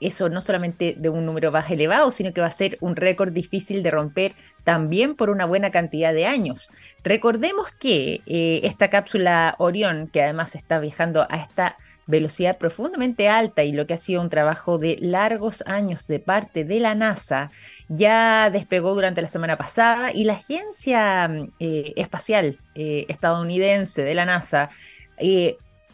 eso 0.00 0.28
no 0.28 0.40
solamente 0.40 0.94
de 0.98 1.08
un 1.08 1.26
número 1.26 1.52
más 1.52 1.70
elevado, 1.70 2.10
sino 2.10 2.32
que 2.32 2.40
va 2.40 2.46
a 2.46 2.52
ser 2.52 2.78
un 2.80 2.96
récord 2.96 3.32
difícil 3.32 3.82
de 3.82 3.90
romper 3.90 4.34
también 4.64 5.14
por 5.14 5.30
una 5.30 5.46
buena 5.46 5.70
cantidad 5.70 6.12
de 6.12 6.26
años. 6.26 6.70
Recordemos 7.02 7.70
que 7.72 8.22
eh, 8.26 8.60
esta 8.64 8.90
cápsula 8.90 9.54
Orión, 9.58 10.08
que 10.08 10.22
además 10.22 10.54
está 10.54 10.78
viajando 10.80 11.26
a 11.28 11.36
esta 11.36 11.76
velocidad 12.06 12.58
profundamente 12.58 13.28
alta 13.28 13.64
y 13.64 13.72
lo 13.72 13.86
que 13.86 13.94
ha 13.94 13.98
sido 13.98 14.22
un 14.22 14.28
trabajo 14.28 14.78
de 14.78 14.96
largos 15.00 15.62
años 15.66 16.06
de 16.06 16.20
parte 16.20 16.64
de 16.64 16.80
la 16.80 16.94
NASA, 16.94 17.50
ya 17.88 18.50
despegó 18.50 18.94
durante 18.94 19.22
la 19.22 19.28
semana 19.28 19.56
pasada 19.56 20.12
y 20.12 20.24
la 20.24 20.34
agencia 20.34 21.30
eh, 21.58 21.92
espacial 21.96 22.58
eh, 22.74 23.06
estadounidense 23.08 24.02
de 24.02 24.14
la 24.14 24.24
NASA 24.24 24.70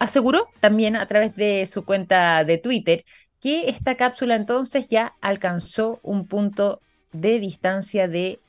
aseguró 0.03 0.49
también 0.59 0.97
a 0.97 1.07
través 1.07 1.37
de 1.37 1.65
su 1.67 1.85
cuenta 1.85 2.43
de 2.43 2.59
Twitter 2.59 3.05
que 3.41 3.69
esta 3.69 3.97
cápsula 3.97 4.35
entonces 4.35 4.89
ya 4.89 5.15
alcanzó 5.21 6.01
un 6.03 6.27
punto 6.27 6.81
de 7.13 7.39
distancia 7.39 8.09
de 8.09 8.41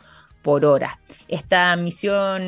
hora. 0.45 0.99
Esta 1.29 1.75
misión 1.77 2.43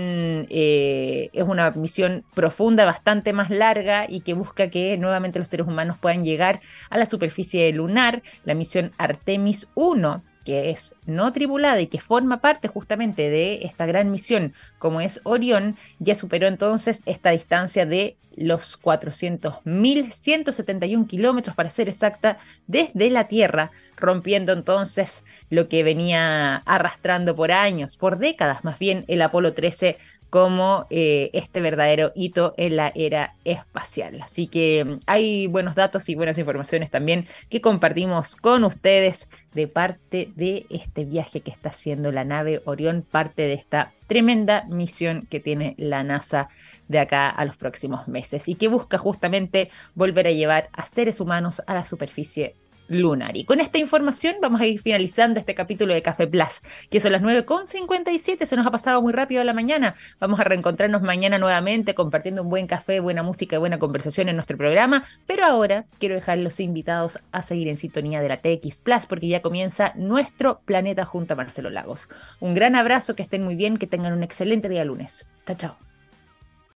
eh, 0.51 1.31
es 1.33 1.43
una 1.43 1.71
misión 1.71 2.25
profunda, 2.35 2.85
bastante 2.85 3.33
más 3.33 3.51
larga 3.51 4.07
y 4.09 4.21
que 4.21 4.35
busca 4.35 4.69
que 4.69 4.97
nuevamente 4.99 5.39
los 5.39 5.49
seres 5.49 5.67
humanos 5.67 5.97
puedan 6.01 6.25
llegar 6.25 6.61
a 6.91 6.99
la 6.99 7.07
superficie 7.07 7.73
lunar. 7.73 8.23
La 8.45 8.55
misión 8.55 8.93
Artemis 8.99 9.69
1 9.75 10.23
que 10.45 10.71
es 10.71 10.95
no 11.07 11.33
tripulada 11.33 11.81
y 11.81 11.87
que 11.87 12.01
forma 12.01 12.41
parte 12.41 12.69
justamente 12.69 13.31
de 13.31 13.61
esta 13.63 13.87
gran 13.87 14.11
misión 14.11 14.53
como 14.79 15.01
es 15.01 15.21
Orión, 15.25 15.77
ya 15.99 16.15
superó 16.15 16.47
entonces 16.47 17.03
esta 17.07 17.31
distancia 17.31 17.87
de 17.87 18.17
los 18.37 18.81
400.171 18.81 21.07
kilómetros 21.07 21.55
para 21.55 21.71
ser 21.71 21.89
exacta 21.89 22.39
desde 22.67 23.09
la 23.11 23.29
Tierra, 23.29 23.71
rompiendo 23.97 24.53
entonces 24.53 25.25
lo 25.51 25.69
que 25.69 25.85
venía 25.85 26.57
arrastrando 26.57 27.37
por 27.37 27.53
años, 27.53 27.97
por 27.97 28.19
décadas 28.19 28.65
más 28.65 28.79
bien 28.79 29.05
el 29.09 29.23
Apolo 29.23 29.55
13 29.55 29.97
como 30.35 30.89
eh, 30.91 31.31
este 31.33 31.61
verdadero 31.61 32.11
hito 32.17 32.55
en 32.57 32.75
la 32.75 32.91
era 32.97 33.37
espacial. 33.45 34.21
Así 34.21 34.49
que 34.49 34.99
hay 35.07 35.47
buenos 35.47 35.77
datos 35.77 36.09
y 36.09 36.17
buenas 36.17 36.39
informaciones 36.39 36.91
también 36.91 37.29
que 37.49 37.61
compartimos 37.61 38.35
con 38.35 38.65
ustedes 38.65 39.29
de 39.53 39.69
parte 39.69 40.33
de 40.35 40.67
este 40.71 41.05
viaje 41.05 41.39
que 41.39 41.53
está 41.53 41.69
haciendo 41.69 42.11
la 42.11 42.25
nave 42.25 42.63
Orión, 42.65 43.07
parte 43.09 43.43
de 43.43 43.53
esta 43.53 43.93
tremenda 44.09 44.65
misión 44.69 45.29
que 45.31 45.39
tiene 45.39 45.77
la 45.79 46.03
NASA 46.03 46.49
de 46.89 46.99
acá 46.99 47.31
a 47.31 47.45
los 47.45 47.57
próximos 47.57 48.09
meses 48.09 48.49
y 48.49 48.57
que 48.57 48.67
busca 48.67 48.99
justamente 48.99 49.71
volver 49.95 50.27
a 50.27 50.33
llevar 50.33 50.69
a 50.73 50.85
seres 50.87 51.21
humanos 51.21 51.63
a 51.69 51.75
la 51.75 51.85
superficie 51.85 52.57
lunar. 52.89 53.37
Y 53.37 53.45
con 53.45 53.61
esta 53.61 53.79
información 53.79 54.37
vamos 54.41 54.61
a 54.61 54.67
ir 54.67 54.81
finalizando 54.81 55.41
este 55.41 55.55
capítulo 55.55 55.95
de 55.95 56.03
Café 56.03 56.27
Plus, 56.27 56.63
que 56.91 57.01
son 57.01 57.13
las 57.13 57.23
9.57, 57.23 58.45
se 58.45 58.57
nos 58.57 58.67
ha 58.67 58.71
pasado 58.71 59.01
muy 59.03 59.13
rápido 59.13 59.43
la 59.45 59.53
mañana. 59.53 59.95
Vamos 60.21 60.41
a 60.41 60.45
reencontrarnos 60.45 61.03
mañana 61.03 61.39
nuevamente 61.39 61.95
compartiendo 61.95 62.43
un 62.43 62.51
buen 62.51 62.67
café, 62.67 63.01
buena 63.01 63.23
música 63.23 63.57
y 63.57 63.59
buena 63.59 63.79
conversación 63.79 64.29
en 64.29 64.37
nuestro 64.37 64.57
programa, 64.57 65.05
pero 65.27 65.45
ahora 65.45 65.87
quiero 65.99 66.15
dejar 66.15 66.39
los 66.39 66.61
invitados 66.61 67.21
a 67.33 67.43
seguir 67.43 67.69
en 67.69 67.77
sintonía 67.77 68.21
de 68.21 68.29
la 68.29 68.41
TX 68.41 68.81
Plus 68.81 69.07
porque 69.07 69.29
ya 69.29 69.43
comienza 69.43 69.93
nuestro 69.97 70.61
planeta 70.65 71.05
junto 71.05 71.35
a 71.35 71.37
Marcelo 71.37 71.71
Lagos. 71.71 72.09
Un 72.41 72.55
gran 72.55 72.77
abrazo, 72.77 73.15
que 73.15 73.23
estén 73.23 73.45
muy 73.45 73.57
bien, 73.57 73.77
que 73.77 73.87
tengan 73.87 74.13
un 74.13 74.23
excelente 74.23 74.69
día 74.69 74.85
lunes. 74.85 75.27
Chao, 75.47 75.57
chao. 75.57 75.94